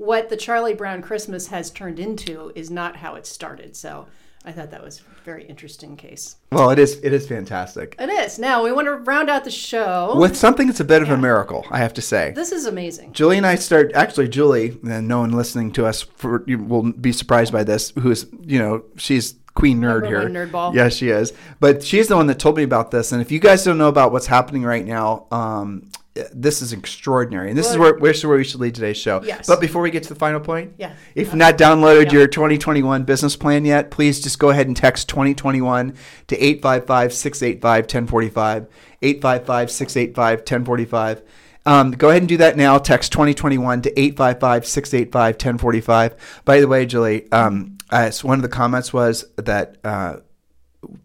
[0.00, 3.76] what the Charlie Brown Christmas has turned into is not how it started.
[3.76, 4.06] So
[4.46, 6.36] I thought that was a very interesting case.
[6.50, 6.98] Well, it is.
[7.02, 7.96] It is fantastic.
[7.98, 8.38] It is.
[8.38, 10.16] Now we want to round out the show.
[10.16, 12.32] With something that's a bit of a miracle, I have to say.
[12.34, 13.12] this is amazing.
[13.12, 16.92] Julie and I start actually Julie, and no one listening to us for you will
[16.92, 17.90] be surprised by this.
[17.90, 20.22] Who is you know she's queen nerd here.
[20.22, 20.74] one nerdball.
[20.74, 21.34] Yes, she is.
[21.58, 23.12] But she's the one that told me about this.
[23.12, 25.90] And if you guys don't know about what's happening right now, um,
[26.32, 27.48] this is extraordinary.
[27.50, 29.20] And this is Well- where where we should lead today's show.
[29.24, 29.46] Yes.
[29.46, 30.92] But before we get to the final point, Yeah.
[31.14, 32.18] if you've not downloaded Yeah.
[32.18, 35.94] your 2021 business plan yet, please just go ahead and text 2021
[36.26, 38.66] to 855 685 1045.
[39.02, 41.22] 855 685 1045.
[41.66, 42.78] Um, go ahead and do that now.
[42.78, 46.14] Text 2021 to 855 685 1045.
[46.44, 50.16] By the way, Julie, um, uh, so one of the comments was that uh,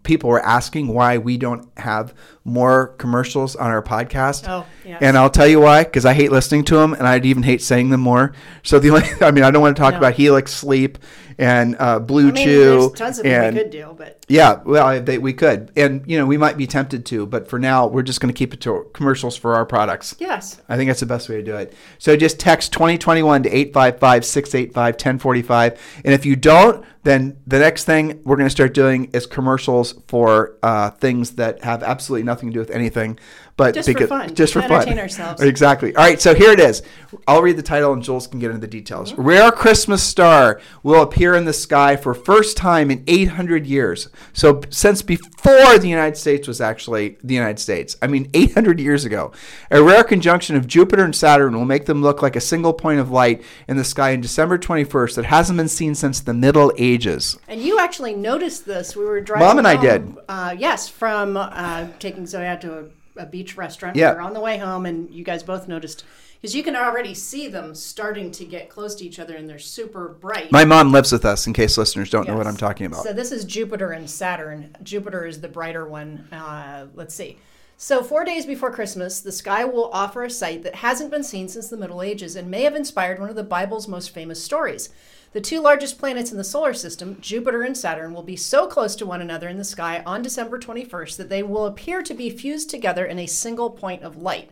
[0.03, 2.14] people were asking why we don't have
[2.48, 4.48] more commercials on our podcast.
[4.48, 5.00] Oh, yes.
[5.02, 7.62] And I'll tell you why, because I hate listening to them, and I'd even hate
[7.62, 8.34] saying them more.
[8.64, 9.98] So the only, I mean, I don't want to talk No.
[9.98, 11.00] about Helix Sleep
[11.38, 12.80] and uh, Blue I mean, Chew.
[12.80, 16.02] there's tons of them and we could do, but yeah, well, they, we could, and
[16.10, 18.54] you know, we might be tempted to, but for now, we're just going to keep
[18.54, 20.16] it to commercials for our products.
[20.20, 20.62] yes.
[20.70, 21.74] I think that's the best way to do it.
[21.98, 26.02] So just text 2021 to 855 685 1045.
[26.06, 29.94] And if you don't, then the next thing we're going to start doing is commercials
[30.08, 33.20] for uh, things that have absolutely nothing to do with anything.
[33.57, 34.36] But Just for fun.
[34.36, 34.77] Just for To fun.
[34.82, 35.41] entertain ourselves.
[35.41, 35.95] Exactly.
[35.95, 36.82] All right, so here it is.
[37.26, 39.14] I'll read the title and Jules can get into the details.
[39.14, 39.22] Mm-hmm.
[39.22, 44.10] Rare Christmas star will appear in the sky for first time in 800 years.
[44.34, 47.95] So since before the United States was actually the United States.
[48.02, 49.32] I mean 800 years ago.
[49.72, 52.99] A rare conjunction of Jupiter and Saturn will make them look like a single point
[52.99, 56.73] of light in the sky on December 21st that hasn't been seen since the Middle
[56.77, 57.40] Ages.
[57.48, 58.98] And you actually noticed this.
[58.98, 59.48] We were driving.
[59.48, 60.18] Mom and I did.
[60.27, 62.84] Uh, yes, from uh, taking Zoe out to a,
[63.18, 63.96] a beach restaurant.
[63.96, 64.12] Yeah.
[64.12, 66.04] We were on the way home, and you guys both noticed
[66.42, 69.58] because you can already see them starting to get close to each other, and they're
[69.58, 70.52] super bright.
[70.52, 73.04] My mom lives with us in case listeners don't know what I'm talking about.
[73.04, 74.76] So this is Jupiter and Saturn.
[74.84, 76.28] Jupiter is the brighter one.
[76.32, 77.38] Uh, let's see.
[77.78, 81.50] So four days before Christmas, the sky will offer a sight that hasn't been seen
[81.50, 84.90] since the Middle Ages and may have inspired one of the Bible's most famous stories.
[85.36, 88.95] The two largest planets in the solar system, Jupiter and Saturn, will be so close
[88.95, 92.30] to one another in the sky on December 21st that they will appear to be
[92.30, 94.52] fused together in a single point of light.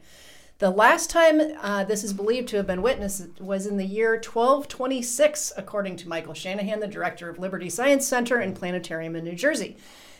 [0.59, 4.15] The last time uh, this is believed to have been witnessed was in the year
[4.15, 9.35] 1226, according to Michael Shanahan, the director of Liberty Science Center and Planetarium in New
[9.35, 9.77] Jersey.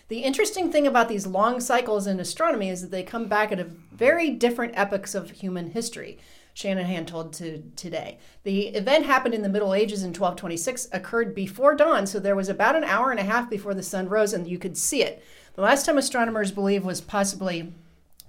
[0.08, 3.60] The interesting thing about these long cycles in astronomy is that they come back at
[3.60, 6.20] a very different epochs of human history.
[6.54, 8.20] Shanahan told to today.
[8.44, 12.50] The event happened in the Middle Ages in 1226, occurred before dawn, so there was
[12.50, 15.24] about an hour and a half before the sun rose, and you could see it.
[15.56, 17.74] The last time astronomers believe was possibly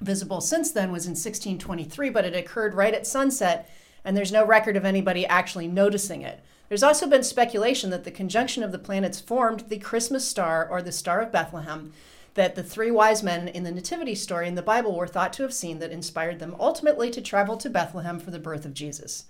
[0.00, 3.70] visible since then was in 1623, but it occurred right at sunset,
[4.04, 6.40] and there's no record of anybody actually noticing it.
[6.68, 10.82] There's also been speculation that the conjunction of the planets formed the Christmas star or
[10.82, 11.92] the Star of Bethlehem
[12.34, 15.42] that the three wise men in the Nativity story in the Bible were thought to
[15.42, 19.26] have seen that inspired them ultimately to travel to Bethlehem for the birth of Jesus.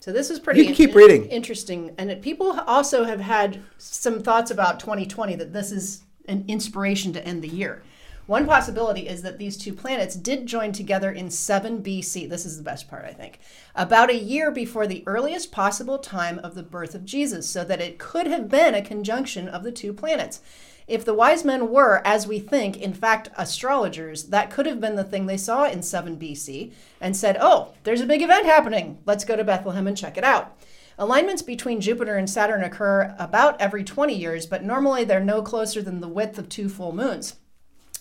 [0.00, 1.26] So this is pretty You can keep reading.
[1.26, 1.94] interesting.
[1.98, 7.12] And it, people also have had some thoughts about 2020 that this is an inspiration
[7.14, 7.82] to end the year.
[8.26, 12.28] One possibility is that these two planets did join together in 7 BC.
[12.28, 13.38] This is the best part, I think.
[13.74, 17.82] About a year before the earliest possible time of the birth of Jesus, so that
[17.82, 20.40] it could have been a conjunction of the two planets.
[20.86, 24.96] If the wise men were, as we think, in fact astrologers, that could have been
[24.96, 28.98] the thing they saw in 7 BC and said, oh, there's a big event happening.
[29.06, 30.56] Let's go to Bethlehem and check it out.
[30.98, 35.82] Alignments between Jupiter and Saturn occur about every 20 years, but normally they're no closer
[35.82, 37.36] than the width of two full moons.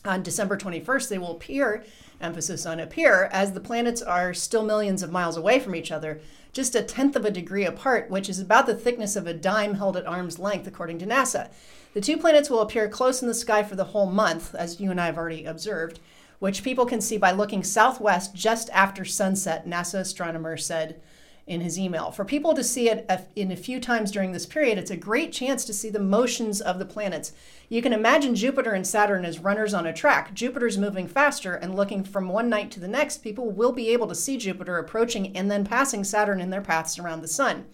[0.05, 1.84] On December 21st, they will appear,
[2.19, 6.19] emphasis on appear, as the planets are still millions of miles away from each other,
[6.51, 9.76] just a tenth of a degree apart, which is about the thickness of a dime
[9.76, 11.49] held at arm's length, according to NASA.
[11.94, 14.90] The two planets will appear close in the sky for the whole month, as you
[14.90, 15.99] and I have already observed,
[16.40, 20.99] which people can see by looking southwest just after sunset, NASA astronomer said
[21.45, 22.10] in his email.
[22.10, 25.32] For people to see it in a few times during this period, it's a great
[25.32, 27.34] chance to see the motions of the planets.
[27.70, 30.34] You can imagine Jupiter and Saturn as runners on a track.
[30.34, 34.07] Jupiter's moving faster, and looking from one night to the next, people will be able
[34.07, 37.65] to see Jupiter approaching and then passing Saturn in their paths around the sun.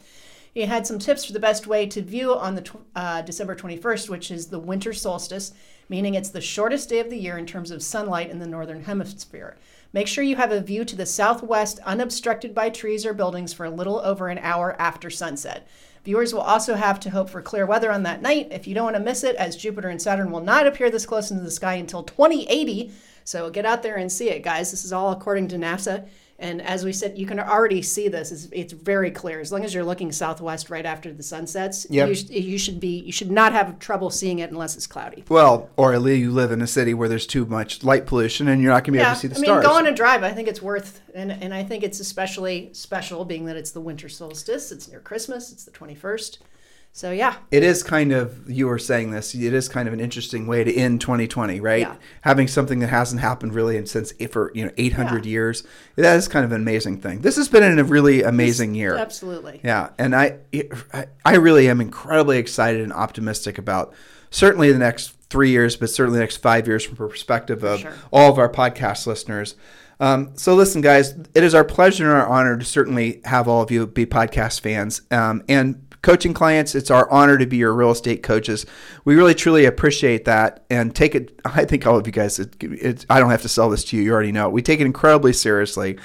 [0.54, 4.10] He had some tips for the best way to view on the uh, December 21st,
[4.10, 5.54] which is the winter solstice,
[5.88, 8.84] meaning it's the shortest day of the year in terms of sunlight in the northern
[8.84, 9.58] hemisphere.
[9.94, 13.66] Make sure you have a view to the southwest unobstructed by trees or buildings for
[13.66, 15.68] a little over an hour after sunset.
[16.04, 18.86] Viewers will also have to hope for clear weather on that night if you don't
[18.86, 21.52] want to miss it, as Jupiter and Saturn will not appear this close into the
[21.52, 22.92] sky until 2080.
[23.24, 24.72] So get out there and see it, guys.
[24.72, 26.08] This is all according to NASA.
[26.42, 28.32] And as we said, you can already see this.
[28.32, 29.42] It's, it's very clear.
[29.42, 32.08] As long as you're looking southwest right after the sun sets, Yep.
[32.08, 35.26] you, sh- you should be you should not have trouble seeing it unless it's cloudy.
[35.28, 38.48] Well, or at least you live in a city where there's too much light pollution
[38.48, 39.66] and you're not going to be able to see the I mean, stars.
[39.66, 40.24] go on a drive.
[40.24, 43.82] I think it's worth, and and I think it's especially special, being that it's the
[43.82, 44.72] winter solstice.
[44.72, 45.52] It's near Christmas.
[45.52, 46.40] It's the twenty first.
[46.92, 49.34] So yeah, it is kind of you were saying this.
[49.34, 51.82] It is kind of an interesting way to end 2020, right?
[51.82, 51.96] Yeah.
[52.22, 55.32] Having something that hasn't happened really in since for you know 800 Yeah.
[55.32, 55.64] years.
[55.96, 57.22] That is kind of an amazing thing.
[57.22, 58.96] This has been a really amazing year.
[58.98, 59.62] absolutely.
[59.64, 60.40] Yeah, and I,
[60.94, 63.94] I- I really am incredibly excited and optimistic about
[64.32, 67.80] certainly the next three years, but certainly the next five years from the perspective of
[67.82, 67.94] Sure.
[68.12, 69.56] all of our podcast listeners.
[70.02, 73.62] Um, so listen, guys, it is our pleasure and our honor to certainly have all
[73.62, 76.76] of you be podcast fans um, and coaching clients.
[76.76, 78.66] It's our honor to be your real estate coaches.
[79.06, 81.40] We really truly appreciate that and take it.
[81.46, 82.40] I think all of you guys.
[82.40, 84.04] It, it, I don't have to sell this to you.
[84.04, 84.50] You already know.
[84.50, 85.98] We take it incredibly seriously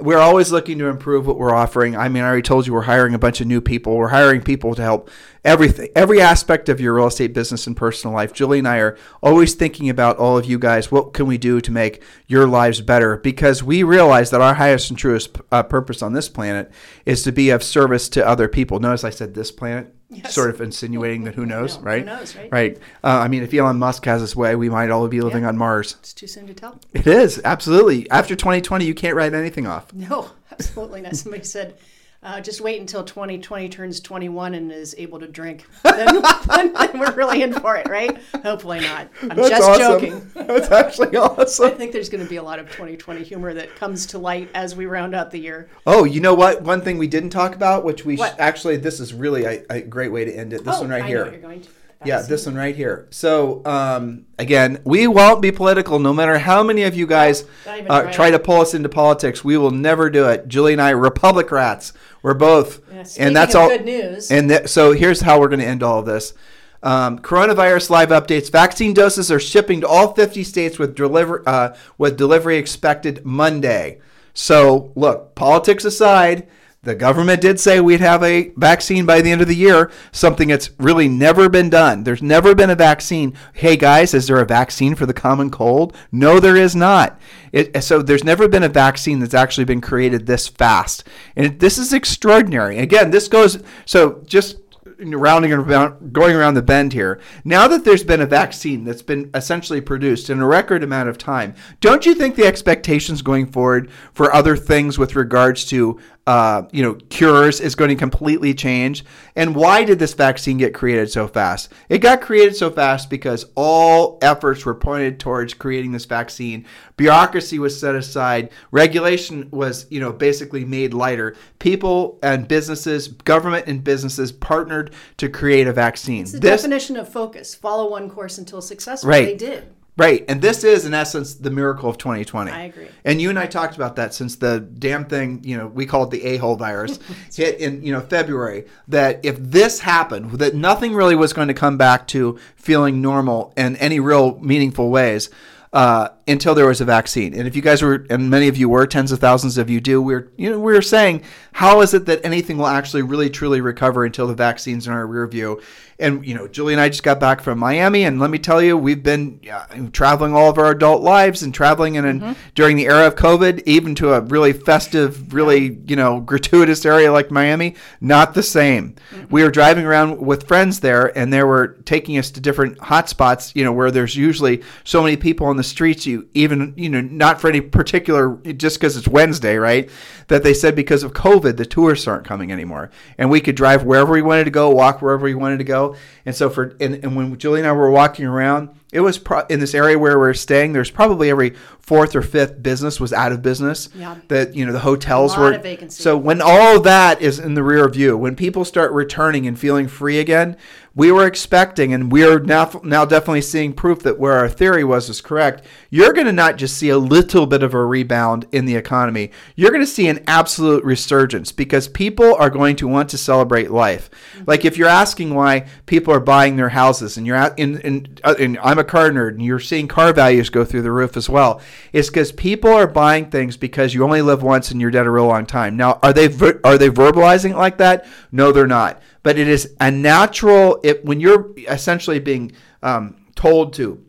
[0.00, 1.96] we're always looking to improve what we're offering.
[1.96, 3.96] I mean, I already told you we're hiring a bunch of new people.
[3.96, 5.10] We're hiring people to help
[5.44, 8.32] everything, every aspect of your real estate business and personal life.
[8.32, 10.90] Julie and I are always thinking about all of you guys.
[10.90, 13.16] What can we do to make your lives better?
[13.18, 16.70] Because we realize that our highest and truest uh, purpose on this planet
[17.06, 18.80] is to be of service to other people.
[18.80, 20.32] Notice I said this planet, Yes.
[20.34, 21.80] sort of insinuating that who knows, know.
[21.80, 22.04] Who right?
[22.06, 22.52] knows, right?
[22.52, 22.78] Right.
[23.02, 25.48] Uh, I mean, if Elon Musk has his way, we might all be living Yeah.
[25.48, 25.96] on Mars.
[26.00, 26.78] It's too soon to tell.
[26.92, 28.08] It is absolutely.
[28.10, 29.92] After 2020, you can't write anything off.
[29.92, 31.16] No, absolutely not.
[31.16, 31.76] Somebody said,
[32.24, 35.66] uh, just wait until 2020 turns 21 and is able to drink.
[35.82, 38.18] Then, then, then we're really in for it, right?
[38.42, 39.08] Hopefully not.
[39.22, 40.00] I'm That's just awesome.
[40.00, 40.30] joking.
[40.34, 41.66] That's actually awesome.
[41.66, 44.48] I think there's going to be a lot of 2020 humor that comes to light
[44.54, 45.68] as we round out the year.
[45.86, 46.62] Oh, you know what?
[46.62, 49.80] One thing we didn't talk about, which we sh- actually, this is really a, a
[49.82, 50.64] great way to end it.
[50.64, 51.60] This oh, one right I here.
[52.00, 52.24] Know what you're going to.
[52.24, 53.08] Yeah, this one right here.
[53.10, 58.12] So, um, again, we won't be political no matter how many of you guys uh,
[58.12, 59.44] try to pull us into politics.
[59.44, 60.48] We will never do it.
[60.48, 61.92] Julie and I, Republic rats.
[62.22, 62.80] We're both.
[62.90, 63.68] Yeah, and that's all.
[63.68, 64.30] good news.
[64.30, 66.34] And th- so here's how we're going to end all of this.
[66.82, 68.52] Um, coronavirus live updates.
[68.52, 74.00] Vaccine doses are shipping to all 50 states with deliver uh, with delivery expected Monday.
[74.34, 76.46] So look, politics aside,
[76.84, 80.48] the government did say we'd have a vaccine by the end of the year, something
[80.48, 82.04] that's really never been done.
[82.04, 83.34] There's never been a vaccine.
[83.52, 85.96] Hey guys, is there a vaccine for the common cold?
[86.12, 87.18] No, there is not.
[87.52, 91.04] It, so there's never been a vaccine that's actually been created this fast,
[91.36, 92.78] and this is extraordinary.
[92.78, 94.56] Again, this goes so just
[94.98, 97.20] rounding around, going around the bend here.
[97.44, 101.18] Now that there's been a vaccine that's been essentially produced in a record amount of
[101.18, 106.62] time, don't you think the expectations going forward for other things with regards to uh,
[106.72, 109.04] you know, cures is going to completely change.
[109.36, 111.70] And why did this vaccine get created so fast?
[111.88, 116.64] It got created so fast because all efforts were pointed towards creating this vaccine.
[116.96, 118.50] Bureaucracy was set aside.
[118.70, 121.36] Regulation was, you know, basically made lighter.
[121.58, 126.22] People and businesses, government and businesses partnered to create a vaccine.
[126.22, 127.54] It's the this, definition of focus.
[127.54, 129.10] Follow one course until successful.
[129.10, 129.26] Right.
[129.26, 129.74] They did.
[129.96, 130.24] Right.
[130.28, 132.50] And this is, in essence, the miracle of 2020.
[132.50, 132.88] I agree.
[133.04, 136.04] And you and I talked about that since the damn thing, you know, we call
[136.04, 136.98] it the a hole virus,
[137.34, 138.66] hit in, you know, February.
[138.88, 143.52] That if this happened, that nothing really was going to come back to feeling normal
[143.56, 145.30] in any real meaningful ways.
[145.72, 147.34] Uh, until there was a vaccine.
[147.34, 149.80] And if you guys were, and many of you were, tens of thousands of you
[149.80, 151.22] do, we're, you know, we were saying,
[151.52, 155.06] how is it that anything will actually really truly recover until the vaccine's in our
[155.06, 155.60] rear view?
[155.96, 158.60] And, you know, Julie and I just got back from Miami, and let me tell
[158.60, 162.32] you, we've been uh, traveling all of our adult lives and traveling in, mm-hmm.
[162.56, 167.12] during the era of COVID, even to a really festive, really, you know, gratuitous area
[167.12, 168.96] like Miami, not the same.
[169.10, 169.32] Mm-hmm.
[169.32, 173.54] We were driving around with friends there, and they were taking us to different hotspots,
[173.54, 177.00] you know, where there's usually so many people on the streets, you even, you know,
[177.00, 179.90] not for any particular, just because it's Wednesday, right?
[180.28, 182.90] That they said because of COVID, the tourists aren't coming anymore.
[183.18, 185.96] And we could drive wherever we wanted to go, walk wherever we wanted to go
[186.26, 189.44] and so for and, and when Julie and I were walking around, it was pro-
[189.46, 190.72] in this area where we are staying.
[190.72, 191.50] There's probably every
[191.80, 193.90] fourth or fifth business was out of business.
[193.94, 194.16] Yeah.
[194.28, 195.52] That you know the hotels were.
[195.88, 199.86] So when all that is in the rear view, when people start returning and feeling
[199.86, 200.56] free again,
[200.96, 204.84] we were expecting, and we are now now definitely seeing proof that where our theory
[204.84, 205.64] was is correct.
[205.90, 209.32] You're going to not just see a little bit of a rebound in the economy.
[209.56, 213.72] You're going to see an absolute resurgence because people are going to want to celebrate
[213.72, 214.08] life.
[214.34, 214.44] Mm-hmm.
[214.46, 218.18] Like if you're asking why people are buying their houses, and you're at, in, in,
[218.22, 221.16] uh, in I'm a car nerd, and you're seeing car values go through the roof
[221.16, 221.60] as well.
[221.92, 225.10] It's because people are buying things because you only live once and you're dead a
[225.10, 225.76] real long time.
[225.76, 226.26] Now, are they
[226.62, 228.06] are they verbalizing it like that?
[228.30, 230.78] No, they're not but it is a natural.
[230.84, 232.52] It, when you're essentially being
[232.84, 234.04] um, told to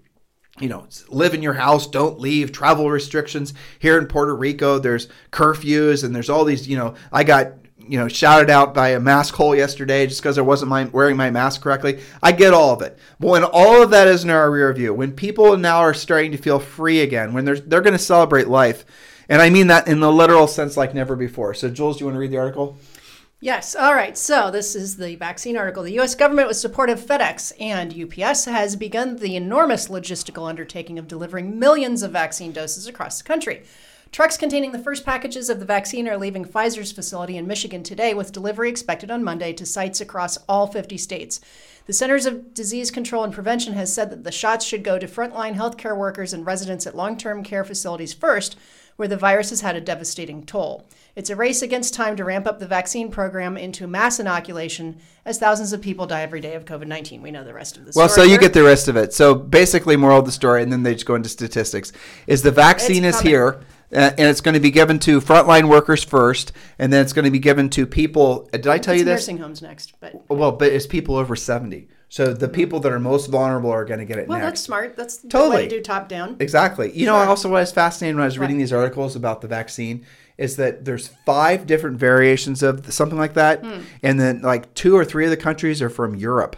[0.60, 3.54] you know, live in your house, don't leave, travel restrictions.
[3.80, 8.00] Here in Puerto Rico, there's curfews and there's all these, you know, I got, you
[8.00, 11.30] know, shouted out by a mask hole yesterday just because I wasn't my, wearing my
[11.30, 12.00] mask correctly.
[12.24, 12.98] I get all of it.
[13.20, 16.32] But when all of that is in our rear view, when people now are starting
[16.32, 18.86] to feel free again, when they're, they're going to celebrate life,
[19.28, 21.54] and I mean that in the literal sense like never before.
[21.54, 22.78] So, Jules, do you want to read the article?
[23.42, 23.76] Yes.
[23.76, 24.18] All right.
[24.18, 25.84] So this is the vaccine article.
[25.84, 26.16] The U.S.
[26.16, 31.60] government, with support of FedEx and UPS, has begun the enormous logistical undertaking of delivering
[31.60, 33.64] millions of vaccine doses across the country.
[34.12, 38.14] Trucks containing the first packages of the vaccine are leaving Pfizer's facility in Michigan today,
[38.14, 41.42] with delivery expected on Monday to sites across all 50 states.
[41.86, 45.06] The Centers of Disease Control and Prevention has said that the shots should go to
[45.06, 48.56] frontline healthcare workers and residents at long term care facilities first,
[48.96, 50.88] where the virus has had a devastating toll.
[51.16, 55.40] It's a race against time to ramp up the vaccine program into mass inoculation as
[55.40, 57.22] thousands of people die every day of COVID 19.
[57.22, 58.28] We know the rest of the well, story.
[58.28, 59.14] Well, so you get the rest of it.
[59.14, 61.94] So basically, moral of the story, and then they just go into statistics,
[62.28, 63.62] is the vaccine is here.
[63.94, 67.24] Uh, and it's going to be given to frontline workers first, and then it's going
[67.24, 68.50] to be given to people.
[68.52, 69.22] Uh, did I tell it's you this?
[69.22, 71.88] Nursing homes next, but well, but it's people over seventy.
[72.10, 74.50] So the people that are most vulnerable are going to get it well, next.
[74.50, 74.96] that's smart.
[74.96, 76.38] That's totally to do top down.
[76.40, 76.92] Exactly.
[76.92, 77.14] You sure.
[77.14, 80.06] know, also what I was fascinated when I was reading these articles about the vaccine
[80.38, 83.82] is that there's five different variations of something like that, hmm.
[84.04, 86.58] and then like two or three of the countries are from Europe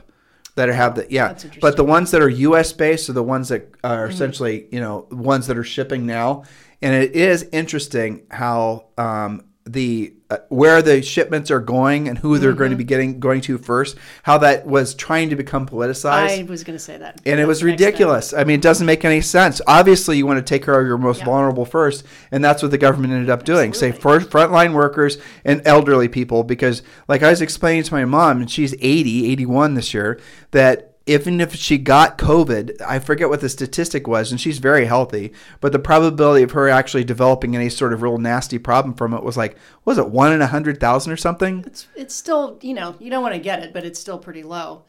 [0.55, 1.37] that have the yeah.
[1.61, 2.73] But the ones that are U.S.
[2.73, 4.13] based are the ones that are mm-hmm.
[4.13, 6.43] essentially you know ones that are shipping now,
[6.81, 12.37] and it is interesting how um, the uh, where the shipments are going and who
[12.37, 12.57] they're mm-hmm.
[12.57, 12.79] going to mm-hmm.
[12.79, 16.77] be getting going to first how that was trying to become politicized i was going
[16.77, 20.17] to say that and it was ridiculous i mean it doesn't make any sense obviously
[20.17, 23.13] you want to take care of your most vulnerable first and that's what the government
[23.13, 23.97] ended up doing Absolutely.
[23.97, 28.41] say first frontline workers and elderly people because like i was explaining to my mom
[28.41, 30.19] and she's 80 81 this year
[30.51, 34.85] that even if she got COVID, I forget what the statistic was, and she's very
[34.85, 39.13] healthy, but the probability of her actually developing any sort of real nasty problem from
[39.13, 41.63] it was like, was it one in a hundred thousand or something?
[41.65, 44.43] It's it's still you know you don't want to get it, but it's still pretty
[44.43, 44.83] low.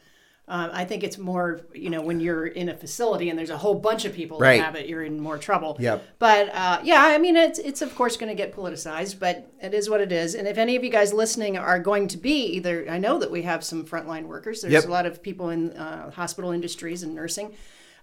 [0.49, 3.57] Uh, I think it's more, you know, when you're in a facility and there's a
[3.57, 4.57] whole bunch of people right.
[4.57, 5.77] that have it, you're in more trouble.
[5.79, 6.03] Yep.
[6.17, 9.75] But uh, yeah, I mean, it's it's of course going to get politicized, but it
[9.75, 10.33] is what it is.
[10.33, 13.29] And if any of you guys listening are going to be either, I know that
[13.29, 14.61] we have some frontline workers.
[14.61, 14.85] There's yep.
[14.85, 17.53] a lot of people in uh, hospital industries and nursing.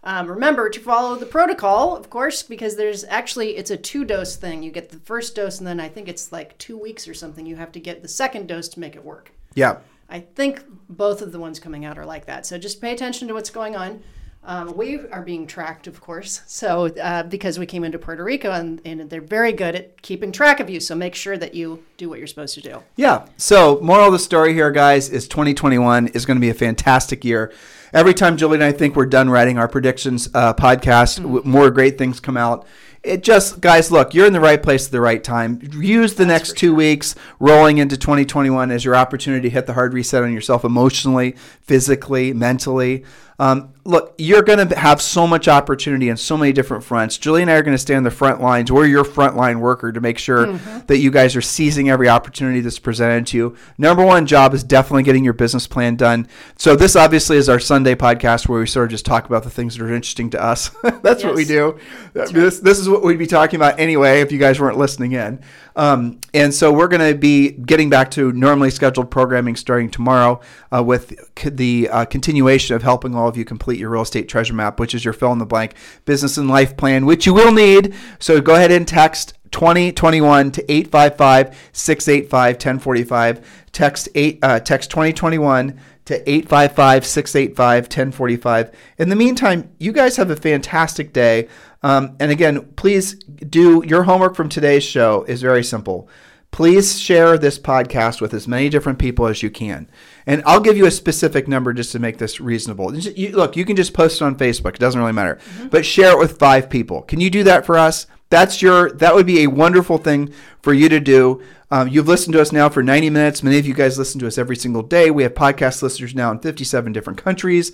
[0.04, 4.36] Um, remember to follow the protocol, of course, because there's actually it's a two dose
[4.36, 4.62] thing.
[4.62, 7.44] You get the first dose, and then I think it's like two weeks or something.
[7.44, 9.32] You have to get the second dose to make it work.
[9.54, 9.78] Yeah.
[10.08, 12.46] I think both of the ones coming out are like that.
[12.46, 14.02] So just pay attention to what's going on.
[14.48, 18.52] Um, we are being tracked, of course, so uh, because we came into Puerto Rico
[18.52, 20.78] and, and they're very good at keeping track of you.
[20.78, 22.84] So make sure that you do what you're supposed to do.
[22.94, 23.26] Yeah.
[23.36, 27.24] So, moral of the story here, guys, is 2021 is going to be a fantastic
[27.24, 27.52] year.
[27.92, 31.68] Every time Julie and I think we're done writing our predictions uh, podcast, w- more
[31.72, 32.68] great things come out.
[33.06, 35.60] It just, guys, look, you're in the right place at the right time.
[35.74, 39.94] Use the next two weeks rolling into 2021 as your opportunity to hit the hard
[39.94, 43.04] reset on yourself emotionally, physically, mentally.
[43.38, 47.16] Um, look, you're going to have so much opportunity on so many different fronts.
[47.18, 48.70] Julie and I are going to stay on the front lines.
[48.70, 50.52] We're your frontline worker to make sure
[50.88, 53.56] that you guys are seizing every opportunity that's presented to you.
[53.78, 56.26] Number one job is definitely getting your business plan done.
[56.56, 59.50] So this obviously is our Sunday podcast where we sort of just talk about the
[59.50, 60.68] things that are interesting to us.
[61.02, 61.48] that's what we Yes.
[61.48, 61.78] do.
[62.14, 65.40] This this is what we'd be talking about anyway if you guys weren't listening in.
[65.76, 70.40] Um, and so we're going to be getting back to normally scheduled programming starting tomorrow
[70.74, 74.28] uh, with c- the uh, continuation of helping all of you complete your real estate
[74.28, 75.74] treasure map, which is your fill in the blank
[76.04, 77.94] business and life plan, which you will need.
[78.18, 83.64] So go ahead and text 2021 to 855 685 1045.
[83.72, 88.70] Text eight uh, text 2021 to 855 685 1045.
[88.98, 91.48] In the meantime, you guys have a fantastic day.
[91.82, 96.08] Um, and again, please do your homework from today's show is very simple.
[96.50, 99.90] Please share this podcast with as many different people as you can.
[100.26, 102.94] And I'll give you a specific number just to make this reasonable.
[102.96, 104.74] You- look, you can just post it on Facebook.
[104.74, 105.38] It doesn't really matter.
[105.70, 107.02] But share it with five people.
[107.02, 108.06] Can you do that for us?
[108.28, 111.40] That's your that would be a wonderful thing for you to do.
[111.70, 113.42] Um, you've listened to us now for 90 minutes.
[113.42, 115.10] Many of you guys listen to us every single day.
[115.12, 117.70] We have podcast listeners now in 57 different countries.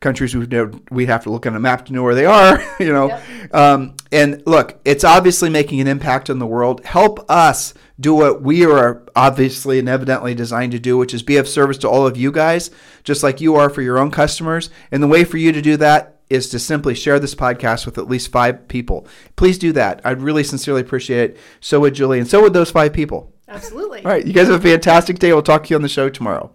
[0.00, 0.46] Countries we
[0.90, 2.62] we have to look on a map to know where they are.
[2.78, 3.18] You know,
[3.52, 6.84] um, and look, it's obviously making an impact on the world.
[6.84, 11.38] Help us do what we are obviously and evidently designed to do, which is be
[11.38, 12.70] of service to all of you guys,
[13.02, 14.68] just like you are for your own customers.
[14.90, 17.98] And the way for you to do that is to simply share this podcast with
[17.98, 19.06] at least five people.
[19.36, 20.00] Please do that.
[20.04, 21.36] I'd really sincerely appreciate it.
[21.60, 23.32] So would Julie, and so would those five people.
[23.48, 24.04] Absolutely.
[24.04, 24.26] All right.
[24.26, 25.32] You guys have a fantastic day.
[25.32, 26.52] We'll talk to you on the show tomorrow.